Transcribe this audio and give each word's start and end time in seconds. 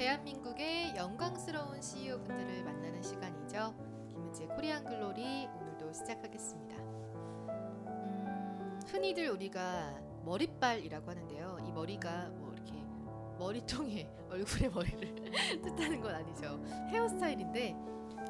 대한민국의 0.00 0.96
영광스러운 0.96 1.82
CEO 1.82 2.24
분들을 2.24 2.64
만나는 2.64 3.02
시간이죠. 3.02 3.74
김은지의 4.08 4.48
코리안 4.48 4.86
글로리 4.86 5.46
오늘도 5.60 5.92
시작하겠습니다. 5.92 6.74
음, 6.78 8.80
흔히들 8.86 9.28
우리가 9.28 10.00
머리빨이라고 10.24 11.10
하는데요. 11.10 11.58
이 11.66 11.72
머리가 11.72 12.30
뭐 12.30 12.50
이렇게 12.54 12.82
머리통에 13.38 14.10
얼굴에 14.32 14.70
머리를 14.70 15.32
뜻하는 15.60 16.00
건 16.00 16.14
아니죠. 16.14 16.58
헤어스타일인데 16.88 17.76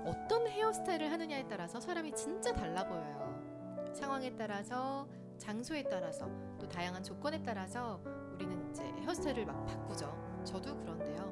어떤 0.04 0.48
헤어스타일을 0.48 1.12
하느냐에 1.12 1.46
따라서 1.46 1.78
사람이 1.78 2.16
진짜 2.16 2.52
달라 2.52 2.84
보여요. 2.84 3.94
상황에 3.94 4.34
따라서 4.34 5.06
장소에 5.38 5.84
따라서 5.84 6.28
또 6.58 6.68
다양한 6.68 7.04
조건에 7.04 7.40
따라서 7.44 8.00
우리는 8.34 8.68
이제 8.72 8.82
헤어스타일을 8.82 9.46
막 9.46 9.64
바꾸죠. 9.66 10.12
저도 10.44 10.76
그런데요. 10.78 11.29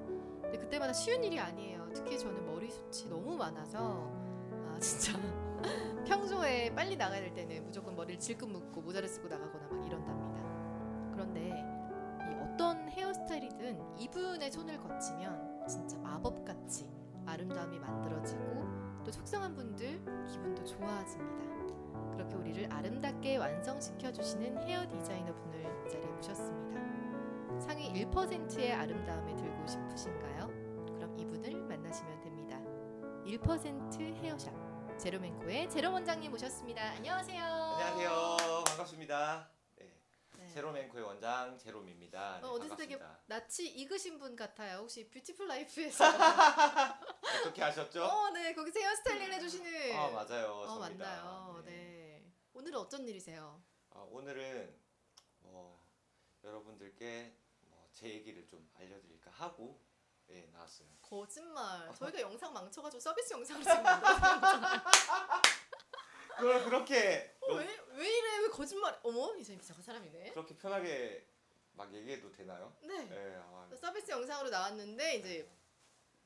근데 0.58 0.66
그때마다 0.66 0.92
쉬운 0.92 1.22
일이 1.22 1.38
아니에요. 1.38 1.88
특히 1.94 2.18
저는 2.18 2.44
머리숱이 2.46 3.10
너무 3.10 3.36
많아서 3.36 4.10
아 4.66 4.78
진짜 4.80 5.18
평소에 6.04 6.74
빨리 6.74 6.96
나가야 6.96 7.20
될 7.20 7.34
때는 7.34 7.64
무조건 7.64 7.94
머리를 7.94 8.18
질끈 8.18 8.50
묶고 8.50 8.82
모자를 8.82 9.08
쓰고 9.08 9.28
나가거나 9.28 9.68
막 9.68 9.86
이런답니다. 9.86 11.12
그런데 11.12 11.48
이 11.48 12.34
어떤 12.42 12.88
헤어스타일이든 12.88 13.98
이분의 13.98 14.50
손을 14.50 14.78
거치면 14.78 15.66
진짜 15.68 15.96
마법같이 15.98 16.90
아름다움이 17.26 17.78
만들어지고 17.78 19.02
또 19.04 19.12
속상한 19.12 19.54
분들 19.54 20.02
기분도 20.26 20.64
좋아집니다. 20.64 22.12
그렇게 22.12 22.34
우리를 22.34 22.72
아름답게 22.72 23.36
완성시켜 23.36 24.12
주시는 24.12 24.58
헤어 24.66 24.88
디자이너 24.88 25.34
분을 25.34 25.60
이 25.86 25.90
자리에 25.90 26.06
모셨습니다. 26.06 27.60
상위 27.60 27.92
1%의 28.04 28.72
아름다움에 28.72 29.34
들고 29.36 29.66
싶으신가요? 29.66 30.57
이분을 31.18 31.62
만나시면 31.64 32.20
됩니다. 32.20 32.58
1% 33.24 34.00
헤어샵 34.22 34.98
제롬앤코의 34.98 35.68
제롬 35.70 35.92
원장님 35.92 36.30
모셨습니다. 36.30 36.82
안녕하세요. 36.92 37.42
안녕하세요. 37.44 38.64
반갑습니다. 38.66 39.50
네. 39.76 40.00
네. 40.38 40.48
제롬앤코의 40.48 41.04
원장 41.04 41.58
제롬입니다. 41.58 42.40
네, 42.40 42.46
어, 42.46 42.50
어디서 42.52 42.76
되게. 42.76 42.98
낯이 43.26 43.66
익으신 43.76 44.18
분 44.18 44.34
같아요. 44.36 44.78
혹시 44.78 45.08
뷰티풀 45.10 45.46
라이프에서 45.48 46.04
어떻게 47.40 47.62
하셨죠? 47.62 48.04
어, 48.04 48.30
네, 48.30 48.54
거기서 48.54 48.78
헤어스타일링 48.80 49.32
해주시는 49.34 49.96
아 49.96 50.10
맞아요. 50.10 50.52
어. 50.52 50.78
맞나요? 50.78 51.62
네. 51.64 52.24
오늘은 52.52 52.76
어떤 52.78 53.06
일이세요? 53.08 53.62
아, 53.90 54.00
오늘은 54.10 54.74
뭐 55.40 55.84
여러분들께 56.44 57.34
뭐 57.62 57.88
제 57.92 58.08
얘기를 58.08 58.46
좀 58.46 58.68
알려드릴까 58.76 59.30
하고 59.32 59.80
예 60.30 60.42
나왔어요. 60.52 60.88
거짓말. 61.02 61.92
저희가 61.94 62.20
영상 62.20 62.52
망쳐가지고 62.52 63.00
서비스 63.00 63.32
영상을 63.32 63.62
찍는데 63.64 63.90
그걸 66.36 66.64
그렇게 66.64 67.36
어, 67.40 67.54
왜, 67.54 67.64
왜 67.94 68.18
이래? 68.18 68.38
왜 68.40 68.48
거짓말? 68.48 68.98
어머, 69.02 69.34
이 69.36 69.42
사람 69.42 69.60
이상한 69.60 69.82
사람이네. 69.82 70.30
그렇게 70.32 70.56
편하게 70.56 71.26
막 71.72 71.92
얘기해도 71.94 72.30
되나요? 72.30 72.76
네. 72.82 73.08
예. 73.10 73.36
아, 73.42 73.68
서비스 73.80 74.10
영상으로 74.10 74.50
나왔는데 74.50 75.16
이제 75.16 75.50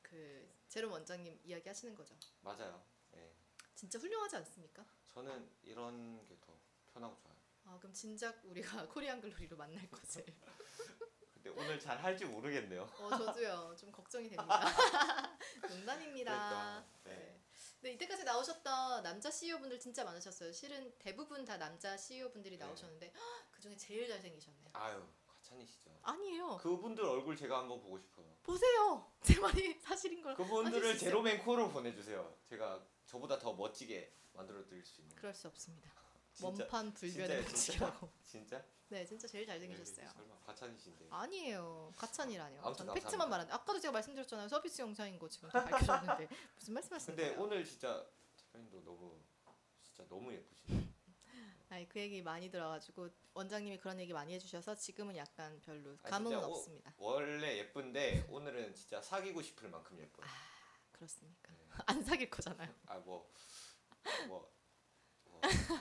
그 0.01 0.51
제롬 0.67 0.91
원장님 0.91 1.39
이야기 1.45 1.67
하시는 1.67 1.95
거죠. 1.95 2.15
맞아요. 2.41 2.83
예. 3.15 3.33
진짜 3.73 3.97
훌륭하지 3.99 4.35
않습니까? 4.37 4.85
저는 5.13 5.49
이런 5.63 6.25
게 6.27 6.35
더 6.41 6.53
편하고 6.93 7.15
좋아요. 7.15 7.33
아 7.65 7.77
그럼 7.79 7.93
진작 7.93 8.39
우리가 8.43 8.85
코리안 8.89 9.21
글로리로 9.21 9.55
만날 9.57 9.89
거지. 9.89 10.23
근데 11.43 11.61
오늘 11.61 11.77
잘 11.79 12.01
할지 12.01 12.23
모르겠네요. 12.25 12.89
어 12.99 13.09
저도요. 13.09 13.75
좀 13.77 13.91
걱정이 13.91 14.29
됩니다. 14.29 14.61
농담입니다. 15.69 16.85
네. 17.03 17.11
네. 17.11 17.41
근데 17.81 17.93
이때까지 17.93 18.23
나오셨던 18.23 19.03
남자 19.03 19.29
CEO 19.29 19.59
분들 19.59 19.77
진짜 19.77 20.05
많으셨어요. 20.05 20.53
실은 20.53 20.93
대부분 20.99 21.43
다 21.43 21.57
남자 21.57 21.97
CEO 21.97 22.31
분들이 22.31 22.57
네. 22.57 22.63
나오셨는데 22.63 23.11
그 23.51 23.61
중에 23.61 23.75
제일 23.75 24.07
잘생기셨네요. 24.07 24.69
아유 24.71 25.05
과찬이시죠. 25.27 25.91
아니에요. 26.01 26.57
그분들 26.61 27.03
얼굴 27.03 27.35
제가 27.35 27.59
한번 27.59 27.81
보고 27.81 27.97
싶어요. 27.99 28.25
보세요. 28.43 29.11
제 29.21 29.37
말이 29.39 29.77
사실인 29.81 30.21
걸. 30.21 30.35
그분들을. 30.35 30.97
제로맨 30.97 31.43
코로 31.43 31.69
보내주세요. 31.69 32.37
제가 32.45 32.81
저보다 33.05 33.37
더 33.37 33.53
멋지게 33.53 34.13
만들어 34.31 34.63
드릴 34.65 34.85
수 34.85 35.01
있는. 35.01 35.13
그럴 35.17 35.33
수 35.33 35.49
없습니다. 35.49 35.91
진짜 36.33 36.47
원판 36.47 36.93
불변의 36.93 37.45
법칙이라고. 37.45 38.09
진짜? 38.25 38.63
네, 38.89 39.05
진짜 39.05 39.27
제일 39.27 39.45
잘생기셨어요. 39.45 40.05
네, 40.05 40.11
설마 40.13 40.39
과찬이신데. 40.45 41.07
아니에요. 41.09 41.91
아무튼 42.67 42.85
저는 42.85 42.93
팩트만. 43.01 43.29
말하는데 43.29 43.53
아까도 43.53 43.79
제가 43.79 43.91
말씀드렸잖아요. 43.91 44.47
서비스 44.49 44.81
영상인 44.81 45.17
거 45.17 45.27
지금 45.29 45.49
다 45.49 45.63
밝혀졌는데 45.63 46.27
무슨 46.55 46.73
말씀하시는 46.75 47.15
근데 47.15 47.29
거예요? 47.29 47.43
오늘 47.43 47.65
진짜 47.65 48.05
대표님도 48.37 48.83
너무 48.83 49.17
진짜 49.81 50.05
너무 50.09 50.31
예쁘시네. 50.33 50.87
아니 51.69 51.89
그 51.89 51.99
얘기 51.99 52.21
많이 52.21 52.51
들어가지고 52.51 53.09
원장님이 53.33 53.79
그런 53.79 53.99
얘기 53.99 54.13
많이 54.13 54.33
해주셔서 54.35 54.75
지금은 54.75 55.15
약간 55.17 55.59
별로 55.61 55.93
아, 56.03 56.09
감흥은 56.09 56.37
오- 56.43 56.51
없습니다. 56.55 56.93
원래 56.97 57.57
예쁜데 57.59 58.27
오늘은 58.29 58.75
진짜 58.75 59.01
사귀고 59.01 59.41
싶을 59.41 59.69
만큼 59.69 59.99
예뻐요. 59.99 60.27
그렇습니까? 60.91 61.51
네. 61.53 61.65
안 61.87 62.03
사귈 62.03 62.29
거잖아요. 62.29 62.69
아뭐 62.85 63.01
뭐. 63.03 63.31
뭐, 64.27 64.51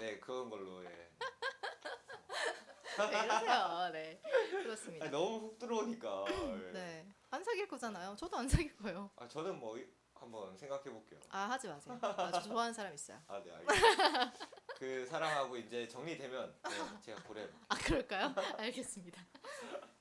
네 0.02 0.18
그런 0.18 0.50
걸로 0.50 0.84
예. 0.84 0.88
네, 0.88 1.10
이러세요. 3.24 3.90
네, 3.92 4.20
그렇습니다. 4.50 5.06
아, 5.06 5.10
너무 5.10 5.46
훅 5.46 5.58
들어오니까. 5.60 6.24
예. 6.28 6.72
네, 6.72 7.06
안 7.30 7.44
사귈 7.44 7.68
거잖아요. 7.68 8.16
저도 8.16 8.36
안 8.36 8.48
사귈 8.48 8.76
거예요. 8.78 9.08
아 9.14 9.28
저는 9.28 9.60
뭐 9.60 9.78
이- 9.78 9.86
한번 10.14 10.56
생각해 10.58 10.82
볼게요. 10.91 11.20
아 11.30 11.48
하지 11.50 11.68
마세요. 11.68 11.96
아, 12.02 12.32
저 12.32 12.42
좋아하는 12.42 12.74
사람 12.74 12.92
있어요. 12.92 13.22
아, 13.28 13.41
네, 13.44 13.52
알겠습니다. 13.52 14.32
그 14.76 15.06
사랑하고 15.06 15.56
이제 15.56 15.86
정리되면 15.86 16.56
네, 16.64 16.70
제가 17.00 17.22
고려. 17.22 17.46
아 17.68 17.76
그럴까요? 17.76 18.34
알겠습니다. 18.58 19.24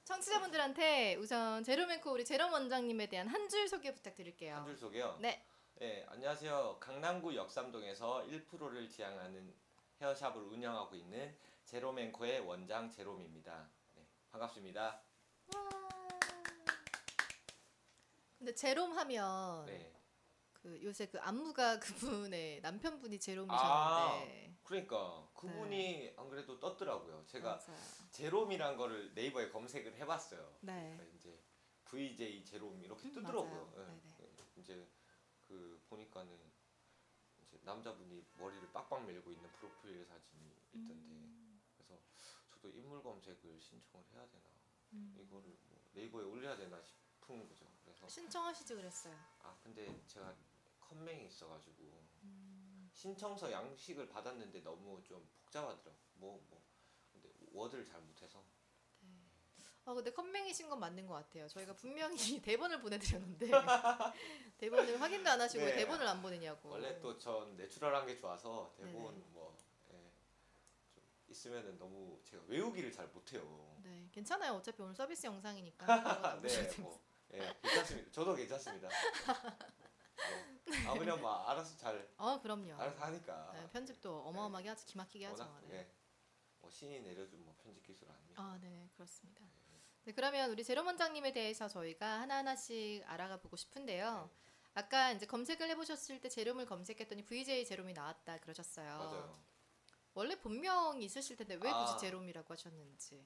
청취자분들한테 0.03 1.13
우선 1.15 1.63
제로맨코 1.63 2.11
우리 2.11 2.25
제롬 2.25 2.51
원장님에 2.51 3.07
대한 3.07 3.27
한 3.27 3.47
줄 3.49 3.67
소개 3.67 3.93
부탁드릴게요. 3.93 4.55
한 4.55 4.65
줄 4.65 4.75
소개요. 4.77 5.17
네, 5.21 5.45
네, 5.75 6.05
안녕하세요. 6.09 6.77
강남구 6.79 7.35
역삼동에서 7.35 8.25
1%를 8.27 8.89
지향하는 8.89 9.53
헤어샵을 10.01 10.41
운영하고 10.41 10.95
있는 10.95 11.37
제로맨코의 11.65 12.39
원장 12.39 12.89
제롬입니다. 12.89 13.69
네, 13.93 14.07
반갑습니다. 14.31 15.03
근데 18.39 18.55
제롬 18.55 18.97
하면 18.97 19.65
네. 19.67 19.93
그 20.53 20.81
요새 20.83 21.05
그 21.05 21.19
안무가 21.19 21.79
그분의 22.33 22.61
남편분이 22.61 23.17
아, 23.17 23.19
제롬이셨는데 23.19 24.57
그러니까 24.63 25.29
그분이 25.35 26.15
안 26.17 26.29
그래도 26.29 26.59
떴더라고요. 26.59 27.23
제가 27.27 27.57
맞아요. 27.57 27.79
제롬이란 28.09 28.77
거를 28.77 29.13
네이버에 29.13 29.49
검색을 29.49 29.95
해봤어요. 29.97 30.57
네. 30.61 30.95
그러니까 30.97 31.15
이제 31.15 31.39
VJ 31.85 32.43
제롬 32.43 32.81
이렇게 32.83 33.09
음, 33.09 33.13
뜨더라고요. 33.13 33.73
네. 33.77 34.01
이제 34.55 34.87
그 35.47 35.79
보니까는 35.89 36.50
남자분이 37.61 38.25
머리를 38.37 38.71
빡빡 38.71 39.05
밀고 39.05 39.31
있는 39.31 39.49
프로필 39.53 40.05
사진이 40.05 40.55
있던데 40.73 41.15
음. 41.15 41.61
그래서 41.75 41.99
저도 42.49 42.69
인물 42.69 43.01
검색을 43.03 43.59
신청을 43.59 44.05
해야 44.13 44.27
되나 44.29 44.43
음. 44.93 45.15
이거를 45.19 45.57
뭐 45.67 45.81
네이버에 45.93 46.23
올려야 46.23 46.57
되나 46.57 46.81
싶은 46.81 47.47
거죠. 47.47 47.65
그래서 47.83 48.07
신청하시지 48.07 48.75
그랬어요. 48.75 49.15
아 49.39 49.57
근데 49.63 50.03
제가 50.07 50.35
컴맹이 50.81 51.27
있어가지고 51.27 51.83
음. 52.23 52.89
신청서 52.93 53.51
양식을 53.51 54.09
받았는데 54.09 54.61
너무 54.61 55.01
좀 55.03 55.27
복잡하더라고. 55.43 55.99
뭐 56.15 56.45
뭐. 56.49 56.61
근데 57.11 57.31
워드를 57.51 57.85
잘 57.85 58.01
못해서 58.01 58.43
아 59.91 59.93
근데 59.93 60.09
컴맹이신 60.11 60.69
건 60.69 60.79
맞는 60.79 61.05
것 61.05 61.15
같아요. 61.15 61.49
저희가 61.49 61.73
분명히 61.75 62.15
대본을 62.41 62.79
보내드렸는데 62.79 63.51
대본을 64.57 65.01
확인도 65.01 65.29
안 65.29 65.41
하시고 65.41 65.61
왜 65.65 65.71
네. 65.71 65.77
대본을 65.79 66.07
안 66.07 66.21
보내냐고. 66.21 66.69
원래 66.69 66.97
또 67.01 67.17
전 67.17 67.57
내추럴한 67.57 68.07
게 68.07 68.15
좋아서 68.15 68.73
대본 68.77 69.13
네네. 69.13 69.25
뭐 69.31 69.57
예, 69.91 70.11
좀 70.93 71.03
있으면은 71.27 71.77
너무 71.77 72.21
제가 72.23 72.41
외우기를 72.47 72.89
잘 72.93 73.07
못해요. 73.09 73.75
네 73.83 74.07
괜찮아요. 74.13 74.53
어차피 74.53 74.81
오늘 74.81 74.95
서비스 74.95 75.27
영상이니까. 75.27 75.85
네, 76.41 76.71
뭐 76.77 77.01
예, 77.33 77.53
괜찮습니다. 77.61 78.11
저도 78.11 78.35
괜찮습니다. 78.35 78.87
뭐, 78.87 80.93
아 80.93 80.97
그냥 80.97 81.19
뭐 81.19 81.33
알아서 81.49 81.75
잘 81.75 82.09
어 82.17 82.39
그럼요. 82.39 82.75
알아서 82.75 82.97
하니까. 83.01 83.51
네, 83.55 83.69
편집도 83.71 84.21
어마어마하게 84.27 84.69
하죠. 84.69 84.85
기막히게 84.85 85.25
하죠. 85.25 85.43
워낙 85.43 85.61
네. 85.67 85.79
예, 85.79 85.91
뭐 86.61 86.71
신이 86.71 87.01
내려준 87.01 87.43
뭐 87.43 87.53
편집 87.61 87.83
기술 87.83 88.09
아닙니까? 88.09 88.41
아, 88.41 88.57
네, 88.61 88.87
그렇습니다. 88.93 89.43
네, 90.03 90.13
그러면 90.13 90.49
우리 90.49 90.63
제롬 90.63 90.87
원장님에 90.87 91.31
대해서 91.31 91.67
저희가 91.67 92.21
하나하나씩 92.21 93.03
알아가 93.05 93.37
보고 93.37 93.55
싶은데요. 93.55 94.31
아까 94.73 95.11
이제 95.11 95.27
검색을 95.27 95.69
해보셨을 95.69 96.19
때 96.19 96.27
제롬을 96.27 96.65
검색했더니 96.65 97.23
VJ 97.25 97.65
제롬이 97.65 97.93
나왔다 97.93 98.39
그러셨어요. 98.39 98.97
맞아요. 98.97 99.43
원래 100.13 100.39
본명이 100.39 101.05
있으실 101.05 101.37
텐데 101.37 101.57
왜 101.61 101.69
아. 101.69 101.85
굳이 101.85 101.99
제롬이라고 101.99 102.51
하셨는지. 102.51 103.23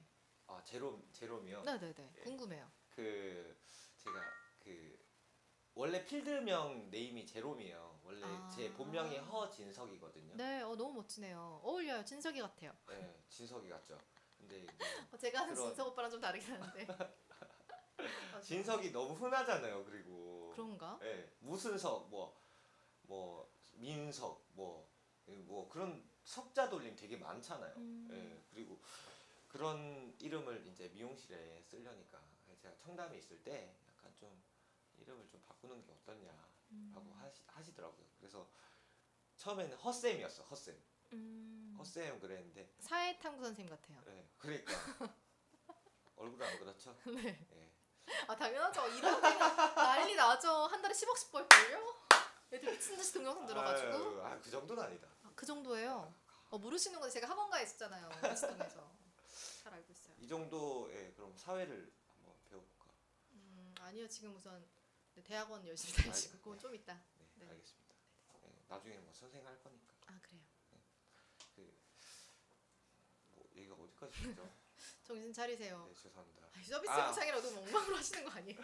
아 0.48 0.62
제롬 0.62 1.08
제롬이요. 1.12 1.62
네네네. 1.62 2.12
예. 2.18 2.20
궁금해요. 2.20 2.70
그 2.90 3.58
제가 3.96 4.20
그그 4.58 4.98
원래 5.74 6.04
필드명 6.04 6.90
네임이 6.90 7.26
제롬이에요. 7.26 8.00
원래 8.04 8.26
아. 8.26 8.48
제 8.54 8.72
본명이 8.74 9.16
허진석이거든요. 9.16 10.34
네, 10.36 10.60
어, 10.60 10.76
너무 10.76 10.94
멋지네요. 10.94 11.60
어울려요. 11.62 12.04
진석이 12.04 12.40
같아요. 12.40 12.72
네, 12.88 13.18
진석이 13.30 13.68
같죠. 13.70 13.98
근데 14.48 14.66
어, 15.12 15.16
제가 15.16 15.40
하는 15.40 15.54
그런- 15.54 15.68
진석 15.68 15.88
오빠랑 15.88 16.10
좀 16.10 16.20
다르긴 16.20 16.52
한데. 16.54 16.86
진석이 18.42 18.92
너무 18.92 19.14
흔하잖아요. 19.14 19.84
그리고 19.84 20.50
그런가? 20.54 20.98
예, 21.02 21.32
무슨 21.40 21.76
석, 21.76 22.08
뭐, 22.10 22.38
뭐, 23.02 23.50
민석, 23.72 24.44
뭐, 24.52 24.88
예, 25.28 25.34
뭐 25.38 25.68
그런 25.68 26.08
석자 26.24 26.68
돌림 26.68 26.94
되게 26.94 27.16
많잖아요. 27.16 27.74
음. 27.76 28.08
예, 28.12 28.44
그리고 28.50 28.78
그런 29.48 30.14
이름을 30.20 30.66
이제 30.66 30.88
미용실에 30.88 31.62
쓰려니까 31.62 32.20
제가 32.62 32.76
청담에 32.76 33.16
있을 33.18 33.42
때 33.42 33.74
약간 33.88 34.14
좀 34.14 34.42
이름을 34.98 35.26
좀 35.28 35.40
바꾸는 35.42 35.82
게 35.84 35.92
어떻냐라고 35.92 36.46
음. 36.72 37.12
하시, 37.18 37.42
하시더라고요. 37.46 38.06
그래서 38.18 38.48
처음에는 39.36 39.76
허쌤이었어, 39.78 40.42
허쌤. 40.44 40.76
음. 41.12 41.74
허쌤 41.78 42.18
그랬는데, 42.20 42.70
사회탐구 42.80 43.44
선생님 43.44 43.70
같아요. 43.74 44.02
예, 44.08 44.28
그러니까 44.38 44.72
얼굴 46.16 46.42
안 46.42 46.58
그렇죠? 46.58 46.96
네. 47.06 47.46
예. 47.54 47.72
아 48.28 48.36
당연하죠. 48.36 48.86
이런 48.88 49.20
게 49.20 49.28
난리 49.74 50.14
나죠. 50.14 50.66
한 50.66 50.80
달에 50.80 50.94
10억씩 50.94 51.30
벌걸요? 51.32 51.96
애들 52.52 52.72
미친 52.72 52.96
듯이 52.96 53.12
동영상 53.14 53.46
들어가지고. 53.46 53.92
아유, 53.92 54.22
아, 54.24 54.38
그 54.40 54.50
정도는 54.50 54.82
아니다. 54.82 55.08
아, 55.24 55.32
그 55.34 55.44
정도예요. 55.44 56.14
어, 56.50 56.58
모르시는 56.58 57.00
건데 57.00 57.12
제가 57.12 57.28
학원가에 57.28 57.64
있었잖아요. 57.64 58.08
시동에서 58.36 58.88
잘 59.64 59.74
알고 59.74 59.92
있어요. 59.92 60.14
이 60.18 60.28
정도의 60.28 61.12
그럼 61.14 61.36
사회를 61.36 61.92
한번 62.14 62.34
배워볼까? 62.48 62.86
음, 63.32 63.74
아니요 63.80 64.08
지금 64.08 64.34
우선 64.36 64.64
네, 65.14 65.22
대학원 65.24 65.66
열심히 65.66 65.94
다니시고 66.04 66.38
그건 66.38 66.58
좀 66.60 66.74
이따. 66.74 66.94
네, 67.18 67.26
네. 67.34 67.48
알겠습니다. 67.50 67.94
네, 68.42 68.62
나중에 68.68 68.96
뭐 68.98 69.12
선생 69.12 69.44
할 69.44 69.58
거니까 69.60 69.92
아 70.06 70.18
그래요. 70.22 70.42
뭐 73.32 73.44
얘기가 73.56 73.74
됐죠? 74.00 74.48
정신 75.02 75.32
차리세요. 75.32 75.86
네, 75.88 75.94
죄송합니다. 75.94 76.46
아, 76.46 76.62
서비스 76.62 76.92
아. 76.92 77.06
영상이라 77.06 77.40
너무 77.40 77.58
엉망으로 77.60 77.96
하시는 77.96 78.24
거 78.24 78.30
아니에요? 78.30 78.60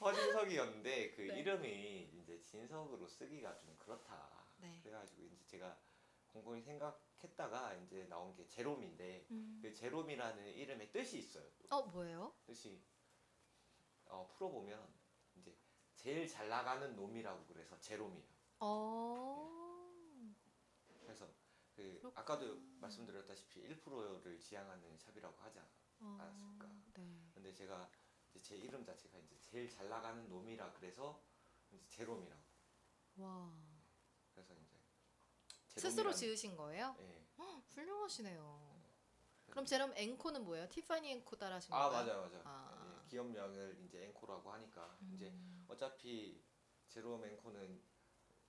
허진석이었는데 0.00 1.12
그 1.12 1.22
네. 1.22 1.40
이름이 1.40 2.10
이제 2.14 2.40
진석으로 2.40 3.06
쓰기가 3.06 3.58
좀 3.58 3.76
그렇다. 3.78 4.44
네. 4.58 4.80
그래가지고 4.82 5.22
이제 5.24 5.36
제가 5.46 5.76
곰곰이 6.28 6.62
생각했다가 6.62 7.74
이제 7.74 8.04
나온 8.08 8.34
게 8.34 8.46
제롬인데 8.46 9.26
음. 9.30 9.60
그 9.62 9.72
제롬이라는 9.72 10.46
이름의 10.54 10.90
뜻이 10.90 11.18
있어요. 11.18 11.44
또. 11.58 11.76
어 11.76 11.82
뭐예요? 11.86 12.34
뜻이 12.46 12.82
어, 14.06 14.28
풀어보면 14.36 14.86
이제 15.36 15.54
제일 15.96 16.26
잘 16.28 16.48
나가는 16.48 16.94
놈이라고 16.96 17.44
그래서 17.46 17.78
제롬이에요. 17.80 18.26
어. 18.60 19.54
그. 21.74 22.12
아까도 22.14 22.56
말씀드렸다시피 22.80 23.62
1%를 23.68 24.38
지향하는 24.40 24.96
샵이라고 24.98 25.36
하지 25.40 25.58
않아요. 25.58 25.72
어. 26.00 26.58
네. 26.94 27.30
근데 27.34 27.52
제가 27.52 27.90
이제 28.30 28.40
제 28.40 28.56
이름 28.56 28.84
자체가 28.84 29.18
이제 29.18 29.36
제일 29.40 29.68
잘 29.68 29.88
나가는 29.88 30.28
놈이라 30.28 30.72
그래서 30.74 31.22
이제 31.72 31.84
제롬이라고. 31.88 32.42
와. 33.16 33.52
그래서 34.32 34.54
이제 34.54 34.78
스스로 35.80 36.10
제롬이라는- 36.10 36.16
지으신 36.16 36.56
거예요? 36.56 36.96
예. 37.00 37.24
훌륭하시네요. 37.70 38.74
그럼 39.50 39.66
제럼 39.66 39.92
앵코는 39.96 40.44
뭐예요? 40.44 40.68
티파니 40.68 41.10
앵코 41.12 41.36
따라하신 41.36 41.72
아 41.74 41.88
건가요? 41.90 42.06
맞아 42.06 42.20
맞아. 42.20 42.42
아. 42.48 43.00
예, 43.04 43.08
기업명을 43.08 43.78
이제 43.84 44.04
앵코라고 44.06 44.52
하니까 44.52 44.96
이제 45.12 45.28
음. 45.30 45.64
어차피 45.68 46.42
제롬 46.88 47.24
앵코는 47.24 47.80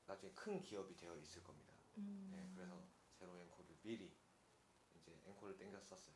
나중에 0.05 0.31
큰 0.33 0.61
기업이 0.61 0.95
되어 0.95 1.15
있을 1.17 1.43
겁니다. 1.43 1.73
음. 1.97 2.31
예, 2.33 2.55
그래서 2.55 2.83
제롬 3.25 3.39
앵코를 3.39 3.75
미리 3.81 4.15
이제 4.93 5.19
앵코를 5.25 5.57
땡겼었어요. 5.57 6.13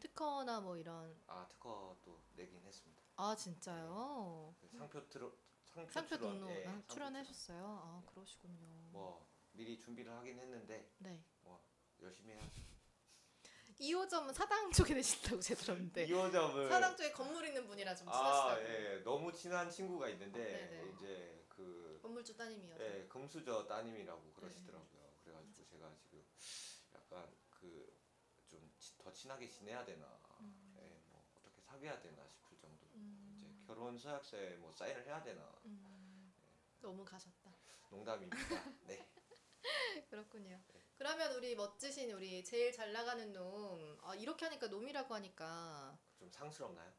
특허나 0.00 0.60
뭐 0.60 0.76
이런 0.76 1.18
아 1.26 1.46
특허도 1.48 2.22
내긴 2.34 2.62
했습니다. 2.62 3.02
아 3.16 3.34
진짜요? 3.34 4.54
그 4.60 4.68
상표 4.68 5.08
트로 5.08 5.32
상표, 5.64 5.90
상표 5.90 6.18
등록 6.18 6.50
예, 6.50 6.66
아, 6.66 6.82
출연하셨어요? 6.88 7.64
아 7.64 8.02
네. 8.04 8.12
그러시군요. 8.12 8.66
뭐 8.90 9.26
미리 9.52 9.78
준비를 9.78 10.12
하긴 10.12 10.38
했는데 10.38 10.92
네. 10.98 11.24
열심히 12.02 12.32
해야죠. 12.34 12.60
2호점은 13.80 14.34
사당 14.34 14.70
쪽에 14.72 14.92
계신다고 14.94 15.40
제가 15.40 15.60
들었는데 15.62 16.06
2호점을 16.06 16.68
사당 16.68 16.96
쪽에 16.96 17.12
건물 17.12 17.46
있는 17.46 17.66
분이라 17.66 17.94
좀 17.94 18.08
아, 18.10 18.12
친하시다고. 18.12 18.62
예, 18.68 18.98
너무 19.04 19.32
친한 19.32 19.70
친구가 19.70 20.08
있는데 20.10 20.38
네네. 20.68 20.92
이제 20.92 21.46
그 21.48 21.98
건물주 22.02 22.36
따님이어서. 22.36 22.82
예, 22.84 23.06
금수저 23.08 23.66
따님이라고 23.66 24.22
네. 24.22 24.32
그러시더라고요. 24.34 25.00
그래가지고 25.24 25.64
제가 25.64 25.94
지금 26.02 26.09
약간 27.10 27.26
그 27.50 27.98
좀 28.46 28.70
더 28.98 29.12
친하게 29.12 29.48
지내야 29.48 29.84
되나, 29.84 30.18
음. 30.40 30.74
예, 30.76 31.00
뭐 31.08 31.24
어떻게 31.36 31.60
사귀어야 31.62 32.00
되나 32.00 32.26
싶을 32.28 32.56
정도로 32.58 32.90
음. 32.94 33.34
이제 33.36 33.66
결혼 33.66 33.96
서약서에 33.98 34.56
뭐 34.56 34.72
사인을 34.72 35.04
해야 35.06 35.22
되나 35.22 35.42
음. 35.66 36.32
너무 36.80 37.04
가셨다. 37.04 37.54
농담입니다. 37.90 38.36
네. 38.86 39.08
그렇군요. 40.08 40.60
네. 40.72 40.80
그러면 40.96 41.32
우리 41.36 41.54
멋지신 41.54 42.10
우리 42.12 42.42
제일 42.44 42.72
잘 42.72 42.92
나가는 42.92 43.32
놈 43.32 43.98
아, 44.02 44.14
이렇게 44.16 44.46
하니까 44.46 44.66
놈이라고 44.68 45.14
하니까 45.14 45.96
좀 46.18 46.30
상스럽나요? 46.30 46.92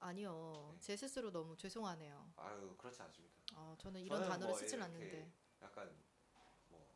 아니요 0.00 0.72
네. 0.74 0.80
제 0.80 0.96
스스로 0.96 1.30
너무 1.30 1.56
죄송하네요. 1.56 2.32
아유 2.36 2.74
그렇지 2.76 3.00
않습니다. 3.02 3.34
아, 3.54 3.74
저는 3.78 4.00
이런 4.02 4.18
저는 4.18 4.28
단어를 4.30 4.50
뭐 4.52 4.58
이렇게 4.60 4.82
않는데. 4.82 5.32
약간 5.62 6.04
뭐 6.68 6.94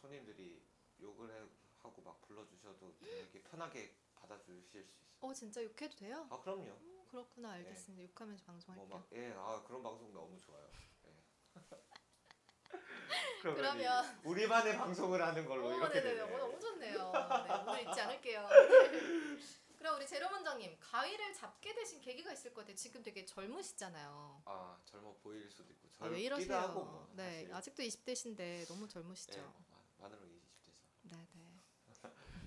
손님들이 0.00 0.62
욕을 1.00 1.30
해- 1.30 1.48
하고 1.88 2.02
막 2.02 2.20
불러주셔도 2.22 2.94
이렇게 3.00 3.42
편하게 3.42 3.94
받아주실 4.14 4.62
수 4.62 4.78
있어요. 4.78 5.08
어 5.20 5.32
진짜 5.34 5.62
욕해도 5.62 5.96
돼요? 5.96 6.26
아 6.30 6.38
그럼요. 6.40 6.62
음, 6.64 7.04
그렇구나 7.10 7.52
알겠습니다. 7.52 8.02
욕하면서 8.10 8.44
방송할게요. 8.44 8.86
뭐 8.88 8.98
막 8.98 9.08
예, 9.12 9.32
아 9.36 9.62
그런 9.66 9.82
방송 9.82 10.12
너무 10.12 10.38
좋아요. 10.38 10.70
예. 11.06 11.14
그러면 13.42 13.56
그러면- 13.56 14.04
이- 14.04 14.28
우리만의 14.28 14.76
방송을 14.76 15.22
하는 15.22 15.46
걸로 15.46 15.68
어, 15.68 15.72
이렇게 15.76 16.00
네네네. 16.00 16.16
되네. 16.26 16.34
어, 16.34 16.38
너무 16.38 16.60
좋네요. 16.60 17.12
네, 17.12 17.52
오늘 17.70 17.88
잊지 17.88 18.00
않을게요. 18.00 18.48
그럼 19.78 19.96
우리 19.96 20.06
제롬 20.08 20.32
원장님 20.32 20.76
가위를 20.80 21.32
잡게 21.32 21.72
되신 21.72 22.00
계기가 22.00 22.32
있을 22.32 22.52
것 22.52 22.62
같아요. 22.62 22.74
지금 22.76 23.00
되게 23.02 23.24
젊으시잖아요. 23.24 24.42
아 24.44 24.78
젊어 24.84 25.14
보일 25.22 25.48
수도 25.50 25.72
있고 25.72 25.88
아, 26.00 26.06
왜 26.06 26.28
젊기도 26.28 26.36
이러세요? 26.36 26.56
하고 26.58 26.84
뭐 26.84 27.08
네, 27.14 27.42
사실. 27.46 27.54
아직도 27.54 27.82
20대신데 27.84 28.66
너무 28.68 28.88
젊으시죠. 28.88 29.38
예, 29.38 29.42
마- 29.42 29.52
만으로 30.08 30.20
20대죠. 30.26 30.72
네네. 31.10 31.60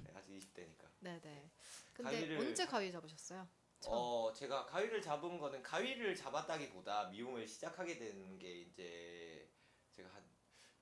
네, 0.04 0.12
아직 0.13 0.32
20대니까. 0.38 0.89
네네. 1.01 1.51
근데 1.93 2.22
가위를- 2.27 2.39
언제 2.39 2.65
가위 2.65 2.91
잡으셨어요? 2.91 3.48
처음. 3.79 3.93
어 3.98 4.34
제가 4.34 4.65
가위를 4.67 5.01
잡은 5.01 5.39
거는 5.39 5.62
가위를 5.63 6.15
잡았다기보다 6.15 7.10
미용을 7.10 7.48
시작하게 7.48 7.98
된 7.98 8.38
게 8.38 8.62
이제 8.62 9.51
제가 9.91 10.10
한 10.13 10.24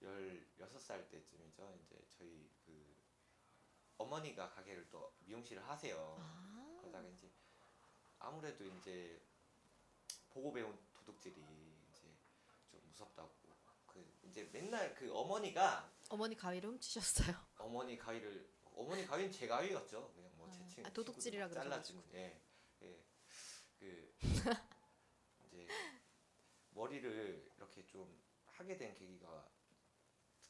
16살 0.02 1.10
때쯤이죠. 1.10 1.80
이제 1.84 2.06
저희 2.10 2.50
그 2.66 2.98
어머니가 3.98 4.50
가게를 4.50 4.90
또 4.90 5.14
미용실을 5.20 5.66
하세요. 5.68 6.18
아. 6.20 6.78
그러다가 6.82 7.08
이제 7.08 7.30
아무래도 8.20 8.66
이제 8.66 9.22
보고 10.30 10.52
배운 10.54 10.78
도둑질이 10.94 11.36
이제 11.90 12.18
좀 12.70 12.82
무섭다고 12.90 13.30
그 13.88 14.20
이제 14.24 14.50
맨날 14.54 14.94
그 14.94 15.14
어머니가 15.14 15.90
어머니 16.10 16.36
가위를 16.36 16.70
훔치셨어요. 16.70 17.36
어머니 17.58 17.98
가위를 17.98 18.50
어머니 18.80 19.06
가위는 19.06 19.30
제 19.30 19.46
가위였죠. 19.46 20.14
그냥 20.16 20.32
뭐제 20.38 20.64
아, 20.64 20.68
친 20.68 20.86
아, 20.86 20.90
도둑질이라. 20.92 21.50
잘라주고 21.50 22.02
예. 22.14 22.42
예. 22.84 23.04
그 23.78 24.16
이제 25.46 25.68
머리를 26.70 27.52
이렇게 27.58 27.86
좀 27.86 28.24
하게 28.46 28.78
된 28.78 28.94
계기가 28.96 29.50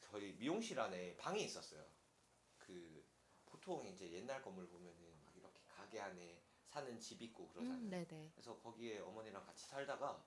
저희 0.00 0.32
미용실 0.34 0.78
안에 0.78 1.16
방이 1.16 1.42
있었어요. 1.42 1.84
그 2.58 3.04
보통 3.46 3.84
이제 3.88 4.08
옛날 4.12 4.40
건물 4.40 4.68
보면은 4.68 5.20
막 5.24 5.36
이렇게 5.36 5.60
가게 5.66 6.00
안에 6.00 6.40
사는 6.68 7.00
집 7.00 7.20
있고 7.22 7.48
그러잖아요. 7.48 7.80
음, 7.80 7.90
네네. 7.90 8.30
그래서 8.32 8.56
거기에 8.60 9.00
어머니랑 9.00 9.44
같이 9.44 9.66
살다가 9.66 10.24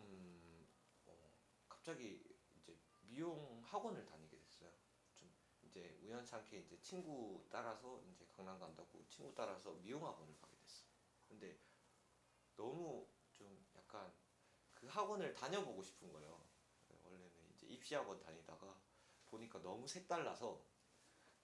음 0.00 0.66
어, 1.04 1.30
갑자기 1.68 2.24
이제 2.56 2.78
미용 3.02 3.62
학원을. 3.62 4.06
좀 4.06 4.27
이제 5.78 5.96
우연찮게 6.02 6.58
이제 6.58 6.80
친구 6.80 7.44
따라서 7.48 8.00
이제 8.10 8.26
강남 8.36 8.58
간다고 8.58 9.04
친구 9.08 9.32
따라서 9.34 9.72
미용 9.74 10.04
학원을 10.04 10.34
가게 10.40 10.56
됐어. 10.56 10.84
근데 11.28 11.56
너무 12.56 13.06
좀 13.32 13.64
약간 13.76 14.12
그 14.74 14.86
학원을 14.88 15.32
다녀보고 15.34 15.82
싶은 15.82 16.12
거예요. 16.12 16.44
원래는 17.04 17.30
이제 17.54 17.66
입시 17.68 17.94
학원 17.94 18.18
다니다가 18.18 18.76
보니까 19.26 19.62
너무 19.62 19.86
색달라서 19.86 20.60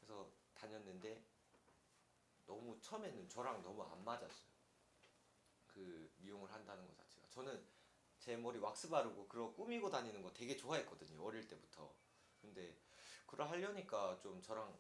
그래서 0.01 0.33
다녔는데 0.55 1.25
너무 2.47 2.81
처음에는 2.81 3.29
저랑 3.29 3.63
너무 3.63 3.85
안 3.85 4.05
맞았어요. 4.05 4.55
그 5.69 6.13
미용을 6.19 6.53
한다는 6.53 6.87
것 6.87 6.97
자체가 6.97 7.29
저는 7.31 7.65
제 8.19 8.37
머리 8.37 8.59
왁스 8.59 8.89
바르고 8.89 9.29
그러 9.29 9.53
꾸미고 9.53 9.91
다니는 9.91 10.23
거 10.23 10.33
되게 10.33 10.57
좋아했거든요 10.57 11.23
어릴 11.23 11.47
때부터 11.47 11.95
근데 12.41 12.77
그걸 13.35 13.51
하려니까 13.51 14.21
좀 14.21 14.41
저랑 14.41 14.79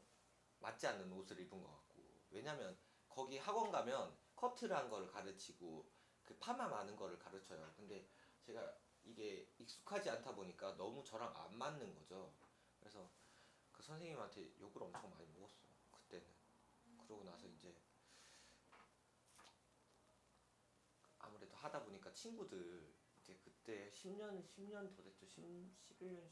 맞지 0.61 0.87
않는 0.87 1.11
옷을 1.11 1.41
입은 1.41 1.61
것 1.61 1.69
같고. 1.69 2.05
왜냐면 2.31 2.79
거기 3.09 3.37
학원 3.37 3.73
가면 3.73 4.17
커트를 4.37 4.77
한 4.77 4.89
거를 4.89 5.09
가르치고 5.09 5.91
그 6.25 6.37
파마 6.39 6.69
많은 6.69 6.95
거를 6.95 7.19
가르쳐요. 7.19 7.75
근데 7.77 8.09
제가 8.43 8.79
이게 9.03 9.51
익숙하지 9.59 10.09
않다 10.09 10.37
보니까 10.37 10.77
너무 10.77 11.03
저랑 11.03 11.37
안 11.37 11.59
맞는 11.59 11.95
거죠. 11.97 12.33
그래서 12.79 13.11
그 13.73 13.83
선생님한테 13.83 14.57
욕을 14.61 14.85
엄청 14.85 15.11
많이 15.11 15.27
먹었어요 15.33 15.69
그때는. 15.91 16.25
그러고 17.09 17.25
나서 17.25 17.49
이제 17.49 17.75
아무래도 21.19 21.57
하다 21.57 21.83
보니까 21.83 22.13
친구들 22.13 22.95
이제 23.19 23.37
그때 23.43 23.91
10년 23.91 24.47
10년 24.47 24.95
더 24.95 25.03
됐죠. 25.03 25.27
10, 25.27 25.43
11년 25.43 26.31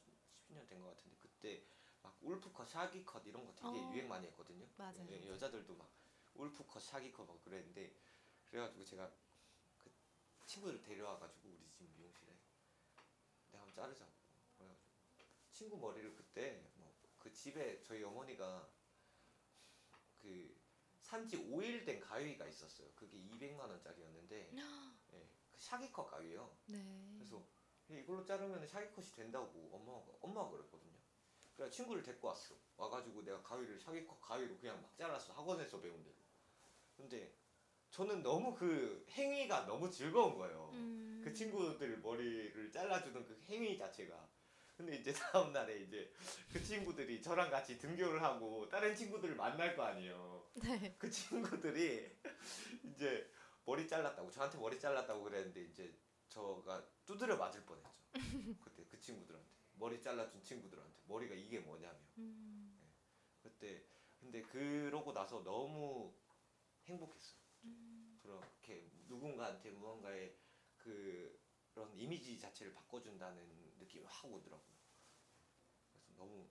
12년 0.48 0.68
된 0.68 0.80
것 0.80 0.96
같은데 0.96 1.16
그때 1.18 1.66
막 2.02 2.16
울프컷 2.20 2.68
샤기컷 2.68 3.26
이런 3.26 3.46
거 3.46 3.54
되게 3.54 3.68
어. 3.68 3.92
유행 3.92 4.08
많이 4.08 4.26
했거든요 4.28 4.66
맞아요. 4.76 5.06
예, 5.10 5.28
여자들도 5.28 5.74
막 5.76 5.90
울프컷 6.34 6.82
샤기컷 6.82 7.26
막 7.26 7.42
그랬는데 7.44 7.94
그래가지고 8.46 8.84
제가 8.84 9.12
그 9.78 9.90
친구들 10.46 10.80
데려와가지고 10.82 11.48
우리 11.48 11.70
집 11.72 11.90
미용실에 11.96 12.32
내가 13.50 13.64
한번 13.64 13.74
자르자고 13.74 14.12
그래가지고 14.56 14.90
친구 15.52 15.78
머리를 15.78 16.14
그때 16.14 16.70
뭐 16.76 16.92
그 17.22 17.32
집에 17.32 17.80
저희 17.84 18.02
어머니가 18.02 18.68
그 20.20 20.60
산지 21.00 21.36
5일 21.36 21.86
된 21.86 22.00
가위가 22.00 22.46
있었어요. 22.48 22.90
그게 22.96 23.16
200만 23.16 23.60
원짜리였는데 23.60 24.50
예, 25.12 25.28
그 25.52 25.60
샤기컷 25.60 26.10
가위예요. 26.10 26.56
네. 26.66 27.14
그래서 27.16 27.46
이걸로 27.88 28.24
자르면 28.24 28.66
샤기컷이 28.66 29.12
된다고 29.12 29.70
엄마가 29.72 30.18
엄마가 30.20 30.50
그랬거든요. 30.50 30.98
그래 31.62 31.70
친구를 31.70 32.02
데리고 32.02 32.26
왔어. 32.26 32.56
와가지고 32.76 33.22
내가 33.22 33.40
가위를 33.40 33.78
샤기컷 33.78 34.20
가위로 34.20 34.58
그냥 34.58 34.82
막 34.82 34.96
잘랐어 34.96 35.32
학원에서 35.32 35.80
배운 35.80 36.02
대로. 36.02 36.16
근데 36.96 37.32
저는 37.90 38.20
너무 38.22 38.52
그 38.52 39.06
행위가 39.10 39.66
너무 39.66 39.88
즐거운 39.88 40.36
거예요. 40.36 40.70
음. 40.72 41.20
그 41.22 41.32
친구들 41.32 41.98
머리를 41.98 42.72
잘라주는 42.72 43.24
그 43.24 43.40
행위 43.44 43.78
자체가. 43.78 44.28
근데 44.76 44.96
이제 44.96 45.12
다음 45.30 45.52
날에 45.52 45.82
이제 45.82 46.12
그 46.52 46.60
친구들이 46.60 47.22
저랑 47.22 47.48
같이 47.48 47.78
등교를 47.78 48.20
하고 48.20 48.68
다른 48.68 48.96
친구들을 48.96 49.36
만날 49.36 49.76
거 49.76 49.84
아니에요. 49.84 50.50
네. 50.54 50.96
그 50.98 51.08
친구들이 51.08 52.18
이제 52.82 53.30
머리 53.64 53.86
잘랐다고 53.86 54.32
저한테 54.32 54.58
머리 54.58 54.80
잘랐다고 54.80 55.22
그랬는데 55.22 55.62
이제 55.62 55.96
저가 56.28 56.84
두드려 57.04 57.36
맞을 57.36 57.64
뻔했죠. 57.64 57.88
그때 58.64 58.84
그 58.90 58.98
친구들한테 58.98 59.51
머리 59.82 60.00
잘라준 60.00 60.44
친구들한테 60.44 61.02
머리가 61.08 61.34
이게 61.34 61.58
뭐냐며. 61.58 61.98
음. 62.18 62.94
그때 63.42 63.84
근데 64.20 64.40
그러고 64.42 65.12
나서 65.12 65.42
너무 65.42 66.14
행복했어요. 66.84 67.40
음. 67.64 68.16
그렇게 68.22 68.88
누군가한테 69.08 69.72
무언가의 69.72 70.38
그런 70.76 71.92
이미지 71.96 72.38
자체를 72.38 72.72
바꿔준다는 72.72 73.74
느낌이 73.80 74.04
확 74.06 74.32
오더라고요. 74.32 74.76
그래서 75.90 76.12
너무 76.14 76.48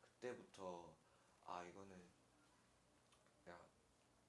그때부터 0.00 0.98
아 1.44 1.62
이거는 1.62 2.10
내가 3.44 3.64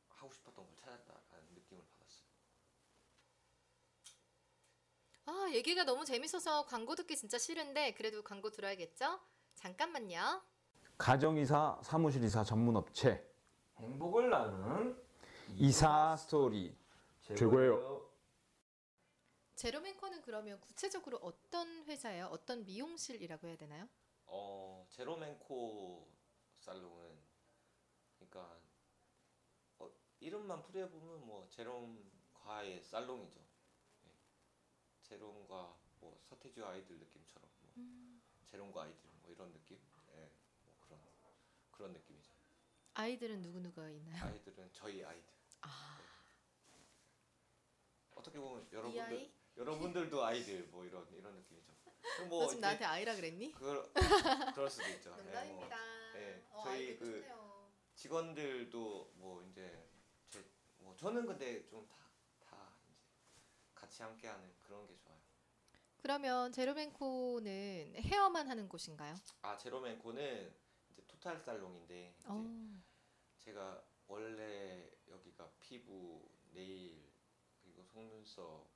하고 0.09 0.31
싶었던 0.31 0.63
걸 0.63 0.75
찾았다라는 0.75 1.55
느낌을 1.55 1.83
받았어요. 1.87 2.29
아, 5.25 5.47
얘기가 5.53 5.83
너무 5.85 6.03
재밌어서 6.05 6.65
광고 6.65 6.95
듣기 6.95 7.15
진짜 7.15 7.37
싫은데 7.37 7.93
그래도 7.93 8.21
광고 8.23 8.49
들어야겠죠? 8.49 9.19
잠깐만요. 9.55 10.41
가정이사 10.97 11.79
사무실이사 11.83 12.43
전문업체 12.43 13.25
행복을 13.77 14.29
나누는 14.29 15.01
이사 15.55 16.15
스토리 16.17 16.75
최고예요. 17.21 18.09
제로맨코는 19.55 20.21
그러면 20.23 20.59
구체적으로 20.59 21.17
어떤 21.17 21.83
회사예요? 21.85 22.25
어떤 22.27 22.65
미용실이라고 22.65 23.47
해야 23.47 23.55
되나요? 23.55 23.87
어 24.25 24.85
제로맨코 24.89 26.07
살롱은 26.59 27.17
그러니까 28.17 28.57
어, 29.79 29.89
이름만 30.19 30.61
풀이해 30.63 30.89
보면 30.89 31.25
뭐 31.25 31.47
제롬 31.49 32.11
과의 32.33 32.83
살롱이죠. 32.83 33.42
예. 35.13 35.17
제롬과 35.17 35.77
뭐 35.99 36.19
서태지 36.23 36.63
아이들 36.63 36.97
느낌처럼 36.97 37.47
뭐 37.61 37.71
음. 37.77 38.21
제롬과 38.47 38.83
아이들 38.83 39.09
뭐 39.21 39.31
이런 39.31 39.51
느낌, 39.53 39.77
예, 40.15 40.29
뭐 40.63 40.73
그런 40.81 40.99
그런 41.71 41.93
느낌이죠. 41.93 42.31
아이들은 42.95 43.41
누구 43.41 43.59
누가 43.59 43.87
있나요? 43.89 44.23
아이들은 44.25 44.69
저희 44.73 45.03
아이들. 45.03 45.23
아, 45.61 45.99
어떻게 48.15 48.39
보면 48.39 48.67
이 48.71 48.73
여러분들 48.75 49.01
아이? 49.03 49.31
여러분들도 49.57 50.23
아이들 50.25 50.63
뭐 50.67 50.83
이런 50.85 51.07
이런 51.13 51.35
느낌이죠. 51.35 51.71
뭐너 52.27 52.47
지금 52.47 52.57
이제 52.59 52.61
나한테 52.61 52.85
아이라 52.85 53.15
그랬니? 53.15 53.51
그 53.53 53.91
그럴 54.53 54.69
수도 54.69 54.87
있죠. 54.89 55.11
예, 55.11 55.15
뭐 55.15 55.23
농담입니다. 55.25 56.15
예, 56.15 56.43
어, 56.51 56.63
저희 56.63 56.97
그 56.97 57.05
예쁘네요. 57.17 57.71
직원들도 57.95 59.11
뭐 59.15 59.41
이제 59.43 59.87
제, 60.29 60.43
뭐 60.79 60.95
저는 60.97 61.25
근데 61.25 61.65
좀 61.67 61.87
다 61.87 62.03
다 62.49 62.73
이제 62.89 63.41
같이 63.73 64.01
함께하는 64.03 64.53
그런 64.63 64.85
게 64.87 64.95
좋아요. 64.97 65.02
그러면 66.03 66.51
제로맨코는 66.51 67.95
헤어만 67.95 68.49
하는 68.49 68.67
곳인가요? 68.67 69.15
아 69.41 69.55
제로맨코는 69.55 70.53
이제 70.91 71.01
토탈 71.07 71.39
살롱인데 71.39 72.15
이제 72.19 72.27
어. 72.27 72.83
제가 73.39 73.81
원래 74.07 74.91
여기가 75.07 75.49
피부, 75.61 76.29
네일 76.51 77.09
그리고 77.61 77.85
속눈썹 77.85 78.67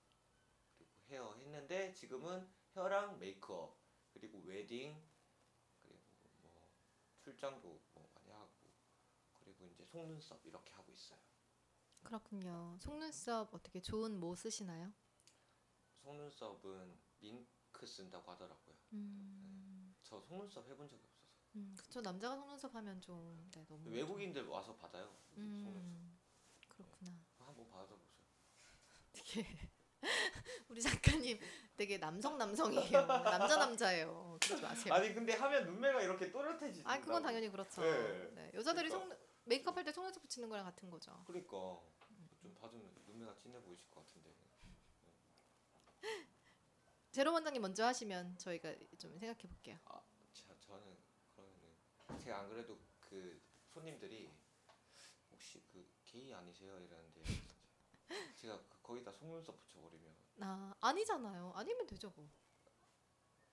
그리고 0.78 0.92
헤어 1.10 1.34
했는데 1.36 1.92
지금은 1.92 2.48
헤어랑 2.74 3.20
메이크업 3.20 3.78
그리고 4.14 4.42
웨딩 4.46 4.96
그리고 5.84 6.00
뭐 6.42 6.70
출장도 7.20 7.68
뭐 7.94 8.10
많이 8.16 8.32
하고 8.32 8.48
그리고 9.34 9.68
이제 9.68 9.84
속눈썹 9.84 10.46
이렇게 10.46 10.72
하고 10.72 10.94
있어요. 10.94 11.20
그렇군요. 12.06 12.78
속눈썹 12.80 13.54
어떻게 13.54 13.82
좋은 13.82 14.18
뭐 14.18 14.34
쓰시나요? 14.34 14.94
속눈썹은 16.04 17.07
밍크 17.20 17.86
쓴다고 17.86 18.32
하더라고요. 18.32 18.76
음, 18.94 19.96
저 20.04 20.20
속눈썹 20.22 20.68
해본 20.70 20.88
적이 20.88 21.02
없어서 21.06 21.28
음 21.56 21.76
그쵸 21.78 22.02
남자가 22.02 22.36
속눈썹 22.36 22.76
하면 22.76 23.02
좀 23.02 23.50
네, 23.54 23.66
너무 23.68 23.90
외국인들 23.90 24.46
와서 24.48 24.76
받아요. 24.76 25.06
속눈썹 25.34 25.68
음, 25.68 26.20
그렇구나. 26.70 27.12
한번 27.40 27.68
받아보세요. 27.70 28.08
되게 29.14 29.48
우리 30.70 30.82
작가님 30.82 31.40
되게 31.76 31.98
남성 31.98 32.38
남성이에요. 32.38 33.06
남자 33.08 33.58
남자예요. 33.58 34.38
그러지 34.42 34.62
마세요. 34.62 34.94
아니 34.94 35.14
근데 35.14 35.34
하면 35.34 35.66
눈매가 35.66 36.02
이렇게 36.02 36.32
또렷해지지. 36.32 36.84
아 36.86 37.00
그건 37.00 37.24
당연히 37.24 37.50
그렇죠. 37.50 37.82
네. 37.82 38.32
네, 38.36 38.52
여자들이 38.54 38.90
그러니까. 38.90 39.16
속 39.16 39.28
메이크업 39.46 39.76
할 39.78 39.84
때 39.86 39.92
속눈썹 39.92 40.22
붙이는 40.22 40.50
거랑 40.50 40.66
같은 40.66 40.90
거죠. 40.90 41.24
그러니까 41.26 41.52
좀 42.42 42.54
받으면 42.54 42.94
눈매가 43.08 43.36
진해 43.36 43.60
보이실 43.62 43.90
것 43.90 44.06
같은데. 44.06 44.30
제로 47.18 47.34
원장님 47.34 47.60
먼저 47.64 47.84
하시면 47.84 48.38
저희가 48.38 48.76
좀 49.00 49.18
생각해 49.18 49.42
볼게요. 49.48 49.76
아, 49.86 50.00
자, 50.36 50.54
저는 50.60 50.84
그러면은 51.36 51.74
제가 52.24 52.42
안 52.42 52.50
그래도 52.50 52.78
그 53.00 53.42
손님들이 53.74 54.30
혹시 55.32 55.60
그 55.74 55.84
게이 56.06 56.32
아니세요 56.32 56.80
이러는데 56.80 57.24
제가 58.38 58.60
그 58.70 58.80
거기다 58.84 59.12
속눈썹 59.12 59.58
붙여버리면 59.58 60.14
아 60.42 60.76
아니잖아요. 60.80 61.54
아니면 61.56 61.88
되죠 61.88 62.14
뭐. 62.16 62.30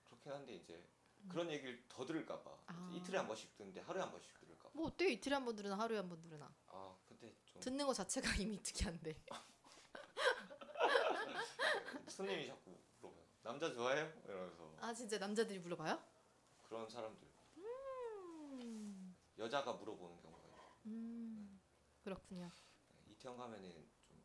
그렇긴 0.03 0.31
한데 0.33 0.53
이제 0.57 0.87
그런 1.27 1.49
얘기를 1.49 1.83
더 1.89 2.05
들을까봐 2.05 2.51
음. 2.51 2.59
아. 2.67 2.91
이틀에 2.93 3.17
한 3.17 3.25
번씩 3.25 3.57
듣는데 3.57 3.81
하루에 3.81 4.03
한 4.03 4.11
번씩 4.11 4.31
들을까봐. 4.39 4.69
뭐 4.75 4.85
어때요? 4.89 5.09
이틀에 5.09 5.33
한 5.33 5.43
번 5.43 5.55
들으나 5.55 5.75
하루에 5.79 5.97
한 5.97 6.07
번 6.07 6.21
들으나. 6.21 6.53
아 6.67 6.95
근데 7.07 7.35
좀 7.45 7.59
듣는 7.63 7.87
거 7.87 7.95
자체가 7.95 8.29
이미 8.37 8.61
특이한데. 8.61 9.23
손님이 12.09 12.45
자꾸. 12.45 12.84
남자 13.45 13.71
좋아해요? 13.71 14.11
이러면서 14.25 14.75
아 14.79 14.91
진짜 14.91 15.19
남자들이 15.19 15.59
물어봐요? 15.59 16.01
그런 16.63 16.89
사람들 16.89 17.27
음, 17.57 19.15
여자가 19.37 19.73
물어보는 19.73 20.19
경우가 20.19 20.47
있어요. 20.47 20.75
음 20.87 21.61
그렇군요. 22.03 22.49
이태원 23.07 23.37
가면은 23.37 23.71
좀 24.07 24.19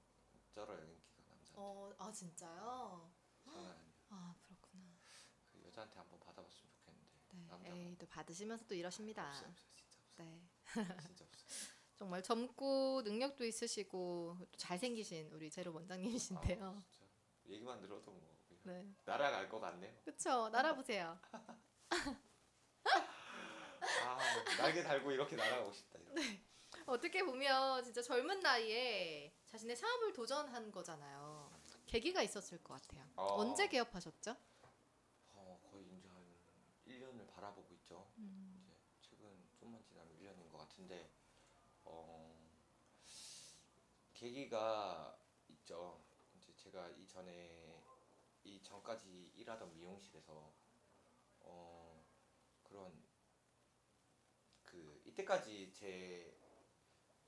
쩔어요 0.55 0.79
인기가 0.79 1.23
남자. 1.29 1.53
어, 1.55 1.93
아 1.99 2.11
진짜요? 2.11 3.13
장난. 3.45 3.77
아 4.09 4.35
그렇구나. 4.43 4.85
그 5.53 5.63
여자한테 5.67 5.99
한번 5.99 6.19
받아봤으면 6.21 6.73
좋겠는데 6.73 7.69
네. 7.69 7.89
에이 7.91 7.97
또 7.99 8.07
받으시면서 8.07 8.65
또 8.67 8.75
이러십니다. 8.75 9.29
없어요, 9.29 9.51
없어요, 9.51 9.71
진짜 9.77 10.01
없어요. 10.01 10.27
네. 10.27 10.51
진짜 11.03 11.25
없어요. 11.27 11.47
정말 11.95 12.23
젊고 12.23 13.03
능력도 13.05 13.45
있으시고 13.45 14.39
또 14.51 14.57
잘생기신 14.57 15.31
우리 15.33 15.51
제로 15.51 15.75
원장님이신데요. 15.75 16.65
아, 16.65 16.83
진짜 16.91 17.07
얘기만 17.47 17.79
들어도 17.83 18.11
뭐 18.13 18.30
네. 18.63 18.87
날아갈 19.05 19.49
것 19.49 19.61
같네요. 19.61 19.93
그쵸. 20.05 20.49
날아보세요. 20.51 21.19
아 24.05 24.19
날개 24.59 24.83
달고 24.83 25.11
이렇게 25.13 25.37
날아가고 25.37 25.73
싶다. 25.73 25.99
이렇게. 25.99 26.43
어떻게 26.87 27.25
보면 27.25 27.83
진짜 27.85 28.03
젊은 28.03 28.41
나이에 28.41 29.33
자신의 29.47 29.77
사업을 29.77 30.13
도전한 30.13 30.71
거잖아요. 30.71 31.51
계기가 31.87 32.23
있었을 32.23 32.63
것 32.63 32.81
같아요. 32.81 33.05
어. 33.17 33.37
언제 33.41 33.69
개업하셨죠? 33.69 34.37
어, 35.35 35.61
거의 35.71 35.87
이제 35.97 36.09
한 36.09 36.23
1년을 36.87 37.27
바라보고 37.29 37.75
있죠. 37.75 38.07
음. 38.19 38.65
이제 38.65 38.77
최근 39.01 39.29
좀만 39.59 39.83
지나면 39.83 40.13
1년인 40.19 40.51
것 40.53 40.59
같은데 40.59 41.11
어, 41.85 42.33
계기가 44.15 45.19
있죠. 45.49 46.01
이제 46.37 46.53
제가 46.55 46.89
이전에 46.91 47.33
이 47.33 47.60
전까지 48.71 49.33
일하던 49.37 49.75
미용실에서 49.75 50.53
어, 51.41 52.07
그런 52.63 52.93
그 54.65 55.03
이때까지 55.05 55.73
제 55.73 56.37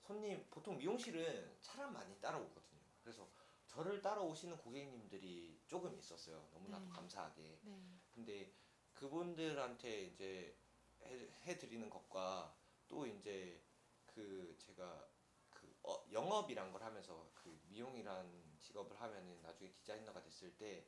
손님 0.01 0.47
보통 0.51 0.79
미용실은 0.79 1.57
사람 1.61 1.93
많이 1.93 2.19
따라오거든요. 2.21 2.81
그래서 3.03 3.29
저를 3.67 4.01
따라오시는 4.01 4.59
고객님들이 4.59 5.61
조금 5.67 5.97
있었어요. 5.99 6.49
너무나도 6.53 6.85
네. 6.85 6.91
감사하게. 6.91 7.61
네. 7.63 8.01
근데 8.15 8.53
그분들한테 8.95 10.03
이제 10.03 10.57
해, 11.03 11.29
해드리는 11.47 11.89
것과 11.91 12.55
또 12.87 13.07
이제 13.07 13.61
그 14.07 14.55
제가 14.59 15.09
그 15.51 15.75
어, 15.83 16.05
영업이란 16.13 16.71
걸 16.71 16.83
하면서 16.83 17.31
그 17.35 17.59
미용이란 17.69 18.59
직업을 18.61 19.01
하면은 19.01 19.41
나중에 19.43 19.73
디자이너가 19.73 20.23
됐을 20.23 20.57
때 20.57 20.87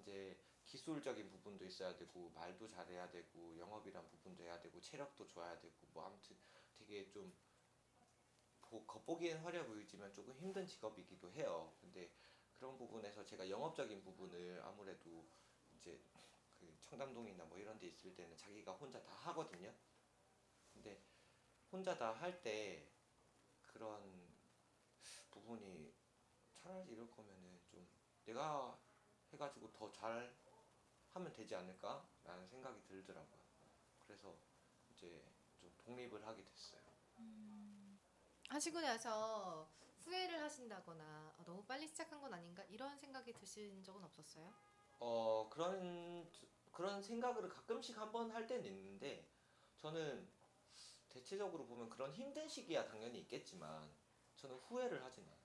이제 0.00 0.38
기술적인 0.66 1.30
부분도 1.30 1.64
있어야 1.64 1.96
되고 1.96 2.30
말도 2.34 2.68
잘해야 2.68 3.10
되고 3.10 3.56
영업이란 3.58 4.08
부분도 4.08 4.44
해야 4.44 4.60
되고 4.60 4.80
체력도 4.80 5.26
좋아야 5.28 5.58
되고 5.60 5.74
뭐 5.92 6.04
아무튼 6.06 6.36
되게 6.78 7.08
좀 7.10 7.32
보- 8.62 8.86
겉보기엔 8.86 9.38
화려 9.44 9.66
보이지만 9.66 10.12
조금 10.14 10.34
힘든 10.38 10.66
직업이기도 10.66 11.30
해요. 11.32 11.74
근데 11.80 12.10
그런 12.58 12.76
부분에서 12.78 13.24
제가 13.24 13.48
영업적인 13.50 14.02
부분을 14.02 14.60
아무래도 14.64 15.26
이제 15.76 16.00
그 16.58 16.74
청담동이나 16.82 17.44
뭐 17.44 17.58
이런 17.58 17.78
데 17.78 17.86
있을 17.88 18.14
때는 18.14 18.36
자기가 18.36 18.72
혼자 18.72 19.02
다 19.02 19.12
하거든요. 19.12 19.74
근데 20.72 21.02
혼자 21.72 21.96
다 21.98 22.12
할 22.14 22.42
때 22.42 22.88
그런 23.62 24.30
부분이 25.30 25.94
차라리 26.56 26.92
이럴 26.92 27.10
거면은 27.10 27.60
좀 27.66 27.88
내가 28.24 28.78
해가지고 29.32 29.72
더 29.72 29.90
잘 29.92 30.32
하면 31.14 31.32
되지 31.32 31.54
않을까라는 31.56 32.46
생각이 32.48 32.82
들더라고요. 32.84 33.40
그래서 34.06 34.34
이제 34.90 35.22
좀 35.58 35.72
독립을 35.78 36.24
하게 36.26 36.44
됐어요. 36.44 36.80
하시고 38.48 38.80
나서 38.80 39.68
후회를 40.04 40.40
하신다거나 40.42 41.34
어, 41.38 41.44
너무 41.44 41.64
빨리 41.64 41.86
시작한 41.86 42.20
건 42.20 42.32
아닌가 42.34 42.64
이런 42.64 42.96
생각이 42.96 43.32
드신 43.34 43.82
적은 43.82 44.02
없었어요? 44.04 44.52
어 44.98 45.48
그런 45.50 46.28
그런 46.72 47.02
생각을 47.02 47.48
가끔씩 47.48 47.96
한 47.98 48.10
번 48.12 48.30
할 48.32 48.46
때는 48.46 48.64
있는데 48.66 49.28
저는 49.76 50.28
대체적으로 51.08 51.66
보면 51.66 51.88
그런 51.88 52.12
힘든 52.12 52.48
시기야 52.48 52.84
당연히 52.84 53.20
있겠지만 53.20 53.90
저는 54.36 54.56
후회를 54.56 55.02
하진 55.04 55.24
않아요. 55.24 55.40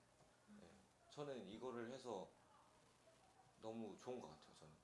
예. 0.62 0.70
저는 1.10 1.48
이거를 1.48 1.90
해서 1.90 2.30
너무 3.60 3.96
좋은 3.98 4.20
것 4.20 4.28
같아요. 4.28 4.54
저는 4.58 4.74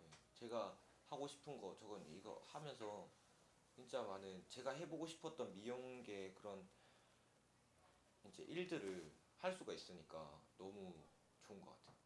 예. 0.00 0.10
제가 0.34 0.78
하고 1.06 1.26
싶은 1.28 1.58
거 1.60 1.74
저건 1.76 2.04
이거 2.08 2.42
하면서 2.46 3.10
진짜 3.70 4.02
많은 4.02 4.44
제가 4.48 4.72
해보고 4.72 5.06
싶었던 5.06 5.54
미용계 5.54 6.34
그런 6.34 6.68
이제 8.26 8.42
일들을 8.44 9.12
할 9.36 9.52
수가 9.52 9.72
있으니까 9.74 10.40
너무 10.56 10.94
좋은 11.42 11.60
것 11.60 11.70
같아요. 11.70 11.96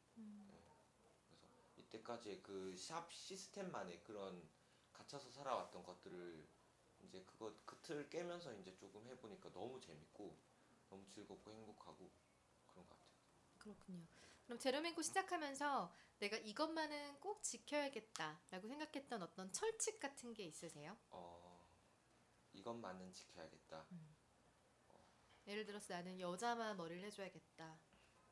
그래서 1.28 1.46
이때까지 1.76 2.42
그 2.42 2.74
샵 2.76 3.12
시스템만의 3.12 4.02
그런 4.02 4.48
갇혀서 4.92 5.30
살아왔던 5.30 5.82
것들을 5.84 6.46
이제 7.04 7.22
그거 7.24 7.54
그 7.64 7.76
틀 7.82 8.08
깨면서 8.10 8.52
이제 8.54 8.74
조금 8.76 9.06
해보니까 9.06 9.52
너무 9.52 9.80
재밌고 9.80 10.36
너무 10.90 11.08
즐겁고 11.12 11.52
행복하고 11.52 12.10
그런 12.66 12.88
것 12.88 12.98
같아요. 12.98 13.16
그렇군요. 13.58 14.06
그럼 14.46 14.58
제로맨코 14.60 15.02
시작하면서 15.02 15.92
내가 16.20 16.36
이것만은 16.36 17.18
꼭 17.20 17.42
지켜야겠다라고 17.42 18.68
생각했던 18.68 19.22
어떤 19.22 19.52
철칙 19.52 19.98
같은 19.98 20.32
게 20.32 20.44
있으세요? 20.44 20.96
어 21.10 21.66
이것만은 22.52 23.12
지켜야겠다. 23.12 23.86
예를 25.48 25.66
들어서 25.66 25.94
나는 25.94 26.18
여자만 26.18 26.76
머리를 26.76 27.04
해줘야겠다. 27.04 27.78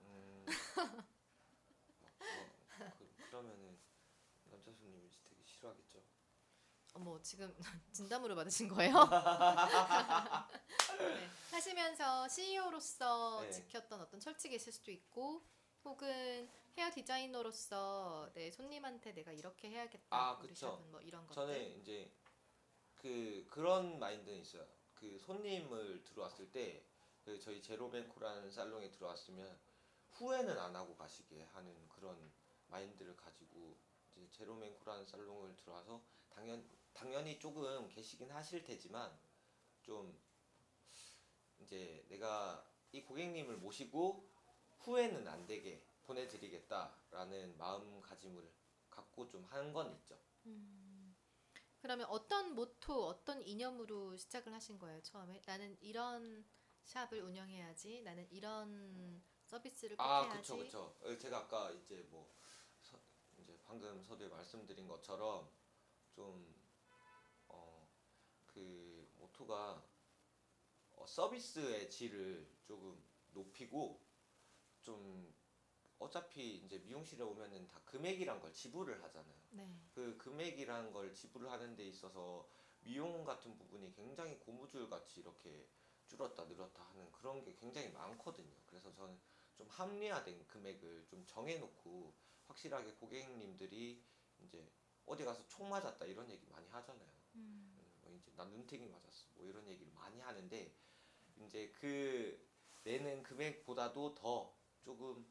음, 0.00 0.44
뭐, 0.76 0.86
뭐, 2.78 2.90
그, 2.98 3.14
그러면은 3.30 3.78
남자 4.44 4.72
손님이 4.72 5.10
되게 5.28 5.42
싫어하겠죠. 5.44 6.02
어머 6.94 7.20
지금 7.22 7.54
진담으로 7.92 8.36
받으신 8.36 8.68
거예요? 8.68 8.94
네. 10.98 11.28
하시면서 11.50 12.28
CEO로서 12.28 13.42
네. 13.42 13.50
지켰던 13.50 14.00
어떤 14.00 14.20
철칙이 14.20 14.54
있을 14.54 14.72
수도 14.72 14.92
있고 14.92 15.44
혹은 15.84 16.48
헤어 16.76 16.90
디자이너로서 16.90 18.30
내 18.34 18.50
손님한테 18.50 19.12
내가 19.12 19.32
이렇게 19.32 19.70
해야겠다. 19.70 20.06
아, 20.10 20.32
우리 20.40 20.48
그쵸. 20.48 20.84
뭐 20.90 21.00
이런 21.00 21.26
것들. 21.26 21.34
저는 21.34 21.80
이제 21.80 22.10
그 22.96 23.46
그런 23.50 23.98
마인드는 23.98 24.40
있어요. 24.40 24.66
그 24.94 25.18
손님을 25.18 26.02
들어왔을 26.04 26.50
때 26.50 26.84
그 27.24 27.40
저희 27.40 27.62
제로뱅코라는 27.62 28.50
살롱에 28.50 28.90
들어왔으면 28.90 29.58
후회는 30.10 30.58
안 30.58 30.76
하고 30.76 30.94
가시게 30.94 31.42
하는 31.44 31.88
그런 31.88 32.30
마인드를 32.68 33.16
가지고 33.16 33.78
이제 34.14 34.28
제로맨코라는 34.30 35.06
살롱을 35.06 35.56
들어와서 35.56 36.02
당연 36.28 36.68
당연히 36.92 37.38
조금 37.38 37.88
계시긴 37.88 38.30
하실 38.30 38.62
테지만 38.62 39.18
좀 39.82 40.16
이제 41.60 42.04
내가 42.08 42.64
이 42.92 43.02
고객님을 43.02 43.56
모시고 43.56 44.28
후회는 44.84 45.26
안 45.28 45.46
되게 45.46 45.82
보내드리겠다라는 46.04 47.56
마음가짐을 47.58 48.50
갖고 48.90 49.28
좀 49.28 49.44
한 49.46 49.72
건 49.72 49.92
있죠. 49.92 50.18
음, 50.46 51.16
그러면 51.80 52.06
어떤 52.08 52.54
모토, 52.54 53.06
어떤 53.08 53.42
이념으로 53.42 54.16
시작을 54.16 54.52
하신 54.52 54.78
거예요 54.78 55.02
처음에? 55.02 55.42
나는 55.46 55.76
이런 55.80 56.44
샵을 56.84 57.22
운영해야지. 57.22 58.02
나는 58.02 58.26
이런 58.30 59.22
서비스를 59.44 59.96
꼭 59.96 60.02
아, 60.04 60.22
해야지. 60.24 60.38
그쵸, 60.38 60.56
그쵸. 60.58 60.96
어, 61.02 61.16
제가 61.18 61.38
아까 61.38 61.70
이제 61.70 62.06
뭐 62.10 62.30
서, 62.82 62.98
이제 63.38 63.58
방금 63.64 64.02
서두에 64.04 64.28
말씀드린 64.28 64.86
것처럼 64.86 65.48
좀 66.12 66.54
어, 67.48 67.88
그 68.46 69.08
모토가 69.18 69.82
어, 70.92 71.06
서비스의 71.06 71.90
질을 71.90 72.46
조금 72.64 73.02
높이고 73.32 74.03
좀 74.84 75.34
어차피 75.98 76.56
이제 76.56 76.78
미용실에 76.78 77.22
오면은 77.24 77.66
다 77.66 77.80
금액이란 77.86 78.40
걸 78.40 78.52
지불을 78.52 79.02
하잖아요. 79.02 79.36
네. 79.50 79.68
그 79.94 80.16
금액이라는 80.18 80.92
걸 80.92 81.14
지불을 81.14 81.50
하는 81.50 81.74
데 81.74 81.84
있어서 81.86 82.48
미용 82.80 83.24
같은 83.24 83.56
부분이 83.56 83.92
굉장히 83.94 84.38
고무줄 84.38 84.88
같이 84.90 85.20
이렇게 85.20 85.66
줄었다 86.06 86.44
늘었다 86.44 86.84
하는 86.84 87.10
그런 87.12 87.42
게 87.42 87.54
굉장히 87.54 87.88
많거든요. 87.90 88.54
그래서 88.66 88.92
저는 88.92 89.18
좀 89.56 89.66
합리화된 89.68 90.46
금액을 90.46 91.06
좀 91.08 91.24
정해놓고 91.26 92.14
확실하게 92.46 92.92
고객님들이 92.94 94.02
이제 94.40 94.70
어디 95.06 95.24
가서 95.24 95.46
총 95.48 95.70
맞았다 95.70 96.04
이런 96.04 96.30
얘기 96.30 96.46
많이 96.46 96.68
하잖아요. 96.68 97.08
음, 97.36 97.74
음, 97.78 97.92
뭐 98.02 98.12
이제 98.12 98.30
난 98.36 98.50
눈탱이 98.50 98.86
맞았어 98.88 99.28
뭐 99.34 99.46
이런 99.46 99.66
얘기를 99.66 99.90
많이 99.94 100.20
하는데 100.20 100.74
이제 101.46 101.72
그 101.80 102.46
내는 102.82 103.22
금액보다도 103.22 104.14
더 104.14 104.54
조금 104.84 105.26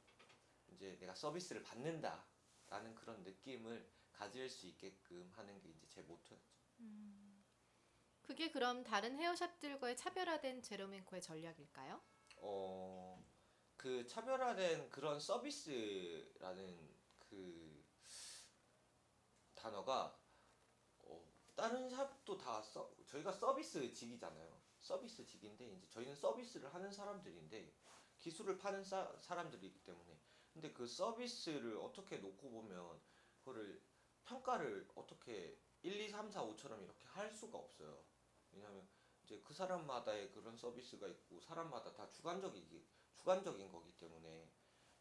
이제 0.72 0.98
내가 1.00 1.14
서비스를 1.14 1.62
받는다라는 1.64 2.96
그런 2.96 3.24
느낌을 3.24 3.88
가질 4.12 4.50
수 4.50 4.68
있게끔 4.68 5.32
하는 5.36 5.60
게 5.62 5.70
이제 5.70 5.88
제 5.88 6.02
모토였죠. 6.02 6.64
그게 8.24 8.50
그럼 8.50 8.84
다른 8.84 9.18
헤어샵들과의 9.18 9.96
차별화된 9.96 10.64
제로맨코의 10.64 11.22
전략일까요? 11.22 12.02
어, 12.38 13.24
그 13.78 14.08
차별화된 14.08 14.90
그런 14.90 15.20
서비스라는 15.20 16.96
그 17.20 17.86
단어가 19.54 20.20
어, 21.00 21.24
다른 21.56 21.90
샵도 21.90 22.38
다 22.38 22.62
서, 22.62 22.96
저희가 23.06 23.32
서비스 23.32 23.94
직이잖아요. 23.94 24.62
서비스 24.80 25.26
직인데 25.26 25.66
이제 25.72 25.88
저희는 25.90 26.16
서비스를 26.16 26.74
하는 26.74 26.92
사람들인데 26.92 27.74
기술을 28.24 28.58
파는 28.58 28.86
사, 28.86 29.14
사람들이기 29.20 29.84
때문에 29.84 30.18
근데 30.54 30.72
그 30.72 30.88
서비스를 30.88 31.78
어떻게 31.78 32.18
놓고 32.18 32.50
보면 32.50 33.02
그거를 33.40 33.84
평가를 34.24 34.88
어떻게 34.96 35.60
1, 35.82 36.00
2, 36.00 36.10
3, 36.10 36.32
4, 36.32 36.46
5처럼 36.48 36.82
이렇게 36.82 37.06
할 37.08 37.30
수가 37.30 37.58
없어요. 37.58 38.06
왜냐하면 38.54 38.88
이제 39.24 39.42
그 39.44 39.54
사람마다의 39.54 40.32
그런 40.32 40.56
서비스가 40.56 41.08
있고 41.08 41.42
사람마다 41.42 41.92
다 41.94 42.10
주관적이기 42.12 42.86
주관적인 43.18 43.70
거기 43.70 43.92
때문에 43.98 44.50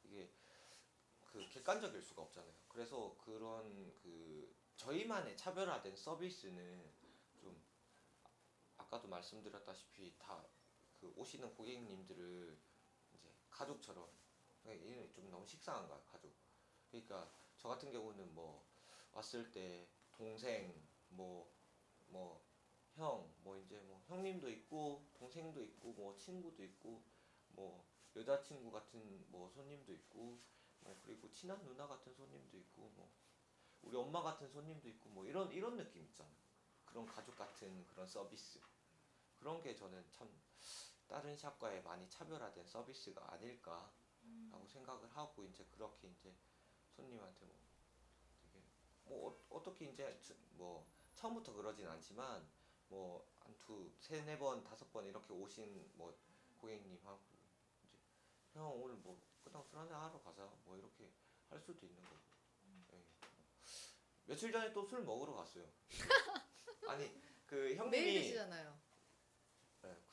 이게 0.02 0.32
그 1.26 1.48
객관적일 1.48 2.02
수가 2.02 2.22
없잖아요. 2.22 2.52
그래서 2.66 3.16
그런 3.18 3.94
그 4.02 4.52
저희만의 4.76 5.36
차별화된 5.36 5.94
서비스는 5.94 6.92
좀 7.40 7.62
아까도 8.78 9.06
말씀드렸다시피 9.06 10.16
다 10.18 10.44
그 11.02 11.12
오시는 11.16 11.52
고객님들을 11.56 12.56
가족처럼 13.52 14.08
그러니까 14.62 14.86
얘는 14.86 15.12
좀 15.12 15.30
너무 15.30 15.46
식상한 15.46 15.86
거야 15.88 16.00
가족. 16.10 16.32
그러니까 16.90 17.30
저 17.58 17.68
같은 17.68 17.92
경우는 17.92 18.34
뭐 18.34 18.64
왔을 19.12 19.50
때 19.52 19.88
동생 20.12 20.74
뭐 21.10 21.52
뭐 22.12 22.40
형 22.96 23.24
뭐 23.42 23.56
이제 23.58 23.78
뭐 23.80 24.02
형님도 24.06 24.50
있고 24.50 25.06
동생도 25.14 25.62
있고 25.62 25.92
뭐 25.94 26.16
친구도 26.18 26.62
있고 26.64 27.02
뭐 27.48 27.84
여자친구 28.14 28.70
같은 28.70 29.24
뭐 29.30 29.48
손님도 29.48 29.92
있고 29.94 30.38
뭐 30.80 30.98
그리고 31.02 31.30
친한 31.32 31.62
누나 31.64 31.86
같은 31.86 32.12
손님도 32.14 32.58
있고 32.58 32.90
뭐 32.94 33.10
우리 33.82 33.96
엄마 33.96 34.22
같은 34.22 34.48
손님도 34.48 34.88
있고 34.90 35.08
뭐 35.10 35.24
이런 35.26 35.50
이런 35.52 35.76
느낌 35.76 36.04
있잖아. 36.04 36.30
그런 36.84 37.06
가족 37.06 37.34
같은 37.36 37.86
그런 37.88 38.06
서비스. 38.06 38.60
그런 39.38 39.60
게 39.62 39.74
저는 39.74 40.04
참 40.10 40.28
다른 41.08 41.36
샵과의 41.36 41.82
많이 41.82 42.08
차별화된 42.08 42.66
서비스가 42.66 43.32
아닐까라고 43.32 44.66
생각을 44.68 45.08
하고 45.16 45.44
이제 45.44 45.64
그렇게 45.72 46.08
이제 46.08 46.34
손님한테 46.96 47.46
뭐 47.46 47.56
되게 48.42 48.62
뭐 49.04 49.28
어, 49.30 49.56
어떻게 49.56 49.86
이제 49.86 50.18
저- 50.22 50.34
뭐 50.52 50.86
처음부터 51.14 51.52
그러진 51.52 51.86
않지만 51.88 52.46
뭐 52.88 53.24
한 53.44 53.52
두 53.60 53.90
세네 53.98 54.38
번 54.38 54.62
다섯 54.64 54.90
번 54.92 55.04
이렇게 55.04 55.32
오신 55.32 55.90
뭐 55.94 56.16
고객님하고 56.58 57.20
이제 57.84 57.98
형 58.54 58.70
오늘 58.82 58.94
뭐 58.96 59.20
그냥 59.42 59.62
술 59.64 59.78
한잔 59.78 60.00
하러 60.00 60.20
가자 60.22 60.48
뭐 60.64 60.76
이렇게 60.76 61.10
할 61.50 61.60
수도 61.60 61.84
있는 61.86 62.02
거고 62.04 62.16
예. 62.92 63.04
며칠 64.26 64.52
전에 64.52 64.72
또 64.72 64.84
술 64.86 65.02
먹으러 65.04 65.32
갔어요 65.34 65.66
아니 66.88 67.20
그 67.46 67.54
매일 67.56 67.76
형님이 67.76 68.20
드시잖아요. 68.20 68.78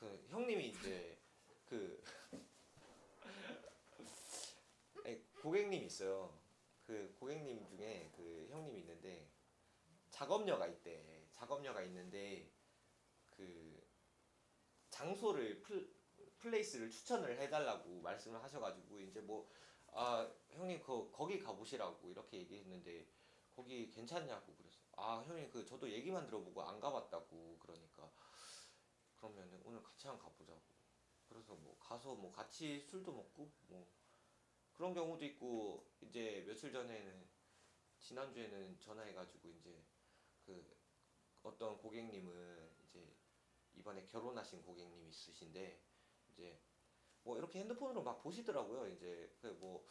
그 0.00 0.26
형님이 0.28 0.68
이제 0.68 1.18
그 1.66 2.02
아니, 5.04 5.22
고객님이 5.42 5.86
있어요. 5.86 6.32
그 6.84 7.14
고객님 7.18 7.64
중에 7.66 8.10
그 8.16 8.48
형님이 8.50 8.80
있는데 8.80 9.28
작업녀가 10.10 10.66
있대. 10.66 11.28
작업녀가 11.32 11.82
있는데 11.82 12.50
그 13.30 13.82
장소를 14.90 15.62
플, 15.62 15.90
플레이스를 16.38 16.90
추천을 16.90 17.38
해달라고 17.38 18.00
말씀을 18.00 18.42
하셔가지고 18.42 19.00
이제 19.00 19.20
뭐 19.20 19.48
아 19.92 20.28
형님 20.50 20.80
그 20.82 21.10
거기 21.12 21.38
가보시라고 21.38 22.10
이렇게 22.10 22.38
얘기했는데 22.38 23.06
거기 23.54 23.90
괜찮냐고 23.90 24.54
그랬어요. 24.54 24.84
아 24.96 25.22
형님 25.26 25.50
그 25.50 25.64
저도 25.64 25.90
얘기만 25.90 26.26
들어보고 26.26 26.62
안 26.62 26.80
가봤다고 26.80 27.58
그러니까 27.60 28.10
그러면은 29.20 29.60
오늘 29.64 29.82
같이 29.82 30.06
한번 30.08 30.24
가보자고. 30.24 30.60
그래서 31.28 31.54
뭐 31.54 31.76
가서 31.78 32.14
뭐 32.14 32.32
같이 32.32 32.80
술도 32.80 33.12
먹고 33.12 33.50
뭐 33.68 33.86
그런 34.72 34.94
경우도 34.94 35.24
있고 35.26 35.86
이제 36.00 36.44
며칠 36.46 36.72
전에는 36.72 37.28
지난주에는 38.00 38.80
전화해가지고 38.80 39.50
이제 39.50 39.84
그 40.46 40.76
어떤 41.42 41.78
고객님은 41.78 42.70
이제 42.88 43.14
이번에 43.74 44.04
결혼하신 44.06 44.62
고객님이 44.62 45.08
있으신데 45.10 45.80
이제 46.32 46.58
뭐 47.22 47.36
이렇게 47.38 47.60
핸드폰으로 47.60 48.02
막 48.02 48.18
보시더라고요. 48.22 48.88
이제 48.88 49.30
그뭐 49.40 49.86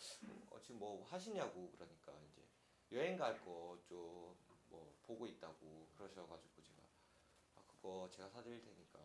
어, 0.49 0.59
지금 0.61 0.79
뭐 0.79 1.05
하시냐고 1.05 1.71
그러니까 1.71 2.13
이제 2.31 2.43
여행 2.91 3.17
갈 3.17 3.39
거 3.43 3.77
좀 3.87 4.35
뭐 4.69 4.93
보고 5.03 5.25
있다고 5.27 5.87
그러셔가지고 5.97 6.61
제가 6.61 6.81
아 7.55 7.63
그거 7.67 8.09
제가 8.11 8.29
사드릴 8.29 8.61
테니까 8.61 8.99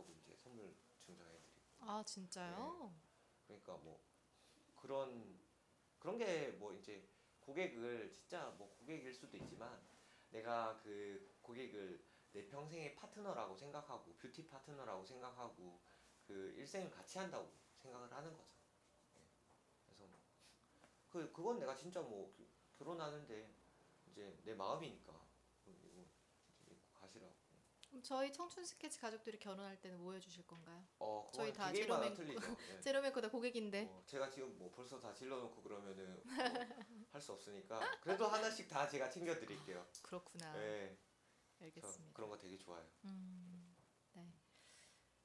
그러고 0.00 0.12
이제 0.22 0.34
선물 0.36 0.74
증정해드리고 1.00 1.60
아 1.80 2.02
진짜요? 2.04 2.92
그러니까 3.46 3.76
뭐 3.78 4.00
그런 4.76 5.38
그런 5.98 6.18
게 6.18 6.56
뭐 6.58 6.72
이제 6.74 7.06
고객을 7.40 8.12
진짜 8.14 8.46
뭐 8.58 8.70
고객일 8.78 9.14
수도 9.14 9.36
있지만 9.36 9.80
내가 10.30 10.78
그 10.82 11.30
고객을 11.42 12.04
내 12.32 12.46
평생의 12.46 12.94
파트너라고 12.96 13.56
생각하고 13.56 14.14
뷰티 14.18 14.46
파트너라고 14.46 15.04
생각하고 15.04 15.80
그 16.26 16.52
일생을 16.56 16.90
같이 16.90 17.18
한다고 17.18 17.50
생각을 17.78 18.12
하는 18.12 18.36
거죠. 18.36 18.54
예. 19.16 19.20
그래서 19.86 20.04
뭐 20.06 20.20
그 21.10 21.32
그건 21.32 21.58
내가 21.58 21.76
진짜 21.76 22.00
뭐 22.02 22.32
그- 22.36 22.48
결혼하는데 22.78 23.50
이제 24.10 24.38
내 24.44 24.54
마음이니까 24.54 25.12
그리고 25.64 25.80
이제 25.88 26.06
믿고 26.68 26.92
가시라고. 27.00 27.34
그럼 27.34 27.60
저희 28.02 28.32
청춘 28.32 28.64
스케치 28.64 28.98
가족들이 29.00 29.38
결혼할 29.38 29.80
때는 29.80 29.98
뭐 30.00 30.12
해주실 30.14 30.46
건가요? 30.46 30.84
어, 31.00 31.28
저희 31.34 31.52
다 31.52 31.72
제로맨- 31.72 32.14
틀리죠. 32.16 32.40
예. 32.76 32.80
제로메코 32.80 33.20
다 33.20 33.28
고객인데 33.28 33.88
어, 33.90 34.02
제가 34.06 34.30
지금 34.30 34.56
뭐 34.58 34.70
벌써 34.70 34.98
다 35.00 35.12
질러놓고 35.12 35.60
그러면은 35.62 36.22
뭐 36.24 37.06
할수 37.12 37.32
없으니까 37.32 37.80
그래도 38.00 38.26
하나씩 38.26 38.68
다 38.68 38.88
제가 38.88 39.10
챙겨드릴게요. 39.10 39.86
그렇구나. 40.02 40.52
네, 40.52 40.96
저 41.58 41.64
알겠습니다. 41.64 42.12
그런 42.14 42.30
거 42.30 42.38
되게 42.38 42.56
좋아해요. 42.56 42.88
음, 43.04 43.76
네. 44.12 44.32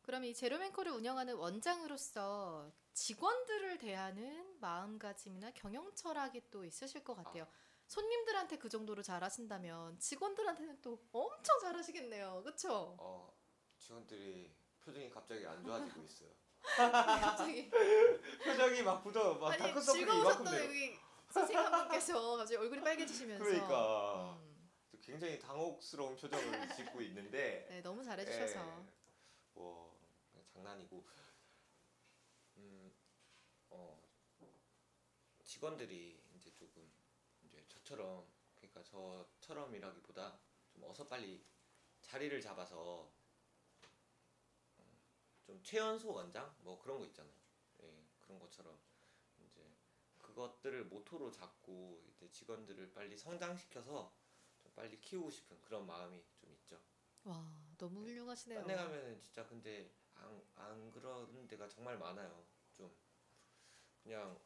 그럼 0.01 0.25
이 0.25 0.33
제로맨코를 0.33 0.91
운영하는 0.91 1.35
원장으로서 1.35 2.71
직원들을 2.93 3.77
대하는 3.77 4.59
마음가짐이나 4.59 5.51
경영 5.51 5.93
철학이 5.95 6.49
또 6.49 6.65
있으실 6.65 7.03
것 7.03 7.13
같아요. 7.15 7.47
손님들한테 7.87 8.57
그 8.57 8.69
정도로 8.69 9.01
잘하신다면 9.01 9.99
직원들한테는 9.99 10.81
또 10.81 10.99
엄청 11.11 11.59
잘하시겠네요. 11.59 12.41
그렇죠? 12.43 12.95
어, 12.99 13.33
직원들이 13.77 14.55
표정이 14.81 15.09
갑자기 15.09 15.45
안 15.45 15.63
좋아지고 15.63 16.03
있어요. 16.03 16.29
갑자기 16.61 17.69
표정이 18.43 18.81
막 18.83 19.03
굳어, 19.03 19.35
막 19.35 19.51
아니 19.51 19.59
다크서클이 19.59 20.05
즐거우셨던 20.05 20.45
이만큼 20.45 20.51
돼요. 20.51 20.65
여기 20.65 20.99
선생님 21.29 21.65
한 21.65 21.79
분께서 21.87 22.37
갑자기 22.37 22.55
얼굴이 22.57 22.81
빨개지시면서 22.81 23.43
그러니까 23.43 24.39
음, 24.41 24.71
굉장히 25.01 25.37
당혹스러운 25.37 26.15
표정을 26.15 26.75
짓고 26.75 27.01
있는데 27.03 27.67
네 27.69 27.81
너무 27.81 28.03
잘해주셔서 28.03 28.59
예, 28.59 28.85
뭐 29.53 29.99
장난이고 30.53 31.05
음, 32.57 32.91
어, 33.69 34.01
직원들이 35.43 36.23
이제 36.35 36.51
조금 36.55 36.89
저처럼 37.85 38.25
그러니까 38.55 38.83
저처럼이라기보다 38.83 40.39
좀 40.73 40.83
어서 40.85 41.07
빨리 41.07 41.45
자리를 42.01 42.41
잡아서 42.41 43.11
음, 44.79 44.99
좀 45.45 45.61
최연소 45.63 46.11
원장 46.11 46.53
뭐 46.61 46.79
그런 46.79 46.99
거 46.99 47.05
있잖아요. 47.05 47.33
예, 47.83 48.03
그런 48.21 48.39
것처럼 48.39 48.77
이제 49.45 49.71
그것들을 50.17 50.85
모토로 50.85 51.31
잡고 51.31 52.03
이제 52.09 52.29
직원들을 52.31 52.91
빨리 52.91 53.15
성장시켜서 53.15 54.11
좀 54.63 54.71
빨리 54.75 54.99
키우고 54.99 55.29
싶은 55.29 55.61
그런 55.61 55.85
마음이 55.85 56.23
좀 56.41 56.51
있죠. 56.53 56.81
와 57.23 57.45
너무 57.77 58.01
훌륭하시네요. 58.01 58.59
딴데 58.59 58.75
가면은 58.75 59.19
진짜 59.19 59.45
근데 59.47 59.91
안, 60.15 60.43
안 60.55 60.91
그런 60.91 61.47
데가 61.47 61.67
정말 61.69 61.97
많아요. 61.99 62.45
좀 62.73 62.91
그냥 64.03 64.39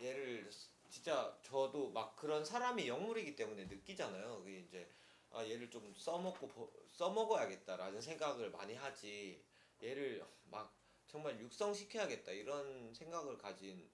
얘를 0.00 0.50
진짜 0.90 1.36
저도 1.42 1.90
막 1.90 2.16
그런 2.16 2.44
사람이 2.44 2.88
영물이기 2.88 3.36
때문에 3.36 3.64
느끼잖아요. 3.66 4.38
그게 4.38 4.60
이제 4.60 4.88
아 5.30 5.44
얘를 5.44 5.70
좀 5.70 5.92
써먹고 5.94 6.48
버- 6.48 6.72
써먹어야겠다라는 6.88 8.00
생각을 8.00 8.50
많이 8.50 8.74
하지 8.74 9.44
얘를 9.82 10.24
막 10.44 10.74
정말 11.06 11.38
육성시켜야겠다 11.40 12.32
이런 12.32 12.92
생각을 12.94 13.36
가진 13.38 13.88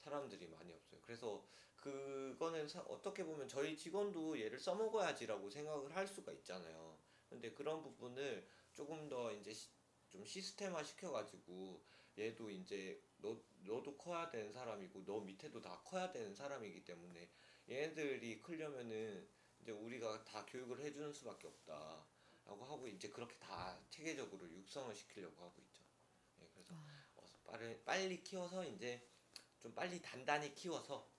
사람들이 0.00 0.46
많이 0.48 0.72
없어요. 0.72 1.00
그래서 1.02 1.44
그거는 1.76 2.68
사- 2.68 2.80
어떻게 2.82 3.24
보면 3.24 3.48
저희 3.48 3.76
직원도 3.76 4.40
얘를 4.40 4.58
써먹어야지라고 4.58 5.50
생각을 5.50 5.94
할 5.96 6.06
수가 6.06 6.32
있잖아요. 6.32 6.98
근데 7.28 7.52
그런 7.52 7.82
부분을 7.82 8.46
조금 8.74 9.08
더 9.08 9.32
이제 9.32 9.52
시- 9.52 9.70
좀 10.10 10.24
시스템화 10.24 10.82
시켜가지고 10.82 11.82
얘도 12.18 12.50
이제 12.50 13.00
너 13.18 13.40
너도 13.64 13.96
커야 13.96 14.30
되는 14.30 14.52
사람이고 14.52 15.04
너 15.04 15.20
밑에도 15.20 15.60
다 15.60 15.80
커야 15.84 16.10
되는 16.10 16.34
사람이기 16.34 16.84
때문에 16.84 17.28
얘네들이 17.68 18.40
크려면은 18.40 19.28
이제 19.60 19.72
우리가 19.72 20.24
다 20.24 20.44
교육을 20.46 20.80
해주는 20.80 21.12
수밖에 21.12 21.46
없다 21.48 22.06
라고 22.44 22.64
하고 22.64 22.88
이제 22.88 23.08
그렇게 23.10 23.36
다 23.38 23.78
체계적으로 23.90 24.50
육성을 24.50 24.94
시키려고 24.94 25.44
하고 25.44 25.60
있죠. 25.62 25.82
예, 26.40 26.48
그래서 26.54 26.74
빠르, 27.44 27.78
빨리 27.84 28.22
키워서 28.22 28.64
이제 28.64 29.06
좀 29.60 29.74
빨리 29.74 30.00
단단히 30.00 30.54
키워서 30.54 31.10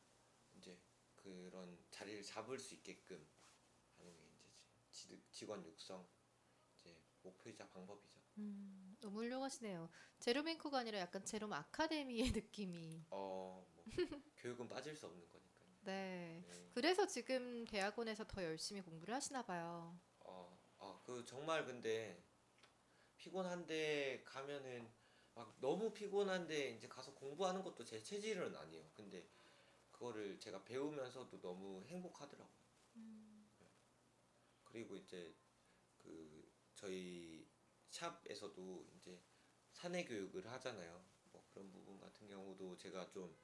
이제 0.58 0.78
그런 1.18 1.78
자리를 1.92 2.24
잡을 2.24 2.58
수 2.58 2.74
있게끔 2.76 3.28
하는 3.98 4.16
게 4.16 4.24
이제 4.24 4.50
지- 4.92 5.22
직원 5.32 5.64
육성 5.66 6.08
이제 6.76 6.96
목표이자 7.22 7.68
방법이죠. 7.70 8.19
음, 8.40 8.96
너무 9.02 9.20
훌륭하시네요. 9.20 9.90
제로뱅크가 10.20 10.80
아니라 10.80 11.00
약간 11.00 11.24
제롬 11.26 11.52
아카데미의 11.54 12.32
느낌이. 12.44 13.06
어, 13.12 13.66
뭐 13.76 13.86
교육은 14.38 14.68
빠질 14.70 14.96
수 14.96 15.06
없는 15.08 15.28
거니까요. 15.30 15.70
네. 15.82 16.44
네. 16.48 16.70
그래서 16.74 17.06
지금 17.06 17.66
대학원에서 17.66 18.26
더 18.26 18.44
열심히 18.44 18.82
공부를 18.82 19.14
하시나 19.14 19.44
봐요. 19.44 20.00
어, 20.22 20.58
아, 20.80 21.00
그 21.06 21.26
정말 21.26 21.66
근데 21.66 22.24
피곤한데 23.18 24.24
가면은 24.26 24.90
막 25.36 25.56
너무 25.60 25.92
피곤한데 25.92 26.72
이제 26.72 26.88
가서 26.88 27.14
공부하는 27.14 27.64
것도 27.64 27.84
제 27.84 28.02
체질은 28.02 28.56
아니에요. 28.56 28.90
근데 28.96 29.28
그거를 29.92 30.40
제가 30.40 30.64
배우면서도 30.64 31.42
너무 31.42 31.84
행복하더라고요. 31.88 32.70
그리고 34.64 34.96
이제 34.96 35.36
그 35.98 36.48
저희 36.76 37.49
샵에서도 37.90 38.88
이제 38.98 39.20
사내 39.72 40.04
교육을 40.06 40.48
하잖아요. 40.52 41.04
뭐 41.32 41.44
그런 41.52 41.72
부분 41.72 42.00
같은 42.00 42.28
경우도 42.28 42.78
제가 42.78 43.10
좀 43.12 43.36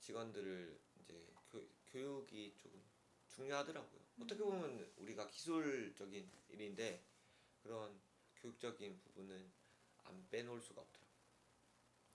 직원들을 0.00 0.80
이제 1.00 1.26
교, 1.50 1.60
교육이 1.86 2.56
조금 2.58 2.82
중요하더라고요. 3.28 4.00
어떻게 4.20 4.42
보면 4.42 4.92
우리가 4.98 5.26
기술적인 5.28 6.30
일인데 6.50 7.02
그런 7.62 8.00
교육적인 8.36 8.98
부분은 9.00 9.52
안 10.04 10.28
빼놓을 10.30 10.60
수가 10.60 10.80
없더라고요. 10.82 11.12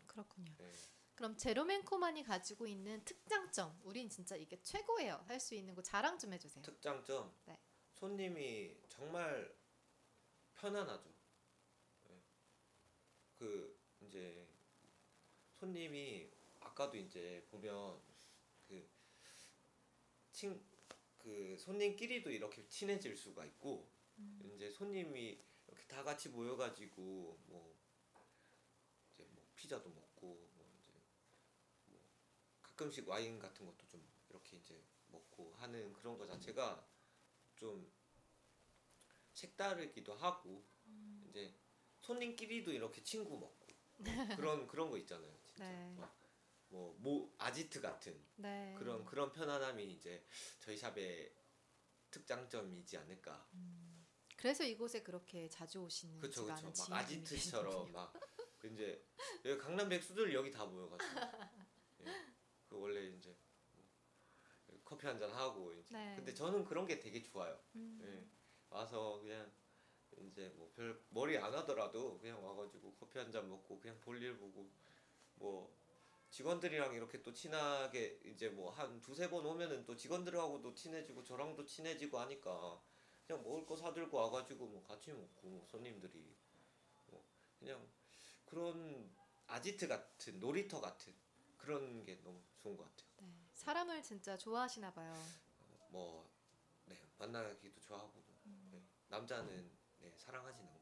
그렇군요. 0.08 0.54
네. 0.58 0.72
그럼 1.16 1.36
제로맨코만이 1.36 2.24
가지고 2.24 2.68
있는 2.68 3.04
특장점, 3.04 3.80
우린 3.84 4.10
진짜 4.10 4.36
이게 4.36 4.62
최고예요. 4.62 5.24
할 5.28 5.40
수 5.40 5.56
있는 5.56 5.74
거 5.74 5.82
자랑 5.82 6.20
좀 6.20 6.34
해주세요. 6.34 6.64
특장점 6.64 7.34
네. 7.46 7.60
손님이 7.94 8.76
정말 8.90 9.56
편안하죠. 10.56 11.10
네. 13.40 13.46
그 13.46 13.78
이제 14.02 14.48
손님이 15.54 16.30
아까도 16.60 16.98
이제 16.98 17.46
보면 17.52 18.00
그 18.68 18.88
친 20.32 20.62
그 21.18 21.58
손님끼리도 21.60 22.32
이렇게 22.32 22.68
친해질 22.70 23.18
수가 23.18 23.44
있고 23.46 23.90
이제 24.56 24.70
손님이 24.72 25.40
이렇게 25.68 25.86
다 25.88 26.04
같이 26.04 26.30
모여가지고 26.30 27.38
뭐 27.48 27.76
이제 29.14 29.26
뭐 29.32 29.44
피자도 29.56 29.90
먹고 29.90 30.50
뭐 30.56 30.72
이제 30.80 30.92
뭐 31.86 32.00
가끔씩 32.64 33.08
와인 33.10 33.40
같은 33.40 33.66
것도 33.66 33.88
좀 33.88 34.08
이렇게 34.30 34.58
이제 34.58 34.82
먹고 35.08 35.54
하는 35.58 35.92
그런 35.94 36.18
거 36.18 36.26
자체가 36.26 36.86
좀 37.56 37.92
색다르기도 39.34 40.14
하고 40.16 40.66
이제 41.30 41.54
손님끼리도 42.02 42.72
이렇게 42.72 43.04
친구 43.04 43.38
먹고 43.38 43.68
뭐 43.98 43.98
그런 44.38 44.68
그런 44.68 44.90
거 44.90 44.98
있잖아요 44.98 45.34
진짜 45.44 45.64
네. 45.70 45.96
뭐 46.70 46.96
뭐 47.00 47.34
아지트 47.38 47.80
같은 47.82 48.20
네. 48.36 48.76
그런 48.78 49.04
그런 49.06 49.32
편안함이 49.32 49.84
이제 49.94 50.24
저희 50.60 50.78
샵의 50.78 51.34
특장점이지 52.12 52.98
않을까 52.98 53.48
그래서 54.36 54.64
이곳에 54.64 55.02
그렇게 55.02 55.48
자주 55.50 55.80
오시는 55.80 56.20
그쵸 56.20 56.46
그쵸 56.46 56.66
막 56.90 57.00
아지트처럼. 57.00 57.92
막 57.92 58.14
이제 58.66 59.04
여기 59.46 59.58
강남 59.60 59.88
백수들 59.90 60.34
여기 60.34 60.52
다 60.52 60.66
모여가지고 60.66 61.20
예. 62.02 62.26
그 62.68 62.78
원래 62.80 63.02
이제 63.08 63.36
뭐 64.66 64.80
커피 64.84 65.08
한 65.08 65.18
잔 65.20 65.32
하고 65.32 65.74
이제 65.74 65.94
네. 65.94 66.16
근데 66.18 66.34
저는 66.34 66.66
그런 66.66 66.86
게 66.86 67.00
되게 67.00 67.22
좋아요 67.24 67.58
음. 67.76 68.00
예. 68.04 68.28
와서 68.70 69.20
그냥 69.22 69.50
이제 70.22 70.50
뭐 70.56 70.68
별 70.76 71.00
머리 71.10 71.38
안 71.38 71.54
하더라도 71.54 72.18
그냥 72.20 72.44
와가지고 72.46 72.94
커피 73.00 73.20
한 73.20 73.32
잔 73.32 73.50
먹고 73.50 73.80
그냥 73.80 74.00
볼일 74.02 74.38
보고 74.38 74.70
뭐 75.36 75.76
직원들이랑 76.30 76.94
이렇게 76.94 77.22
또 77.24 77.34
친하게 77.34 78.20
이제 78.26 78.50
뭐 78.50 78.72
한 78.72 79.02
두세 79.02 79.30
번 79.30 79.46
오면은 79.46 79.86
또 79.86 79.96
직원들하고도 79.96 80.74
친해지고 80.76 81.24
저랑도 81.24 81.66
친해지고 81.66 82.20
하니까 82.20 82.82
그냥 83.26 83.44
먹을 83.44 83.66
거 83.66 83.76
사들고 83.76 84.18
와가지고 84.18 84.66
뭐 84.68 84.84
같이 84.84 85.12
먹고 85.12 85.48
뭐 85.48 85.66
손님들이 85.68 86.36
뭐 87.08 87.24
그냥 87.60 87.88
그런 88.46 89.10
아지트 89.48 89.88
같은 89.88 90.40
놀이터 90.40 90.80
같은 90.82 91.14
그런 91.58 92.04
게 92.04 92.20
너무 92.24 92.42
좋은 92.58 92.76
것 92.78 92.84
같아요. 92.84 93.08
네. 93.22 93.28
사람을 93.54 94.04
진짜 94.04 94.38
좋아하시나 94.38 94.92
봐요. 94.94 95.14
뭐 95.90 96.30
네, 96.86 96.98
만나기도 97.18 97.80
좋아하고 97.82 98.14
네, 98.72 98.82
남자는 99.10 99.77
네, 100.08 100.14
사랑하진 100.18 100.64
않고요. 100.64 100.78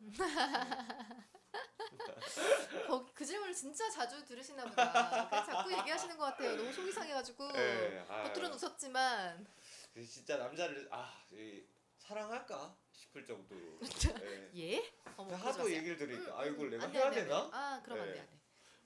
거기 2.88 3.12
그 3.14 3.24
질문을 3.24 3.54
진짜 3.54 3.88
자주 3.90 4.24
들으시나 4.24 4.64
보다. 4.64 5.44
자꾸 5.44 5.70
얘기하시는 5.72 6.16
것 6.16 6.24
같아요. 6.24 6.56
너무 6.56 6.72
속이 6.72 6.90
상해가지고 6.92 7.52
네, 7.52 8.04
아유. 8.08 8.32
겉으로는 8.32 8.56
웃었지만 8.56 9.46
그 9.92 10.06
진짜 10.06 10.38
남자를 10.38 10.88
아 10.90 11.12
이, 11.32 11.62
사랑할까 11.98 12.74
싶을 12.92 13.24
정도로 13.26 13.78
네. 13.80 14.50
예? 14.56 14.90
어머 15.16 15.34
하도. 15.36 15.70
얘기를 15.70 15.96
들으니까 15.98 16.32
음, 16.32 16.38
아 16.38 16.44
이걸 16.46 16.66
음, 16.66 16.70
내가 16.70 16.84
안 16.84 16.92
돼, 16.92 16.98
해야 16.98 17.06
안 17.08 17.12
돼, 17.12 17.20
안 17.20 17.24
돼. 17.24 17.28
되나? 17.28 17.50
아 17.52 17.82
그럼 17.82 17.98
네. 17.98 18.04
안돼 18.04 18.20
안돼. 18.20 18.32
어. 18.32 18.38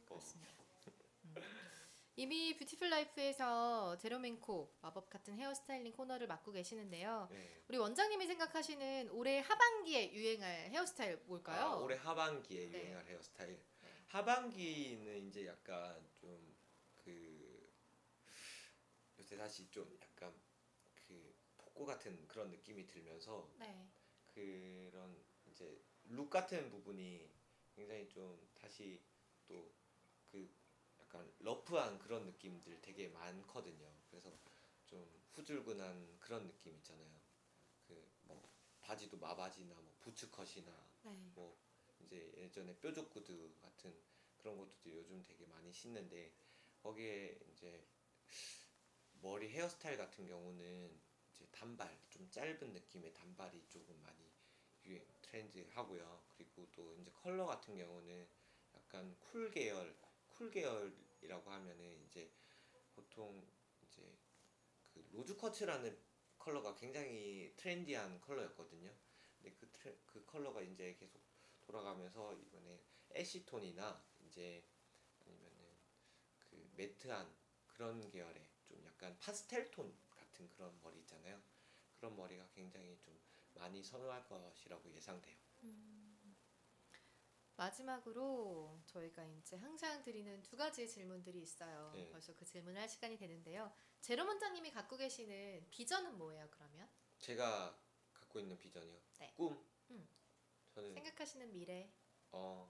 그렇습니다. 0.08 0.50
음. 0.50 0.53
이미 2.16 2.56
뷰티풀 2.56 2.90
라이프에서 2.90 3.98
제롬앤코 3.98 4.76
마법 4.82 5.10
같은 5.10 5.36
헤어스타일링 5.38 5.92
코너를 5.92 6.26
맡고 6.26 6.52
계시는데요. 6.52 7.28
네. 7.30 7.62
우리 7.68 7.78
원장님이 7.78 8.26
생각하시는 8.26 9.10
올해 9.10 9.40
하반기에 9.40 10.12
유행할 10.12 10.70
헤어스타일 10.70 11.16
뭘까요? 11.26 11.60
아, 11.64 11.76
올해 11.76 11.96
하반기에 11.96 12.68
네. 12.70 12.82
유행할 12.84 13.06
헤어스타일. 13.06 13.60
하반기는 14.08 15.26
이제 15.28 15.46
약간 15.46 16.00
좀 16.20 16.54
그 17.04 17.70
요새 19.18 19.36
다시 19.36 19.68
좀 19.70 19.96
약간 20.00 20.32
그 20.94 21.34
복고 21.58 21.84
같은 21.84 22.26
그런 22.26 22.50
느낌이 22.50 22.86
들면서 22.86 23.50
네. 23.58 23.86
그런 24.34 25.22
이제 25.46 25.80
룩 26.04 26.30
같은 26.30 26.70
부분이 26.70 27.30
굉장히 27.76 28.08
좀 28.08 28.48
다시 28.54 29.00
또그 29.46 29.83
약간 31.14 31.32
러프한 31.38 31.98
그런 32.00 32.26
느낌들 32.26 32.80
되게 32.82 33.06
많거든요. 33.08 33.88
그래서 34.10 34.36
좀 34.86 35.08
후줄근한 35.32 36.18
그런 36.18 36.46
느낌 36.48 36.74
있잖아요. 36.74 37.08
그 37.86 38.04
뭐 38.24 38.42
바지도 38.80 39.16
마바지나 39.18 39.74
뭐 39.74 39.94
부츠컷이나 40.00 40.72
네. 41.04 41.10
뭐 41.34 41.56
이제 42.00 42.32
예전에 42.36 42.76
뾰족 42.80 43.10
구두 43.10 43.54
같은 43.62 43.94
그런 44.38 44.58
것도 44.58 44.92
요즘 44.92 45.22
되게 45.22 45.46
많이 45.46 45.72
신는데 45.72 46.32
거기에 46.82 47.38
이제 47.52 47.86
머리 49.22 49.48
헤어스타일 49.48 49.96
같은 49.96 50.26
경우는 50.26 51.00
이제 51.30 51.46
단발 51.52 51.96
좀 52.10 52.28
짧은 52.30 52.72
느낌의 52.72 53.14
단발이 53.14 53.64
조금 53.68 53.98
많이 54.02 54.32
유행 54.84 55.06
트렌드 55.22 55.64
하고요. 55.70 56.24
그리고 56.36 56.66
또 56.72 56.94
이제 56.96 57.10
컬러 57.12 57.46
같은 57.46 57.76
경우는 57.76 58.26
약간 58.74 59.16
cool 59.20 59.50
계열 59.50 59.96
cool 60.28 60.50
계열 60.50 60.92
이라고 61.24 61.50
하면은 61.50 62.04
이제 62.06 62.30
보통 62.94 63.46
이제 63.82 64.16
그 64.92 65.04
rose 65.12 65.36
quartz라는 65.36 65.98
컬러가 66.38 66.74
굉장히 66.76 67.52
트렌디한 67.56 68.20
컬러였거든요. 68.20 68.94
근데 69.38 69.56
그, 69.58 69.70
트레, 69.72 69.96
그 70.06 70.24
컬러가 70.26 70.60
이제 70.60 70.94
계속 70.98 71.20
돌아가면서 71.66 72.34
이번에 72.34 72.80
ash 73.14 73.41
tone이나 73.41 74.04
이제 74.26 74.62
아니면은 75.20 75.64
그 76.38 76.70
matte한 76.76 77.34
그런 77.66 78.10
계열의 78.10 78.46
좀 78.64 78.84
약간 78.86 79.16
파스텔 79.18 79.70
톤 79.70 79.92
같은 80.10 80.48
그런 80.50 80.78
머리 80.82 80.98
있잖아요. 81.00 81.40
그런 81.96 82.16
머리가 82.16 82.46
굉장히 82.54 82.98
좀 83.00 83.18
많이 83.54 83.82
선호할 83.82 84.26
것이라고 84.26 84.92
예상돼요. 84.92 85.36
마지막으로 87.56 88.80
저희가 88.86 89.24
이제 89.24 89.56
항상 89.56 90.02
드리는 90.02 90.42
두 90.42 90.56
가지의 90.56 90.88
질문들이 90.88 91.40
있어요. 91.42 91.90
네. 91.94 92.08
벌써 92.10 92.34
그 92.34 92.44
질문을 92.44 92.80
할 92.80 92.88
시간이 92.88 93.16
되는데요. 93.16 93.72
제롬 94.00 94.26
원장님이 94.28 94.70
갖고 94.70 94.96
계시는 94.96 95.66
비전은 95.70 96.18
뭐예요? 96.18 96.48
그러면 96.50 96.88
제가 97.20 97.78
갖고 98.12 98.40
있는 98.40 98.58
비전이요. 98.58 99.00
네. 99.20 99.32
꿈. 99.36 99.64
음. 99.90 100.08
저는 100.70 100.92
생각하시는 100.94 101.52
미래. 101.52 101.92
어 102.32 102.68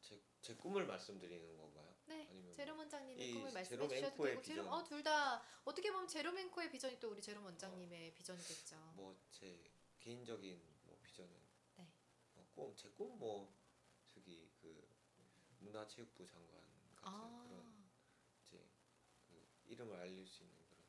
제 0.00 0.20
제 0.40 0.54
꿈을 0.54 0.86
말씀드리는 0.86 1.56
건가요? 1.56 1.94
네. 2.06 2.26
아니면 2.30 2.52
제롬 2.52 2.78
원장님의 2.78 3.28
이 3.30 3.34
꿈을 3.34 3.52
말씀해 3.52 3.88
주셔도 3.88 3.88
되고 4.24 4.42
제롬 4.42 4.64
비전. 4.64 4.68
어둘 4.68 5.02
다 5.02 5.42
어떻게 5.64 5.90
보면 5.92 6.06
제롬 6.08 6.38
앵코의 6.38 6.70
비전이 6.70 6.98
또 7.00 7.10
우리 7.10 7.20
제롬 7.20 7.44
원장님의 7.44 8.14
비전이겠죠. 8.14 8.76
뭐 8.94 9.14
제 9.30 9.60
개인적인 10.00 10.62
뭐 10.84 10.98
비전은 11.02 11.30
네. 11.76 11.88
어, 12.36 12.46
꿈제꿈뭐 12.54 13.46
저기 13.46 13.57
그 13.57 13.57
문화체육부 15.68 16.26
장관 16.26 16.54
같은 16.94 17.02
아. 17.02 17.44
그런 17.48 17.88
이제 18.42 18.68
그 19.28 19.46
이름을 19.66 19.96
알릴 19.96 20.26
수 20.26 20.42
있는 20.42 20.56
그런 20.66 20.82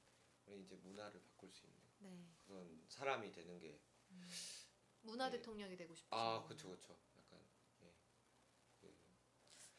그런 0.45 0.59
이제 0.59 0.75
문화를 0.75 1.21
바꿀 1.21 1.51
수 1.51 1.65
있는 1.67 1.79
네. 1.99 2.25
그런 2.45 2.81
사람이 2.87 3.31
되는 3.31 3.59
게 3.59 3.79
문화 5.01 5.27
예. 5.27 5.31
대통령이 5.31 5.75
되고 5.75 5.93
싶으신 5.95 6.09
아. 6.11 6.43
그쵸, 6.47 6.69
그쵸. 6.69 6.97
약간, 7.17 7.39
예. 7.83 7.93
그, 8.81 8.93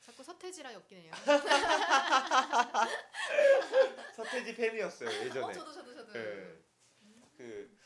자꾸 0.01 0.23
서태지랑 0.23 0.73
엮이네요. 0.73 1.13
서태지 4.17 4.55
팬이었어요, 4.55 5.09
예전에. 5.27 5.47
어, 5.47 5.53
저도 5.53 5.73
저도 5.73 5.95
저도. 5.95 6.19
예. 6.19 6.63
그, 7.37 7.77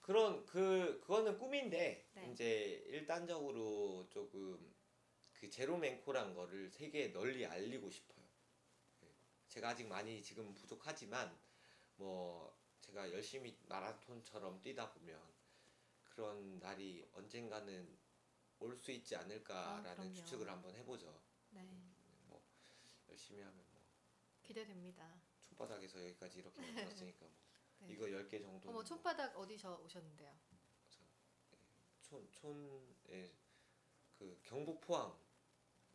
그런, 0.00 0.46
그, 0.46 0.98
그거는 1.00 1.36
꿈인데, 1.38 2.08
네. 2.14 2.30
이제 2.32 2.82
일단적으로 2.86 4.08
조금 4.08 4.74
그 5.40 5.50
제로맨코란 5.50 6.34
거를 6.34 6.70
세계에 6.70 7.08
널리 7.12 7.44
알리고 7.46 7.90
싶어요. 7.90 8.24
예. 9.04 9.08
제가 9.48 9.70
아직 9.70 9.86
많이 9.86 10.22
지금 10.22 10.54
부족하지만, 10.54 11.36
뭐, 11.96 12.56
제가 12.80 13.10
열심히 13.12 13.56
마라톤처럼 13.68 14.60
뛰다 14.62 14.90
보면 14.92 15.20
그런 16.04 16.58
날이 16.58 17.06
언젠가는 17.12 17.98
올 18.58 18.74
수 18.78 18.90
있지 18.90 19.14
아, 19.16 19.20
않을까라는 19.20 19.94
그럼요. 19.96 20.14
추측을 20.14 20.48
한번 20.48 20.74
해보죠. 20.76 21.20
네. 21.50 21.62
뭐 22.26 22.40
열심히 23.10 23.42
하면 23.42 23.54
뭐 23.70 23.82
기대됩니다. 24.42 25.20
촌바닥에서 25.42 26.02
여기까지 26.04 26.38
이렇게 26.38 26.60
만들었으니까 27.12 27.26
뭐 27.26 27.88
네. 27.88 27.92
이거 27.92 28.06
10개 28.06 28.40
정도 28.40 28.70
어머 28.70 28.82
촌바닥 28.82 29.36
어디서 29.36 29.76
오셨는데요? 29.82 30.34
촌 32.00 32.30
촌에 32.30 33.30
그 34.18 34.40
경북 34.42 34.80
포항 34.80 35.14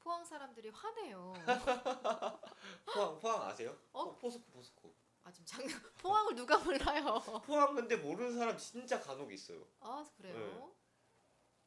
포항 0.04 0.26
사람들이 0.26 0.70
화내요. 0.70 1.34
포항 2.94 3.20
포항 3.20 3.44
아세요? 3.44 3.78
어? 3.94 4.18
포, 4.18 4.30
스코 4.30 4.52
포스코 4.52 4.94
아 5.24 5.32
지금 5.32 5.46
장 5.46 5.62
포항을 6.00 6.36
누가 6.36 6.58
몰라요? 6.58 7.20
포항 7.46 7.76
근데 7.76 7.96
모르는 7.96 8.36
사람 8.38 8.58
진짜 8.58 9.00
간혹 9.00 9.32
있어요. 9.32 9.66
아 9.80 10.04
그래요? 10.18 10.74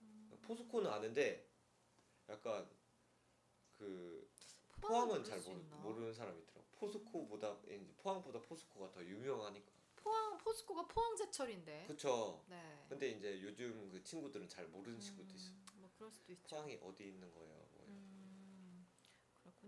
네. 0.00 0.36
포스코는 0.42 0.90
아는데 0.90 1.48
약간 2.28 2.68
그 3.78 4.28
포항은 4.80 5.22
잘수 5.22 5.50
모르? 5.50 5.62
모르는 5.82 6.12
사람이 6.12 6.40
있더라고. 6.40 6.66
포스코보다 6.72 7.56
이제 7.66 7.94
포항보다 7.98 8.40
포스코가 8.40 8.90
더 8.90 9.02
유명하니까. 9.04 9.72
포항 9.96 10.36
포스코가 10.38 10.86
포항 10.86 11.16
제철인데. 11.16 11.84
그쵸. 11.86 12.44
네. 12.48 12.84
근데 12.88 13.10
이제 13.10 13.40
요즘 13.40 13.88
그 13.90 14.02
친구들은 14.02 14.48
잘 14.48 14.66
모르는 14.66 14.98
친구도 15.00 15.32
있어. 15.34 15.50
음, 15.52 15.64
뭐 15.76 15.90
그럴 15.96 16.10
수도 16.10 16.32
있죠. 16.32 16.56
포항이 16.56 16.78
어디 16.82 17.04
있는 17.08 17.32
거예요? 17.32 17.63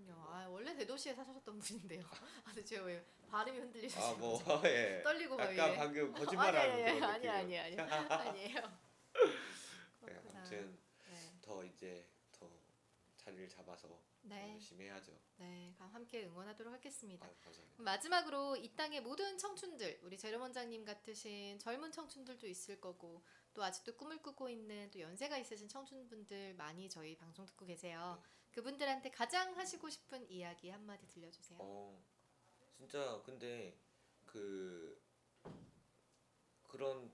그렇군요. 0.07 0.27
아 0.29 0.47
원래 0.49 0.75
대도시에 0.75 1.15
사셨던 1.15 1.59
분인데요. 1.59 2.03
아 2.45 2.53
근데 2.53 2.65
제가 2.65 2.85
왜 2.85 3.05
발음이 3.29 3.59
흔들리셔서 3.59 4.15
아 4.15 4.19
뭐 4.19 4.41
예. 4.65 5.03
떨리고 5.03 5.37
막 5.37 5.45
약간 5.57 5.71
이게. 5.71 5.77
방금 5.77 6.13
거짓말하는 6.15 6.73
아니, 6.73 6.83
아니, 6.85 6.95
그런 7.01 7.11
아니. 7.11 7.29
아니, 7.29 7.59
아니, 7.59 7.81
아니, 7.81 8.13
아니에요. 8.13 8.55
네, 10.01 10.07
그렇구나. 10.07 10.39
아무튼 10.41 10.79
네, 11.09 11.17
더 11.43 11.65
이제 11.65 12.07
더 12.33 12.51
자리를 13.17 13.49
잡아서 13.49 13.89
더 13.89 13.99
네, 14.23 14.53
열심히 14.55 14.87
해야죠. 14.87 15.13
네, 15.37 15.73
그럼 15.77 15.91
함께 15.93 16.25
응원하도록 16.27 16.73
하겠습니다. 16.73 17.27
아유, 17.27 17.35
감사합니다. 17.45 17.83
마지막으로 17.83 18.57
이 18.57 18.75
땅의 18.75 19.01
모든 19.03 19.39
청춘들, 19.39 20.01
우리 20.03 20.19
제롬 20.19 20.41
원장님 20.43 20.85
같으신 20.85 21.59
젊은 21.59 21.93
청춘들도 21.93 22.47
있을 22.49 22.81
거고 22.81 23.23
또 23.55 23.63
아직도 23.63 23.97
꿈을 23.97 24.21
꾸고 24.23 24.49
있는 24.49 24.91
또 24.91 25.01
연세가 25.01 25.39
있으신 25.39 25.69
청춘분들 25.69 26.55
많이 26.55 26.89
저희 26.89 27.17
방송 27.17 27.47
듣고 27.47 27.65
계세요. 27.67 28.21
네. 28.23 28.36
그분들한테 28.57 29.11
가장 29.11 29.57
하시고 29.57 29.89
싶은 29.89 30.29
이야기 30.31 30.71
한마디 30.71 31.07
들려주세요. 31.09 31.59
어 31.61 32.03
진짜 32.77 33.23
근데 33.25 33.79
그 34.25 35.01
그런 36.65 37.11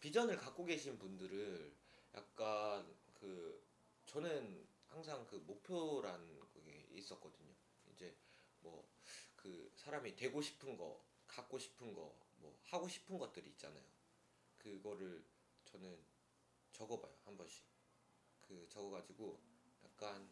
비전을 0.00 0.36
갖고 0.36 0.64
계신 0.64 0.98
분들을 0.98 1.72
약간 2.14 2.96
그 3.14 3.64
저는 4.06 4.66
항상 4.86 5.26
그 5.26 5.36
목표란 5.36 6.40
그게 6.52 6.86
있었거든요. 6.90 7.54
이제 7.92 8.16
뭐 8.60 8.88
그 9.38 9.72
사람이 9.76 10.16
되고 10.16 10.42
싶은 10.42 10.76
거, 10.76 11.02
갖고 11.26 11.58
싶은 11.58 11.94
거, 11.94 12.14
뭐 12.36 12.58
하고 12.64 12.88
싶은 12.88 13.18
것들이 13.18 13.48
있잖아요. 13.50 13.84
그거를 14.58 15.24
저는 15.64 15.98
적어봐요 16.72 17.14
한 17.24 17.36
번씩. 17.36 17.64
그 18.42 18.66
적어가지고 18.68 19.40
약간 19.84 20.28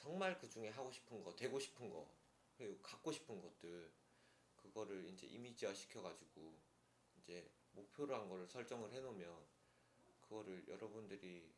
정말 0.00 0.38
그 0.38 0.48
중에 0.48 0.70
하고 0.70 0.90
싶은 0.90 1.22
거, 1.22 1.36
되고 1.36 1.60
싶은 1.60 1.90
거, 1.90 2.10
그리고 2.56 2.80
갖고 2.80 3.12
싶은 3.12 3.38
것들 3.40 3.92
그거를 4.56 5.06
이제 5.10 5.26
이미지화 5.26 5.74
시켜가지고 5.74 6.58
이제 7.18 7.50
목표로 7.72 8.14
한 8.14 8.28
거를 8.28 8.46
설정을 8.46 8.90
해놓으면 8.92 9.46
그거를 10.22 10.66
여러분들이 10.68 11.52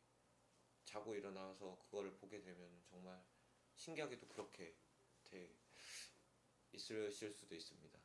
자고 0.83 1.15
일어나서 1.15 1.77
그거를 1.85 2.13
보게 2.15 2.41
되면 2.41 2.83
정말 2.89 3.23
신기하게도 3.75 4.27
그렇게 4.27 4.75
돼 5.23 5.55
있으실 6.73 7.31
수도 7.31 7.55
있습니다. 7.55 7.97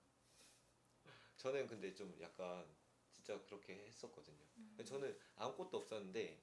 저는 1.36 1.66
근데 1.66 1.92
좀 1.94 2.16
약간 2.20 2.64
진짜 3.12 3.40
그렇게 3.42 3.74
했었거든요. 3.74 4.46
저는 4.84 5.18
아무것도 5.34 5.78
없었는데 5.78 6.40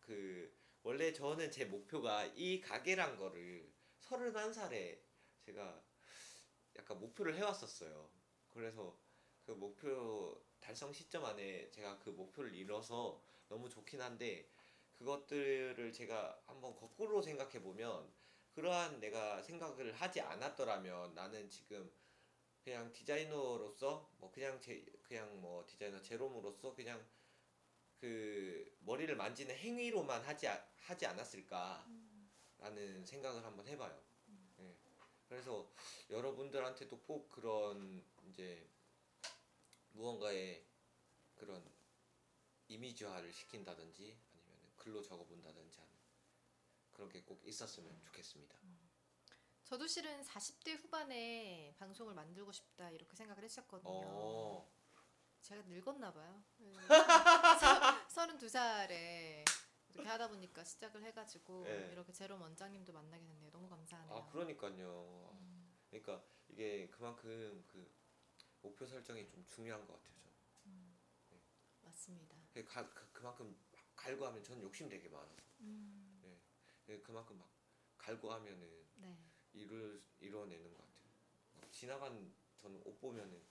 그 0.00 0.63
원래 0.84 1.14
저는 1.14 1.50
제 1.50 1.64
목표가 1.64 2.26
이 2.36 2.60
가게란 2.60 3.16
거를 3.16 3.66
31살에 4.02 5.00
제가 5.40 5.82
약간 6.76 7.00
목표를 7.00 7.34
해왔었어요. 7.36 8.10
그래서 8.50 8.94
그 9.46 9.52
목표 9.52 10.44
달성 10.60 10.92
시점 10.92 11.24
안에 11.24 11.70
제가 11.70 11.98
그 12.00 12.10
목표를 12.10 12.54
이뤄서 12.54 13.18
너무 13.48 13.70
좋긴 13.70 14.02
한데 14.02 14.46
그것들을 14.98 15.90
제가 15.90 16.42
한번 16.46 16.76
거꾸로 16.76 17.22
생각해 17.22 17.62
보면 17.62 18.12
그러한 18.54 19.00
내가 19.00 19.42
생각을 19.42 19.92
하지 19.94 20.20
않았더라면 20.20 21.14
나는 21.14 21.48
지금 21.48 21.90
그냥 22.62 22.92
디자이너로서 22.92 24.10
뭐 24.18 24.30
그냥 24.30 24.60
제 24.60 24.84
그냥 25.02 25.40
뭐 25.40 25.64
디자이너 25.66 26.02
제롬으로서 26.02 26.74
그냥 26.74 27.02
그 28.04 28.76
머리를 28.80 29.16
만지는 29.16 29.56
행위로만 29.56 30.22
하지 30.24 30.46
아- 30.46 30.62
하지 30.76 31.06
않았을까라는 31.06 31.86
생각을 33.06 33.42
한번 33.42 33.66
해봐요. 33.66 33.98
예. 34.58 34.76
그래서 35.26 35.72
여러분들한테도 36.10 37.00
꼭 37.00 37.30
그런 37.30 38.04
이제 38.26 38.68
무언가의 39.92 40.66
그런 41.34 41.64
이미지화를 42.68 43.32
시킨다든지 43.32 44.20
아니면 44.32 44.72
글로 44.76 45.00
적어본다든지 45.02 45.80
하는 45.80 45.94
그런 46.92 47.08
게 47.08 47.22
꼭 47.24 47.42
있었으면 47.46 47.98
좋겠습니다. 48.02 48.58
저도 49.64 49.86
실은 49.86 50.20
40대 50.22 50.76
후반에 50.76 51.74
방송을 51.78 52.12
만들고 52.12 52.52
싶다 52.52 52.90
이렇게 52.90 53.16
생각을 53.16 53.42
했었거든요. 53.44 53.88
어, 53.90 54.70
제가 55.40 55.62
늙었나 55.62 56.12
봐요. 56.12 56.44
32살에 58.14 59.44
이렇게 59.90 60.08
하다 60.08 60.28
보니까 60.28 60.64
시작을 60.64 61.02
해가지고 61.04 61.64
네. 61.64 61.90
이렇게 61.92 62.12
제롬 62.12 62.40
원장님도 62.40 62.92
만나게 62.92 63.24
됐네요. 63.26 63.50
너무 63.50 63.68
감사하네요. 63.68 64.16
아 64.16 64.26
그러니까요. 64.26 65.30
음, 65.32 65.76
그러니까 65.90 66.24
이게 66.48 66.88
그만큼 66.90 67.64
그 67.68 67.92
목표 68.62 68.86
설정이 68.86 69.28
좀 69.28 69.44
중요한 69.46 69.86
것 69.86 69.94
같아요. 69.94 70.14
저는. 70.62 70.94
맞습니다. 71.82 72.36
그 72.52 72.64
가, 72.64 72.88
그, 72.90 73.12
그만큼 73.12 73.56
막 73.72 73.84
갈고 73.96 74.26
하면 74.26 74.42
저는 74.42 74.62
욕심 74.62 74.88
되게 74.88 75.08
많아서 75.08 75.42
음, 75.60 76.40
예, 76.88 76.98
그만큼 77.00 77.38
막 77.38 77.48
갈고 77.98 78.32
하면은 78.32 78.86
네. 78.96 79.16
이룰 79.52 80.02
이뤄내는 80.20 80.72
것 80.72 80.78
같아요. 80.78 81.10
막 81.54 81.72
지나간 81.72 82.32
저는 82.56 82.80
옷 82.84 82.98
보면은 83.00 83.42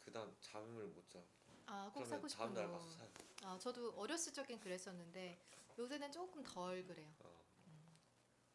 그다음 0.00 0.34
잠을 0.40 0.86
못 0.88 1.08
자. 1.08 1.22
아, 1.66 1.90
꼭 1.92 2.04
사고 2.06 2.28
싶은 2.28 2.44
다음 2.44 2.54
날 2.54 2.66
거. 2.66 2.72
가서 2.72 2.90
사요. 2.90 3.08
아, 3.42 3.58
저도 3.58 3.92
어렸을 3.96 4.32
적엔 4.32 4.60
그랬었는데 4.60 5.38
요새는 5.78 6.12
조금 6.12 6.42
덜 6.42 6.84
그래요. 6.86 7.12
어. 7.20 7.44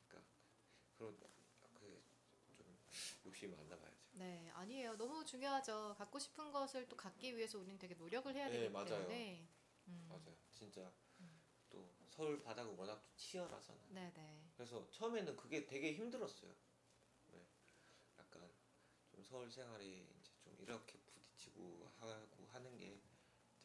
그러니까 0.08 0.30
그런 0.98 1.18
그좀 2.48 2.78
욕심이 3.26 3.56
많나 3.56 3.78
봐야죠. 3.78 3.98
네, 4.14 4.50
아니에요. 4.54 4.96
너무 4.98 5.24
중요하죠. 5.26 5.96
갖고 5.98 6.20
싶은 6.20 6.52
것을 6.52 6.88
또 6.88 6.96
갖기 6.96 7.36
위해서 7.36 7.58
우리는 7.60 7.78
되게 7.78 7.94
노력을 7.96 8.34
해야 8.36 8.48
네, 8.48 8.60
되기 8.60 8.70
맞아요. 8.70 8.88
때문에. 8.90 9.48
음, 9.88 10.06
맞아요. 10.10 10.36
진짜 10.52 10.92
음. 11.20 11.42
또 11.70 11.94
서울 12.10 12.42
바닥은 12.42 12.76
워낙 12.76 12.96
또 13.06 13.16
치열하잖아요. 13.18 13.86
네, 13.90 14.12
네. 14.16 14.44
그래서 14.56 14.90
처음에는 14.92 15.36
그게 15.36 15.66
되게 15.66 15.94
힘들었어요. 15.94 16.54
네. 17.28 17.46
약간 18.18 18.50
좀 19.10 19.24
서울 19.24 19.50
생활이 19.50 20.08
이제 20.20 20.32
좀 20.44 20.56
이렇게 20.60 20.98
부딪히고 21.00 21.92
하고 22.00 22.12
하는 22.52 22.78
게 22.78 22.99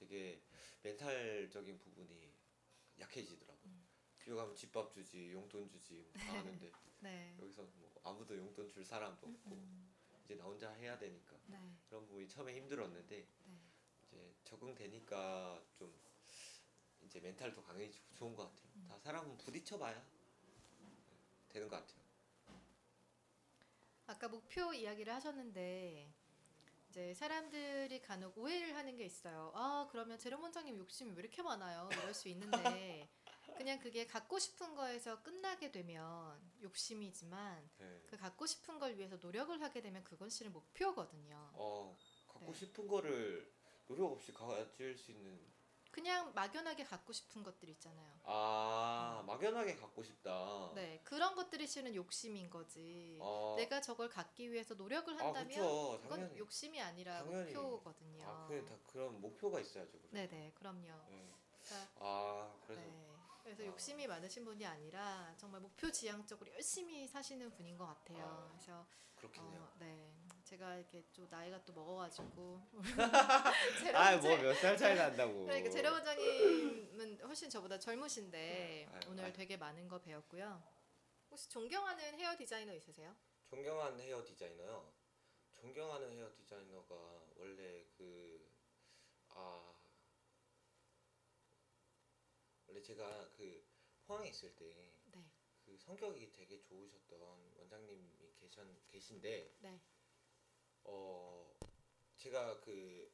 되게 0.04 0.40
멘탈적인 0.82 1.78
부분이 1.78 2.30
약해지더라고요. 2.98 3.58
음. 3.64 3.86
집에 4.18 4.34
가면 4.34 4.54
집밥 4.54 4.92
주지, 4.92 5.32
용돈 5.32 5.68
주지 5.68 6.02
뭐다 6.12 6.38
하는데 6.38 6.72
네. 7.00 7.34
여기서 7.40 7.62
뭐 7.62 7.90
아무도 8.04 8.36
용돈 8.36 8.68
줄 8.68 8.84
사람도 8.84 9.26
없고 9.26 9.50
음, 9.54 9.94
이제 10.24 10.34
나 10.34 10.44
혼자 10.44 10.70
해야 10.72 10.98
되니까 10.98 11.36
네. 11.46 11.58
그런 11.88 12.06
부분이 12.06 12.28
처음에 12.28 12.54
힘들었는데 12.54 13.26
네. 13.46 13.58
이제 14.06 14.34
적응되니까 14.44 15.64
좀 15.74 15.92
이제 17.02 17.20
멘탈도 17.20 17.62
강해지고 17.62 18.14
좋은 18.14 18.34
것 18.34 18.44
같아요. 18.44 18.70
음. 18.76 18.86
다 18.88 18.98
사람은 18.98 19.38
부딪혀봐야 19.38 20.06
되는 21.48 21.68
것 21.68 21.76
같아요. 21.76 22.04
아까 24.06 24.28
목표 24.28 24.74
이야기를 24.74 25.14
하셨는데 25.14 26.12
이제 26.94 27.12
사람들이 27.12 28.00
간혹 28.02 28.38
오해를 28.38 28.76
하는 28.76 28.96
게 28.96 29.04
있어요. 29.04 29.50
아 29.56 29.88
그러면 29.90 30.16
재롱 30.16 30.40
원장님 30.40 30.78
욕심이 30.78 31.10
왜 31.16 31.22
이렇게 31.22 31.42
많아요? 31.42 31.88
이럴 31.90 32.14
수 32.14 32.28
있는데 32.28 33.08
그냥 33.58 33.80
그게 33.80 34.06
갖고 34.06 34.38
싶은 34.38 34.76
거에서 34.76 35.20
끝나게 35.20 35.72
되면 35.72 36.40
욕심이지만 36.62 37.68
네. 37.78 38.00
그 38.06 38.16
갖고 38.16 38.46
싶은 38.46 38.78
걸 38.78 38.96
위해서 38.96 39.16
노력을 39.16 39.60
하게 39.60 39.82
되면 39.82 40.04
그건 40.04 40.30
실은 40.30 40.52
목표거든요. 40.52 41.50
어 41.54 41.98
갖고 42.28 42.52
네. 42.52 42.58
싶은 42.60 42.86
거를 42.86 43.52
노력 43.88 44.12
없이 44.12 44.32
가질 44.32 44.96
수 44.96 45.10
있는 45.10 45.36
그냥 45.94 46.32
막연하게 46.34 46.82
갖고 46.82 47.12
싶은 47.12 47.44
것들 47.44 47.68
있잖아요. 47.68 48.18
아 48.24 49.22
막연하게 49.28 49.76
갖고 49.76 50.02
싶다. 50.02 50.72
네 50.74 51.00
그런 51.04 51.36
것들이 51.36 51.68
실은 51.68 51.94
욕심인 51.94 52.50
거지. 52.50 53.16
어, 53.20 53.54
내가 53.56 53.80
저걸 53.80 54.08
갖기 54.08 54.50
위해서 54.50 54.74
노력을 54.74 55.14
아 55.14 55.26
한다면 55.26 55.46
그렇죠. 55.46 56.00
그건. 56.02 56.36
욕심이 56.36 56.82
아니라 56.82 57.22
당연히. 57.22 57.52
목표거든요. 57.54 58.24
아 58.28 58.44
그래 58.48 58.64
다 58.64 58.74
그런 58.88 59.20
목표가 59.20 59.60
있어야죠. 59.60 59.92
네네 60.10 60.54
그럼요. 60.56 60.82
네. 60.82 61.32
그러니까 61.62 61.92
아 62.00 62.52
그래서 62.66 62.82
네. 62.82 63.06
그래서 63.44 63.62
아. 63.62 63.66
욕심이 63.66 64.08
많으신 64.08 64.44
분이 64.44 64.66
아니라 64.66 65.32
정말 65.36 65.60
목표 65.60 65.92
지향적으로 65.92 66.52
열심히 66.54 67.06
사시는 67.06 67.52
분인 67.52 67.78
것 67.78 67.86
같아요. 67.86 68.24
아, 68.24 68.48
그래서 68.50 68.84
그렇겠네요. 69.14 69.60
어, 69.62 69.72
네 69.78 70.12
제가 70.54 70.76
이렇게 70.76 71.02
좀 71.12 71.26
나이가 71.30 71.60
또 71.64 71.72
먹어가지고 71.72 72.60
아뭐 73.92 74.36
몇 74.36 74.54
살 74.54 74.76
차이 74.78 74.94
난다고. 74.94 75.44
그러니까 75.46 75.68
재려 75.68 75.90
원장님은 75.92 77.20
훨씬 77.22 77.50
저보다 77.50 77.76
젊으신데 77.78 78.88
아유, 78.92 79.00
오늘 79.08 79.24
아유. 79.24 79.32
되게 79.32 79.56
많은 79.56 79.88
거 79.88 80.00
배웠고요. 80.00 80.62
혹시 81.30 81.48
존경하는 81.48 82.16
헤어 82.20 82.36
디자이너 82.36 82.72
있으세요? 82.74 83.16
존경하는 83.50 83.98
헤어 83.98 84.24
디자이너요. 84.24 84.92
존경하는 85.60 86.12
헤어 86.12 86.30
디자이너가 86.32 86.94
원래 87.36 87.84
그아 87.98 89.74
원래 92.68 92.80
제가 92.80 93.30
그 93.36 93.64
포항에 94.06 94.28
있을 94.28 94.54
때 94.54 94.66
네, 95.06 95.24
그 95.64 95.76
성격이 95.76 96.30
되게 96.30 96.60
좋으셨던 96.62 97.18
원장님이 97.58 98.34
계신 98.38 98.78
계신데 98.92 99.56
네, 99.60 99.80
어 100.84 101.54
제가 102.16 102.60
그 102.60 103.10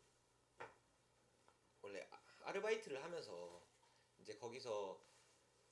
원래 1.83 2.07
아- 2.11 2.21
아르바이트를 2.49 3.03
하면서 3.03 3.62
이제 4.21 4.37
거기서 4.37 5.01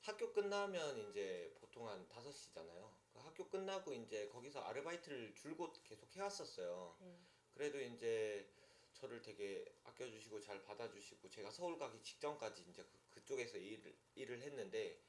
학교 0.01 0.32
끝나면 0.32 1.11
이제 1.11 1.55
보통 1.61 1.88
한 1.88 2.09
5시잖아요. 2.09 2.90
그 3.12 3.18
학교 3.18 3.49
끝나고 3.49 3.92
이제 3.94 4.28
거기서 4.28 4.61
아르바이트를 4.61 5.34
줄곧 5.34 5.72
계속 5.84 6.14
해왔었어요. 6.16 6.96
네. 7.01 7.18
그래도 7.55 7.80
이제 7.80 8.49
저를 8.94 9.22
되게 9.22 9.64
아껴주시고 9.84 10.40
잘 10.40 10.62
받아주시고 10.62 11.28
제가 11.28 11.51
서울 11.51 11.78
가기 11.78 12.03
직전까지 12.03 12.64
이제 12.70 12.82
그, 12.84 12.99
그쪽에서 13.11 13.59
일을, 13.59 13.96
일을 14.14 14.40
했는데 14.40 15.01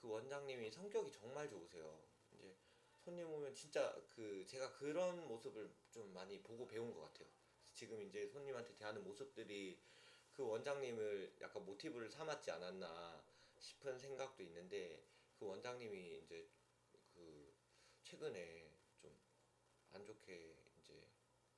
그 0.00 0.08
원장님이 0.08 0.70
성격이 0.70 1.12
정말 1.12 1.48
좋으세요. 1.48 2.13
손님 3.04 3.30
오면 3.30 3.54
진짜 3.54 3.94
그 4.14 4.44
제가 4.46 4.72
그런 4.72 5.28
모습을 5.28 5.70
좀 5.90 6.12
많이 6.12 6.42
보고 6.42 6.66
배운 6.66 6.92
것 6.92 7.00
같아요. 7.02 7.28
지금 7.74 8.00
이제 8.02 8.26
손님한테 8.28 8.74
대하는 8.74 9.02
모습들이 9.04 9.80
그 10.32 10.44
원장님을 10.44 11.36
약간 11.40 11.64
모티브를 11.64 12.10
삼았지 12.10 12.50
않았나 12.50 13.22
싶은 13.58 13.98
생각도 13.98 14.42
있는데 14.42 15.06
그 15.38 15.46
원장님이 15.46 16.20
이제 16.24 16.48
그 17.12 17.54
최근에 18.04 18.70
좀 19.00 19.14
안 19.94 20.04
좋게 20.04 20.56
이제 20.78 21.08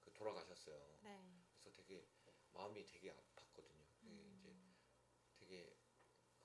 그 0.04 0.12
돌아가셨어요. 0.12 0.98
네. 1.02 1.18
그래서 1.62 1.70
되게 1.72 2.06
마음이 2.52 2.84
되게 2.84 3.10
아팠거든요. 3.12 3.86
그게 3.98 4.12
이제 4.34 4.54
되게 5.38 5.76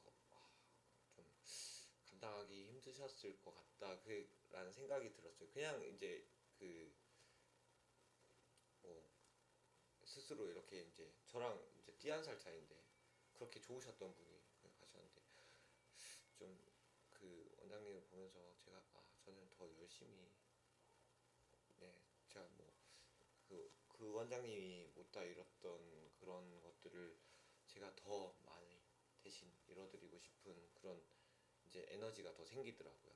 어, 0.05 0.11
아, 0.31 0.49
좀 2.05 2.11
감당하기 2.22 2.65
힘드셨을 2.67 3.41
것 3.41 3.55
같다 3.55 3.99
그라는 4.49 4.72
생각이 4.72 5.11
들었어요. 5.11 5.49
그냥 5.49 5.84
이제 5.84 6.24
그 6.59 6.93
뭐 8.84 9.09
스스로 10.05 10.47
이렇게 10.47 10.82
이제 10.82 11.11
저랑 11.28 11.59
이제 11.80 11.91
띠한 11.97 12.24
살 12.24 12.38
차인데 12.38 12.76
그렇게 13.34 13.59
좋으셨던 13.59 14.13
분이 14.13 14.41
가셨는데 14.80 15.22
좀 16.38 16.72
그 17.11 17.53
원장님을 17.59 18.01
보면서 18.05 18.55
제가 18.57 18.84
아 18.95 19.03
저는 19.19 19.47
더 19.51 19.72
열심히 19.78 20.32
네 21.80 21.95
제가 22.28 22.47
뭐 22.57 22.74
그, 23.47 23.72
그 23.88 24.11
원장님이 24.11 24.88
못다 24.95 25.24
이뤘던 25.24 26.11
그런 26.19 26.61
것들을 26.61 27.15
제가 27.67 27.95
더 27.95 28.34
많이 28.43 28.82
대신 29.22 29.53
이뤄드리고 29.67 30.19
싶은 30.19 30.74
그런 30.74 30.99
이제 31.72 31.86
에너지가 31.88 32.34
더 32.34 32.43
생기더라고요. 32.45 33.15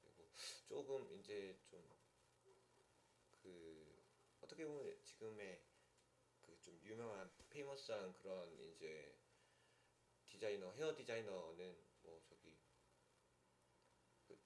그리고 0.00 0.28
조금 0.66 1.08
이제 1.18 1.56
좀 1.70 2.02
그 3.42 4.02
어떻게 4.40 4.64
보면 4.64 5.02
지금의 5.04 5.60
그 6.42 6.56
좀 6.62 6.78
유명한 6.84 7.28
페이머스한 7.50 8.14
그런 8.14 8.52
이제 8.60 9.18
디자이너 10.26 10.70
헤어 10.72 10.94
디자이너는 10.94 11.76
뭐 12.02 12.22
저기 12.24 12.56
그 14.26 14.38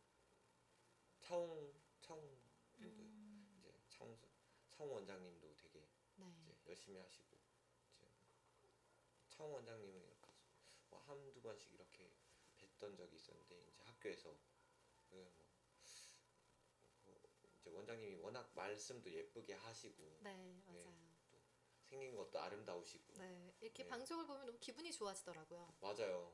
차홍 1.20 1.74
차홍 2.00 2.38
분들 2.78 3.04
음, 3.04 3.58
이제 3.58 3.78
차홍 3.90 4.18
차홍 4.70 4.92
원장님도 4.94 5.56
되게 5.56 5.86
네. 6.16 6.24
이제 6.42 6.56
열심히 6.66 6.98
하시고 6.98 7.36
이제 7.96 8.10
차홍 9.28 9.52
원장님은 9.52 10.02
이렇게 10.02 10.30
뭐 10.88 11.00
한두 11.00 11.42
번씩 11.42 11.74
이렇게 11.74 12.10
뵀던 12.78 12.96
적이 12.96 13.16
있었는데 13.16 13.66
이제 13.68 13.82
학교에서 13.82 14.36
그 15.08 15.14
뭐, 17.04 17.20
그 17.40 17.48
이제 17.60 17.70
원장님이 17.70 18.16
워낙 18.16 18.50
말씀도 18.54 19.10
예쁘게 19.10 19.54
하시고 19.54 20.20
네, 20.22 20.62
맞아요. 20.66 20.94
생긴 21.84 22.16
것도 22.16 22.38
아름다우시고 22.38 23.14
네, 23.18 23.54
이렇게 23.60 23.84
네. 23.84 23.88
방송을 23.88 24.26
보면 24.26 24.46
너무 24.46 24.58
기분이 24.58 24.92
좋아지더라고요. 24.92 25.74
맞아요 25.80 26.32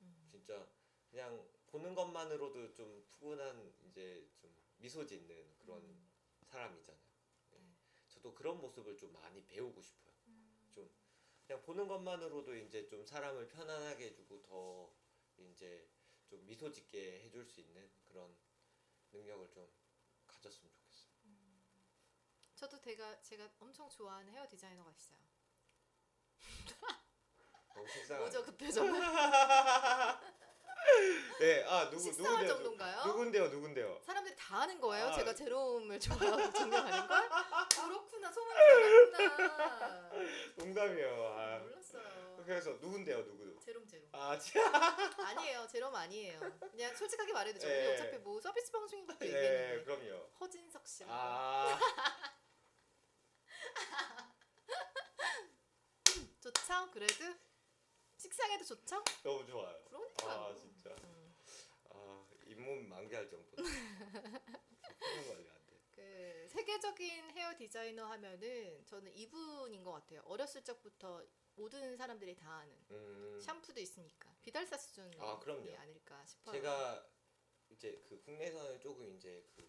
음. 0.00 0.28
진짜 0.30 0.66
그냥 1.10 1.48
보는 1.66 1.94
것만으로도 1.94 2.72
좀 2.74 3.04
푸근한 3.10 3.74
이제 3.88 4.28
좀 4.38 4.54
미소 4.76 5.04
짓는 5.04 5.56
그런 5.58 5.82
음. 5.82 6.10
사람이잖아요 6.44 7.02
네. 7.50 7.58
네. 7.58 7.76
저도 8.08 8.34
그런 8.34 8.60
모습을 8.60 8.96
좀 8.96 9.12
많이 9.12 9.44
배우고 9.44 9.80
싶어요 9.82 10.14
음. 10.28 10.70
좀 10.72 10.88
그냥 11.46 11.62
보는 11.62 11.88
것만으로도 11.88 12.54
이제 12.56 12.86
좀 12.86 13.04
사람을 13.04 13.48
편안하게 13.48 14.06
해주고 14.06 14.42
더 14.42 14.92
이제 15.38 15.88
좀 16.28 16.44
미소 16.46 16.70
짓게 16.70 17.22
해줄 17.24 17.44
수 17.44 17.60
있는 17.60 17.90
그런 18.04 18.36
능력을 19.12 19.50
좀 19.50 19.68
가졌으면 20.26 20.72
좋겠어요. 20.72 21.16
저도 22.54 22.80
제가 22.80 23.20
제가 23.20 23.50
엄청 23.58 23.88
좋아하는 23.88 24.32
헤어 24.32 24.48
디자이너가 24.48 24.90
있어요. 24.90 25.18
너무 27.74 27.86
식상하네. 27.88 28.24
뭐죠 28.24 28.42
그 28.42 28.56
표정은? 28.56 28.92
네, 31.40 31.64
아 31.64 31.90
누구 31.90 32.02
식상할 32.02 32.32
누군데요? 32.46 32.54
정도인가요? 32.54 33.04
누군데요? 33.06 33.48
누군데요? 33.48 34.00
사람들이 34.04 34.34
다 34.36 34.62
아는 34.62 34.80
거예요. 34.80 35.06
아. 35.08 35.12
제가 35.12 35.34
제롬을 35.34 36.00
좋아하고 36.00 36.52
존경하는 36.52 37.06
걸? 37.08 37.28
그렇구나 37.68 38.32
소문이 38.32 38.58
났구나. 39.12 40.10
농담이에요. 40.56 41.26
아, 41.36 41.58
몰랐어요. 41.58 42.42
그래서 42.46 42.70
누군데요? 42.80 43.24
누구? 43.24 43.58
제롬 43.60 43.86
제롬. 43.86 44.08
아. 44.12 44.38
아니에요. 45.26 45.66
제롬 45.66 45.94
아니에요. 45.94 46.40
그냥 46.70 46.94
솔직하게 46.94 47.32
말해도 47.32 47.58
죠 47.58 47.68
예. 47.68 47.86
우리 47.86 47.92
어차피 47.94 48.18
뭐 48.18 48.40
서비스 48.40 48.70
방송인 48.70 49.06
것도 49.06 49.18
네, 49.18 49.26
얘기했는데 49.26 49.84
그럼요. 49.84 50.30
허진석 50.40 50.86
씨라고. 50.86 51.12
아, 51.12 51.78
좋죠? 56.40 56.90
그래도 56.92 57.24
식상해도 58.26 58.64
좋죠? 58.64 59.04
너무 59.22 59.46
좋아요. 59.46 59.78
그러니까요. 59.84 60.30
아, 60.30 60.54
진짜. 60.54 60.90
음. 61.04 61.34
아, 61.90 62.26
잇몸 62.46 62.88
만개할 62.88 63.28
정도. 63.28 63.56
그 65.94 66.48
세계적인 66.48 67.30
헤어 67.30 67.56
디자이너 67.56 68.04
하면은 68.06 68.84
저는 68.84 69.14
이분인 69.14 69.84
것 69.84 69.92
같아요. 69.92 70.22
어렸을 70.24 70.62
적부터 70.64 71.24
모든 71.54 71.96
사람들이 71.96 72.34
다 72.34 72.58
아는 72.58 72.76
음. 72.90 73.40
샴푸도 73.40 73.80
있으니까 73.80 74.34
비달사 74.42 74.76
수준이 74.76 75.16
아, 75.20 75.38
그럼요. 75.38 75.74
아닐까 75.76 76.22
싶어요. 76.26 76.52
제가 76.54 77.08
이제 77.70 78.02
그 78.08 78.20
국내에서는 78.22 78.80
조금 78.80 79.14
이제 79.16 79.46
그 79.54 79.62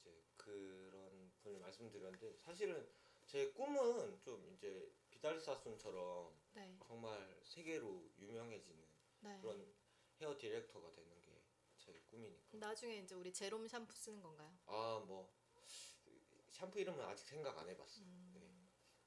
이제 0.00 0.24
그런 0.36 1.30
분을 1.42 1.60
말씀드렸는데 1.60 2.38
사실은 2.38 2.88
제 3.26 3.52
꿈은 3.52 4.20
좀 4.22 4.50
이제 4.54 4.90
비달사순처럼 5.22 6.34
네. 6.54 6.76
정말 6.84 7.38
세계로 7.44 8.10
유명해지는 8.18 8.84
네. 9.20 9.38
그런 9.40 9.72
헤어 10.20 10.36
디렉터가 10.36 10.90
되는 10.90 11.20
게 11.20 11.32
제 11.78 11.92
꿈이니까. 12.10 12.44
나중에 12.58 12.98
이제 12.98 13.14
우리 13.16 13.32
제롬 13.32 13.66
샴푸 13.66 13.92
쓰는 13.96 14.20
건가요? 14.22 14.52
아 14.66 15.02
뭐 15.06 15.32
샴푸 16.50 16.78
이름은 16.78 17.04
아직 17.04 17.24
생각 17.26 17.58
안 17.58 17.68
해봤어. 17.68 18.02
음. 18.02 18.30
네. 18.34 18.40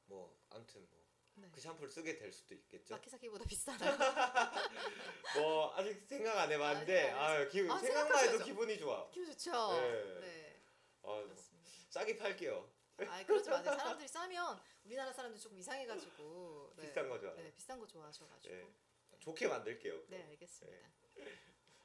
뭐 0.08 0.38
아무튼 0.50 0.86
뭐 0.90 1.02
네. 1.36 1.50
그 1.54 1.62
샴푸를 1.62 1.90
쓰게 1.90 2.18
될 2.18 2.32
수도 2.34 2.54
있겠죠. 2.56 2.94
마키사키보다 2.96 3.46
비싸나요? 3.46 3.96
뭐 5.40 5.74
아직 5.76 6.04
생각 6.06 6.38
안 6.38 6.52
해봤는데 6.52 7.12
아, 7.12 7.38
네, 7.38 7.44
아, 7.46 7.48
기, 7.48 7.62
아, 7.70 7.78
생각만 7.78 8.28
해도. 8.30 8.44
기분이 8.44 8.78
좋아. 8.78 9.10
기분 9.10 9.32
좋죠. 9.32 9.52
네. 9.80 10.20
네. 10.20 10.64
아, 11.04 11.22
그렇습니다. 11.24 11.70
싸게 11.92 12.18
팔게요. 12.18 12.70
아 13.08 13.24
그러지 13.26 13.50
마세요. 13.50 13.74
사람들이 13.78 14.08
싸면 14.08 14.62
우리나라 14.86 15.12
사람들 15.12 15.40
조금 15.40 15.58
이상해가지고 15.58 16.74
네. 16.78 16.82
비싼 16.84 17.10
거 17.10 17.20
좋아해요. 17.20 17.44
네, 17.44 17.54
비싼 17.54 17.80
거 17.80 17.88
좋아하셔가지고. 17.88 18.56
네. 18.56 19.20
좋게 19.20 19.48
만들게요. 19.48 20.06
네, 20.08 20.24
알겠습니다. 20.24 20.90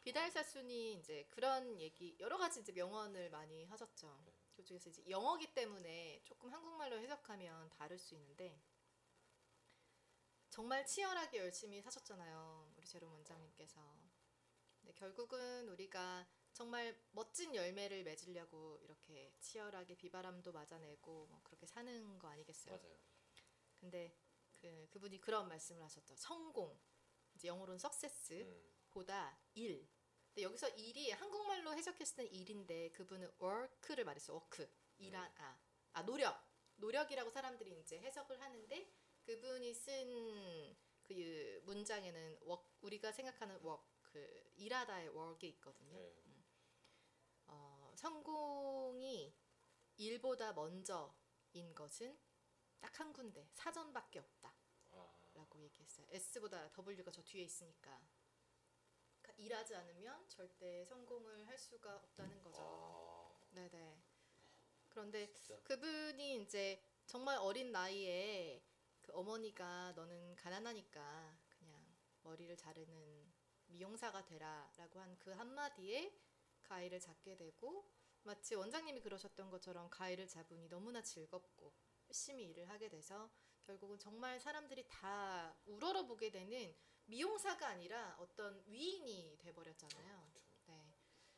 비달사순이 0.02 0.94
이제 0.94 1.26
그런 1.30 1.78
얘기 1.80 2.16
여러 2.20 2.36
가지 2.36 2.60
이제 2.60 2.72
명언을 2.72 3.30
많이 3.30 3.64
하셨죠. 3.64 4.24
그 4.54 4.64
중에서 4.64 4.90
이제 4.90 5.02
영어기 5.08 5.54
때문에 5.54 6.20
조금 6.24 6.52
한국말로 6.52 6.98
해석하면 6.98 7.70
다를 7.70 7.98
수 7.98 8.14
있는데 8.14 8.60
정말 10.50 10.84
치열하게 10.84 11.38
열심히 11.38 11.80
사셨잖아요. 11.80 12.72
우리 12.76 12.86
제롬 12.86 13.12
원장님께서. 13.12 13.80
네, 14.82 14.92
결국은 14.94 15.68
우리가 15.68 16.26
정말 16.60 16.94
멋진 17.12 17.54
열매를 17.54 18.04
맺으려고 18.04 18.78
이렇게 18.82 19.32
치열하게 19.40 19.96
비바람도 19.96 20.52
맞아내고 20.52 21.26
뭐 21.30 21.40
그렇게 21.42 21.64
사는 21.64 22.18
거 22.18 22.28
아니겠어요? 22.28 22.76
맞아요. 22.76 22.98
근데 23.80 24.14
그 24.60 24.86
그분이 24.90 25.22
그런 25.22 25.48
말씀을 25.48 25.82
하셨죠. 25.84 26.16
성공, 26.16 26.78
이제 27.34 27.48
영어로는 27.48 27.76
success 27.76 28.42
음. 28.42 28.72
보다 28.90 29.40
일. 29.54 29.88
근데 30.28 30.42
여기서 30.42 30.68
일이 30.76 31.10
한국말로 31.12 31.72
해석했을 31.72 32.16
때는 32.16 32.30
일인데 32.30 32.90
그분은 32.90 33.32
work를 33.40 34.04
말했어. 34.04 34.34
work. 34.34 34.68
일한 34.98 35.32
아. 35.38 35.58
아 35.94 36.04
노력. 36.04 36.38
노력이라고 36.76 37.30
사람들이 37.30 37.80
이제 37.80 37.98
해석을 38.00 38.38
하는데 38.38 38.92
그분이 39.24 39.72
쓴 39.72 40.76
그 41.10 41.60
문장에는 41.64 42.38
work, 42.42 42.68
우리가 42.82 43.12
생각하는 43.12 43.56
work 43.64 43.82
그 44.02 44.52
일하다의 44.56 45.08
work이 45.08 45.48
있거든요. 45.48 45.98
네. 45.98 46.29
어, 48.00 48.02
성공이 48.02 49.34
일보다 49.98 50.52
먼저인 50.54 51.74
것은 51.74 52.18
딱 52.80 52.98
한 52.98 53.12
군데 53.12 53.46
사전밖에 53.52 54.18
없다. 54.18 54.54
아, 54.92 55.14
라고 55.34 55.60
얘기했어요. 55.60 56.06
S보다 56.10 56.70
W가 56.72 57.10
저 57.10 57.22
뒤에 57.22 57.42
있으니까. 57.44 58.00
그러니까 59.20 59.42
일하지 59.42 59.74
않으면 59.76 60.26
절대 60.28 60.84
성공을 60.86 61.46
할 61.46 61.58
수가 61.58 61.96
없다는 61.96 62.42
거죠. 62.42 62.60
아, 62.62 63.46
네네. 63.50 64.02
그런데. 64.88 65.32
그분이 65.64 66.42
이제 66.42 66.82
정말 67.06 67.36
어린 67.38 67.70
나이에 67.70 68.64
그 69.02 69.12
어머니가 69.12 69.92
너는 69.92 70.34
가난하니까 70.36 71.38
그냥 71.50 71.96
머리를 72.22 72.56
자르는 72.56 73.32
미용사가 73.66 74.24
되라 74.24 74.72
라고 74.76 75.00
한 75.00 75.16
그 75.18 75.30
한마디에 75.32 76.12
가위를 76.70 77.00
잡게 77.00 77.36
되고 77.36 77.84
마치 78.22 78.54
원장님이 78.54 79.00
그러셨던 79.00 79.50
것처럼 79.50 79.90
가위를 79.90 80.28
잡으니 80.28 80.68
너무나 80.68 81.02
즐겁고 81.02 81.72
열심히 82.08 82.44
일을 82.44 82.68
하게 82.70 82.88
돼서 82.88 83.30
결국은 83.64 83.98
정말 83.98 84.40
사람들이 84.40 84.86
다 84.88 85.54
우러러 85.66 86.06
보게 86.06 86.30
되는 86.30 86.74
미용사가 87.06 87.66
아니라 87.68 88.16
어떤 88.18 88.62
위인이 88.68 89.36
돼버렸잖아요. 89.38 90.30
그쵸. 90.32 90.42
네. 90.66 90.94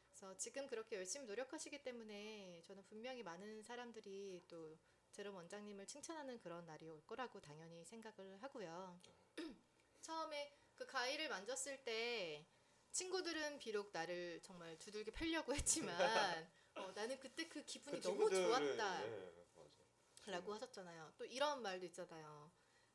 그래서 0.08 0.36
지금 0.36 0.66
그렇게 0.66 0.96
열심히 0.96 1.26
노력하시기 1.26 1.82
때문에 1.82 2.62
저는 2.64 2.84
분명히 2.84 3.22
많은 3.22 3.62
사람들이 3.62 4.44
또 4.48 4.78
제롬 5.12 5.34
원장님을 5.34 5.86
칭찬하는 5.86 6.38
그런 6.40 6.66
날이 6.66 6.88
올 6.88 7.04
거라고 7.06 7.40
당연히 7.40 7.84
생각을 7.84 8.42
하고요. 8.42 9.00
처음에 10.02 10.58
그 10.74 10.86
가위를 10.86 11.28
만졌을 11.28 11.82
때 11.84 12.46
친구들은 12.92 13.58
비록 13.58 13.90
나를 13.92 14.40
정말 14.42 14.78
두들겨 14.78 15.10
펴려고 15.12 15.54
했지만 15.56 16.50
어, 16.74 16.92
나는 16.94 17.18
그때 17.18 17.48
그 17.48 17.64
기분이 17.64 18.00
그 18.00 18.02
너무 18.02 18.30
친구들은, 18.30 18.76
좋았다. 18.76 19.00
네, 19.00 19.46
맞아. 19.54 20.30
라고 20.30 20.54
하셨잖아요. 20.54 21.14
또 21.16 21.24
이런 21.24 21.62
말도 21.62 21.86
있잖아요. 21.86 22.52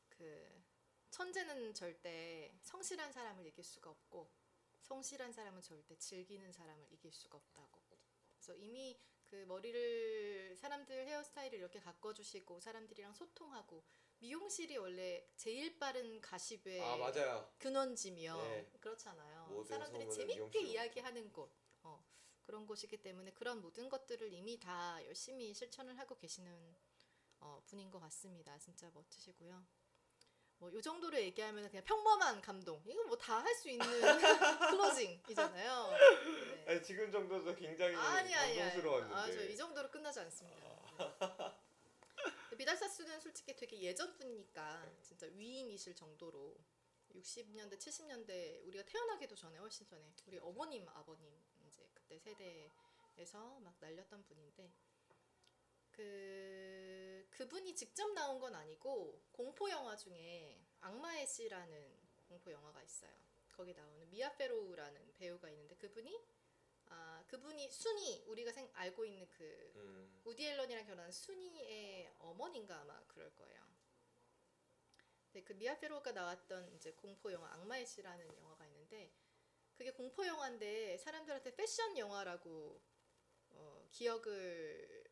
그 0.09 0.63
천재는 1.09 1.73
절대 1.73 2.57
성실한 2.61 3.11
사람을 3.11 3.45
이길 3.47 3.63
수가 3.63 3.89
없고 3.89 4.31
성실한 4.81 5.33
사람은 5.33 5.61
절대 5.61 5.97
즐기는 5.97 6.51
사람을 6.51 6.87
이길 6.91 7.11
수가 7.11 7.37
없다고. 7.37 7.81
그래서 8.35 8.55
이미 8.55 8.99
그 9.29 9.35
머리를 9.47 10.55
사람들 10.55 11.05
헤어스타일을 11.07 11.59
이렇게 11.59 11.79
가꿔주시고 11.79 12.59
사람들이랑 12.59 13.13
소통하고 13.13 13.83
미용실이 14.19 14.77
원래 14.77 15.27
제일 15.35 15.77
빠른 15.77 16.19
가십의 16.21 16.81
아 16.81 16.97
맞아요. 16.97 17.49
근원지며 17.57 18.37
네. 18.37 18.71
그렇잖아요. 18.79 19.63
사람들이 19.65 20.09
재밌게 20.09 20.35
미용실로 20.35 20.65
이야기하는 20.65 21.31
곳 21.33 21.51
어, 21.83 22.03
그런 22.43 22.65
곳이기 22.65 23.01
때문에 23.01 23.31
그런 23.33 23.61
모든 23.61 23.89
것들을 23.89 24.31
이미 24.33 24.59
다 24.59 25.03
열심히 25.05 25.53
실천을 25.53 25.97
하고 25.99 26.17
계시는 26.17 26.75
어, 27.39 27.61
분인 27.65 27.91
것 27.91 27.99
같습니다. 27.99 28.57
진짜 28.57 28.89
멋지시고요. 28.93 29.65
뭐요 30.59 30.81
정도로 30.81 31.17
얘기하면 31.19 31.69
그냥 31.69 31.83
평범한 31.83 32.41
감동. 32.41 32.81
이거 32.85 33.03
뭐 33.05 33.15
다 33.17 33.39
할 33.43 33.53
수 33.55 33.69
있는 33.69 33.85
클로징이잖아요. 34.71 35.89
네. 35.91 36.65
아니, 36.67 36.83
지금 36.83 37.11
정도도 37.11 37.53
굉장히 37.55 37.95
아니 37.95 38.33
아니 38.33 38.35
아니. 38.35 38.55
감동스러웠는데. 38.57 39.15
아, 39.15 39.31
저 39.31 39.41
이 39.43 39.55
정도로 39.55 39.89
끝나지 39.91 40.19
않습니다. 40.21 40.67
네. 40.97 42.57
비달사스는 42.57 43.19
솔직히 43.19 43.55
되게 43.55 43.79
예전 43.81 44.15
분이니까 44.17 44.83
진짜 45.03 45.27
위인이실 45.27 45.95
정도로 45.95 46.57
60년대 47.13 47.77
70년대 47.77 48.65
우리가 48.67 48.83
태어나기도 48.85 49.35
전에 49.35 49.57
훨씬 49.59 49.85
전에 49.85 50.11
우리 50.25 50.39
어머님 50.39 50.87
아버님 50.89 51.31
이제 51.67 51.87
그때 51.93 52.17
세대에서 52.17 53.59
막 53.59 53.75
날렸던 53.79 54.23
분인데 54.23 54.71
그 55.97 57.27
그분이 57.31 57.75
직접 57.75 58.13
나온 58.13 58.39
건 58.39 58.53
아니고 58.53 59.19
공포 59.31 59.67
영화 59.71 59.95
중에 59.95 60.63
악마의 60.79 61.25
씨라는 61.25 61.97
공포 62.27 62.51
영화가 62.51 62.83
있어요. 62.83 63.11
거기 63.51 63.73
나오는 63.73 64.07
미아 64.11 64.35
페로우라는 64.37 65.15
배우가 65.17 65.49
있는데 65.49 65.75
그분이 65.75 66.23
아 66.85 67.23
그분이 67.27 67.69
순이 67.71 68.25
우리가 68.27 68.51
생, 68.51 68.69
알고 68.73 69.05
있는 69.05 69.27
그 69.29 69.71
음, 69.75 70.21
우디 70.23 70.45
앨런이랑 70.45 70.85
결혼한 70.85 71.11
순이의 71.11 72.13
어머니인가 72.19 72.79
아마 72.79 73.03
그럴 73.07 73.33
거예요. 73.35 73.67
네, 75.33 75.43
그 75.43 75.53
미아 75.53 75.79
페로가 75.79 76.11
나왔던 76.11 76.73
이제 76.75 76.91
공포 76.91 77.31
영화 77.31 77.51
악마의 77.53 77.87
씨라는 77.87 78.37
영화가 78.37 78.67
있는데 78.67 79.11
그게 79.75 79.91
공포 79.91 80.25
영화인데 80.25 80.97
사람들한테 80.99 81.55
패션 81.55 81.97
영화라고 81.97 82.79
어, 83.49 83.87
기억을 83.89 85.06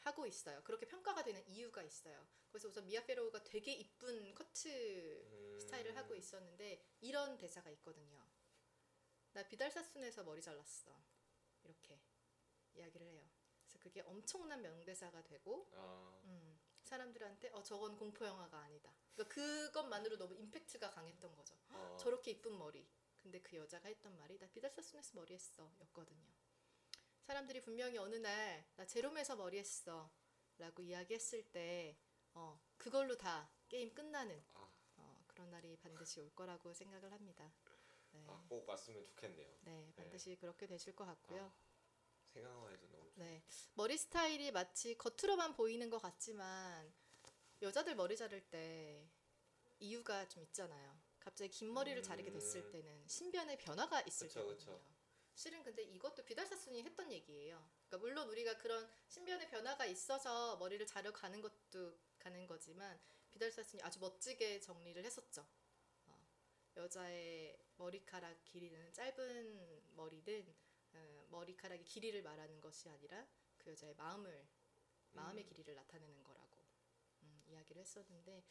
하고 0.00 0.26
있어요. 0.26 0.62
그렇게 0.64 0.86
평가가 0.86 1.22
되는 1.22 1.46
이유가 1.46 1.82
있어요. 1.82 2.26
그래서 2.50 2.68
우선 2.68 2.86
미아 2.86 3.04
페로우가 3.04 3.44
되게 3.44 3.72
이쁜 3.72 4.34
커트 4.34 4.68
음, 4.68 5.58
스타일을 5.60 5.96
하고 5.96 6.14
있었는데 6.14 6.82
이런 7.00 7.36
대사가 7.36 7.70
있거든요. 7.70 8.24
나 9.32 9.46
비달사순에서 9.46 10.24
머리 10.24 10.42
잘랐어. 10.42 10.90
이렇게 11.64 12.00
이야기를 12.74 13.06
해요. 13.06 13.30
그래서 13.62 13.78
그게 13.78 14.00
엄청난 14.00 14.62
명대사가 14.62 15.22
되고 15.22 15.68
아, 15.74 16.20
음, 16.24 16.58
사람들한테 16.82 17.50
어 17.50 17.62
저건 17.62 17.96
공포 17.96 18.24
영화가 18.24 18.58
아니다. 18.58 18.92
그러니까 19.14 19.34
그것만으로 19.34 20.16
너무 20.16 20.34
임팩트가 20.34 20.90
강했던 20.90 21.34
거죠. 21.36 21.54
아, 21.68 21.96
저렇게 22.00 22.32
이쁜 22.32 22.58
머리. 22.58 22.88
근데 23.22 23.38
그 23.40 23.56
여자가 23.56 23.88
했던 23.88 24.16
말이 24.16 24.38
나 24.38 24.46
비달사순에서 24.48 25.14
머리했어 25.14 25.70
였거든요. 25.82 26.39
사람들이 27.30 27.60
분명히 27.62 27.96
어느 27.96 28.16
날 28.16 28.64
나 28.76 28.84
제롬에서 28.84 29.36
머리 29.36 29.58
했어 29.58 30.10
라고 30.58 30.82
이야기했을 30.82 31.44
때 31.52 31.96
어, 32.34 32.60
그걸로 32.76 33.16
다 33.16 33.48
게임 33.68 33.94
끝나는 33.94 34.42
아, 34.54 34.68
어, 34.96 35.24
그런 35.28 35.48
날이 35.48 35.76
반드시 35.76 36.18
올 36.20 36.34
거라고 36.34 36.74
생각을 36.74 37.12
합니다. 37.12 37.52
네, 38.10 38.24
아, 38.26 38.44
꼭 38.48 38.68
왔으면 38.68 39.04
좋겠네요. 39.04 39.48
네 39.60 39.92
반드시 39.94 40.34
그렇게 40.36 40.66
되실 40.66 40.96
것 40.96 41.06
같고요. 41.06 41.44
아, 41.44 41.52
생각만 42.32 42.72
해도 42.72 42.88
너무 42.88 43.08
좋 43.12 43.20
네, 43.20 43.44
머리 43.74 43.96
스타일이 43.96 44.50
마치 44.50 44.96
겉으로만 44.98 45.54
보이는 45.54 45.88
것 45.88 45.98
같지만 46.02 46.92
여자들 47.62 47.94
머리 47.94 48.16
자를 48.16 48.40
때 48.40 49.08
이유가 49.78 50.26
좀 50.28 50.42
있잖아요. 50.42 51.00
갑자기 51.20 51.50
긴 51.50 51.72
머리를 51.72 52.02
자르게 52.02 52.32
됐을 52.32 52.62
음. 52.62 52.70
때는 52.72 53.06
신변의 53.06 53.58
변화가 53.58 54.00
있을 54.02 54.28
거거든요. 54.30 54.80
실은 55.34 55.62
근데 55.62 55.82
이것도 55.82 56.24
비달사순이 56.24 56.82
했던 56.82 57.10
얘기예요. 57.10 57.64
그러니까 57.86 57.98
물론 57.98 58.28
우리가 58.28 58.58
그런 58.58 58.88
신변의 59.08 59.48
변화가 59.48 59.86
있어서 59.86 60.56
머리를 60.58 60.86
자러 60.86 61.12
가는 61.12 61.40
것도 61.40 61.98
가는 62.18 62.46
거지만 62.46 62.98
비달사순이 63.30 63.82
아주 63.82 63.98
멋지게 64.00 64.60
정리를 64.60 65.02
했었죠. 65.04 65.46
어, 66.06 66.28
여자의 66.76 67.58
머리카락 67.76 68.44
길이는 68.44 68.92
짧은 68.92 69.96
머리든 69.96 70.54
어, 70.92 71.26
머리카락의 71.30 71.84
길이를 71.84 72.22
말하는 72.22 72.60
것이 72.60 72.88
아니라 72.88 73.26
그 73.58 73.70
여자의 73.70 73.94
마음을 73.94 74.46
마음의 75.12 75.44
음. 75.44 75.48
길이를 75.48 75.74
나타내는 75.74 76.22
거라고 76.22 76.56
음, 77.22 77.42
이야기를 77.48 77.80
했었는데 77.82 78.44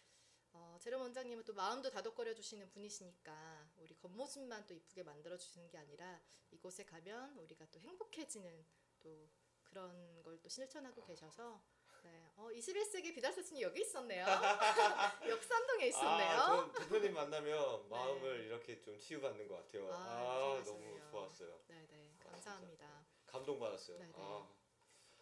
어, 0.52 0.78
제롬 0.82 1.02
원장님은 1.02 1.44
또 1.44 1.54
마음도 1.54 1.90
다독거려 1.90 2.34
주시는 2.34 2.70
분이시니까 2.70 3.70
우리 3.78 3.96
겉모습만 3.96 4.66
또 4.68 4.74
이쁘게 4.74 5.04
만들어 5.04 5.38
주시는 5.38 5.70
게 5.70 5.78
아니라 5.78 6.20
이곳에 6.52 6.84
가면 6.86 7.38
우리가 7.40 7.66
또 7.72 7.80
행복해지는 7.80 8.66
또 9.00 9.30
그런 9.64 10.22
걸 10.24 10.40
또 10.42 10.48
실천하고 10.50 11.04
계셔서 11.04 11.62
네, 12.04 12.32
어, 12.38 12.48
21세기 12.50 13.14
비달스님 13.14 13.62
여기 13.62 13.82
있었네요. 13.82 14.26
역삼동에 15.28 15.88
있었네요. 15.88 16.30
아, 16.32 16.46
전 16.48 16.72
대표님 16.72 17.14
만나면 17.14 17.90
마음을 17.90 18.46
이렇게 18.46 18.80
좀 18.82 18.98
치유받는 18.98 19.48
것 19.48 19.56
같아요. 19.58 19.92
아, 19.92 19.96
아. 19.96 20.64
너무 20.64 21.00
좋았어요. 21.12 21.60
네, 21.68 21.86
네, 21.90 22.16
아, 22.26 22.32
감사합니다. 22.32 23.06
감동받았어요. 23.28 23.98
네, 24.00 24.06
네. 24.06 24.14
아, 24.16 24.48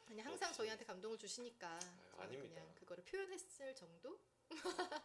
아니 0.08 0.22
항상 0.22 0.50
역시. 0.50 0.58
저희한테 0.60 0.86
감동을 0.86 1.18
주시니까 1.18 1.80
아닙니다. 2.18 2.54
그냥 2.62 2.76
그거를 2.76 3.04
표현했을 3.04 3.76
정도? 3.76 4.20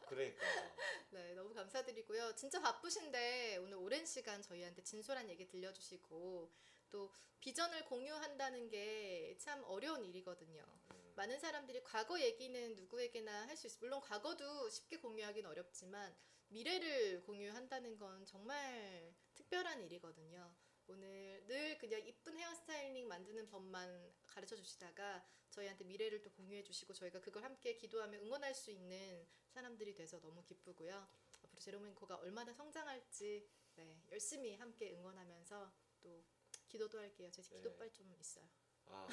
그러니까 0.08 0.40
네, 1.10 1.34
너무 1.34 1.52
감사드리고요. 1.54 2.34
진짜 2.36 2.60
바쁘신데 2.60 3.58
오늘 3.58 3.76
오랜 3.76 4.04
시간 4.06 4.42
저희한테 4.42 4.82
진솔한 4.82 5.28
얘기 5.30 5.46
들려주시고 5.46 6.50
또 6.90 7.10
비전을 7.40 7.84
공유한다는 7.86 8.68
게 8.68 9.36
참 9.38 9.62
어려운 9.64 10.04
일이거든요. 10.04 10.62
음, 10.92 11.12
많은 11.16 11.38
사람들이 11.40 11.82
과거 11.82 12.20
얘기는 12.20 12.76
누구에게나 12.76 13.46
할 13.48 13.56
수 13.56 13.66
있어. 13.66 13.78
물론 13.80 14.00
과거도 14.00 14.68
쉽게 14.70 14.98
공유하기는 14.98 15.48
어렵지만 15.50 16.14
미래를 16.48 17.22
공유한다는 17.22 17.98
건 17.98 18.24
정말 18.26 19.12
특별한 19.34 19.82
일이거든요. 19.82 20.54
오늘 20.86 21.42
늘 21.46 21.78
그냥 21.78 22.00
이쁜 22.06 22.36
헤어스타일링 22.36 23.08
만드는 23.08 23.48
법만 23.48 24.12
가르쳐 24.26 24.54
주시다가 24.54 25.24
저희한테 25.52 25.84
미래를 25.84 26.22
또 26.22 26.30
공유해 26.30 26.62
주시고 26.62 26.94
저희가 26.94 27.20
그걸 27.20 27.44
함께 27.44 27.76
기도하며 27.76 28.18
응원할 28.18 28.54
수 28.54 28.70
있는 28.70 29.26
사람들이 29.50 29.94
돼서 29.94 30.18
너무 30.20 30.42
기쁘고요. 30.42 31.06
앞으로 31.44 31.60
제로맨코가 31.60 32.16
얼마나 32.16 32.52
성장할지 32.52 33.46
네, 33.76 34.02
열심히 34.10 34.56
함께 34.56 34.92
응원하면서 34.92 35.72
또 36.00 36.24
기도도 36.68 36.98
할게요. 36.98 37.30
제 37.30 37.42
네. 37.42 37.56
기도빨 37.56 37.92
좀 37.92 38.14
있어요. 38.18 38.44
아, 38.86 39.08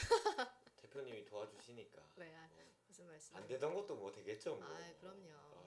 대표님이 0.78 1.26
도와주시니까 1.26 2.02
네, 2.18 2.34
아, 2.36 2.48
뭐, 2.48 2.64
무슨 2.88 3.06
말씀? 3.08 3.36
안 3.36 3.46
되던 3.48 3.74
것도 3.74 3.96
뭐 3.96 4.12
되겠죠. 4.12 4.56
뭐. 4.56 4.66
아, 4.66 4.94
그럼요. 5.00 5.59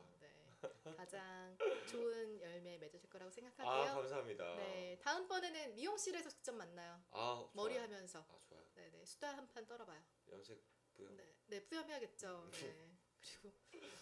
아, 0.63 0.69
네. 0.85 0.95
가장 0.97 1.57
좋은 1.89 2.41
열매 2.41 2.79
맺으실 2.79 3.09
거라고 3.11 3.29
아, 3.29 3.33
생각하고요. 3.33 3.95
감사합니다. 3.95 4.55
네, 4.57 4.99
다음 5.03 5.27
번에는 5.27 5.75
미용실에서 5.75 6.29
직접 6.31 6.53
만나요. 6.55 7.01
아, 7.11 7.49
머리 7.55 7.75
좋아요. 7.75 7.85
하면서. 7.85 8.21
아, 8.21 8.39
좋아요. 8.49 8.63
네, 8.75 8.91
네. 8.91 9.05
수다 9.05 9.37
한 9.37 9.49
판 9.49 9.67
떨어봐요. 9.67 10.01
염색 10.31 10.63
부영. 10.95 11.17
네, 11.17 11.35
네, 11.49 11.65
뿌염해야겠죠. 11.67 12.49
네. 12.53 12.91
그리고 13.21 13.53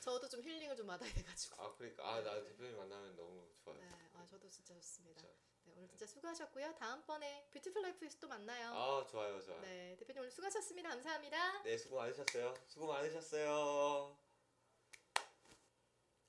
저도 0.00 0.28
좀 0.28 0.42
힐링을 0.42 0.76
좀 0.76 0.86
받아야 0.86 1.12
돼가지고. 1.12 1.62
아, 1.62 1.74
그러니까 1.76 2.08
아, 2.08 2.20
나 2.22 2.34
대표님 2.42 2.76
만나면 2.76 3.16
너무 3.16 3.48
좋아요. 3.64 3.78
네, 3.78 4.10
아, 4.14 4.24
저도 4.26 4.48
진짜 4.48 4.74
좋습니다. 4.74 5.20
진짜. 5.20 5.34
네, 5.64 5.72
오늘 5.76 5.88
진짜 5.88 6.06
수고하셨고요. 6.06 6.74
다음번에 6.74 7.48
뷰티풀 7.52 7.82
라이프에서 7.82 8.18
또 8.18 8.28
만나요. 8.28 8.72
아, 8.72 9.06
좋아요, 9.06 9.40
좋아요. 9.40 9.60
네, 9.62 9.96
대표님 9.98 10.20
오늘 10.20 10.30
수고하셨습니다. 10.30 10.88
감사합니다. 10.90 11.62
네, 11.62 11.76
수고 11.78 11.96
많으셨어요. 11.96 12.54
수고 12.66 12.86
많으셨어요. 12.86 14.16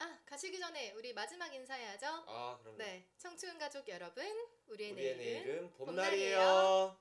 아, 0.01 0.17
가시기 0.25 0.59
전에 0.59 0.93
우리 0.93 1.13
마지막 1.13 1.53
인사해야죠. 1.53 2.07
아, 2.25 2.57
그럼요. 2.59 2.77
네, 2.79 3.05
청춘 3.19 3.59
가족 3.59 3.87
여러분, 3.87 4.25
우리의, 4.67 4.91
우리의 4.93 5.15
내일은 5.17 5.45
내일은 5.45 5.71
봄날이에요. 5.73 6.37
봄날이에요. 6.39 6.97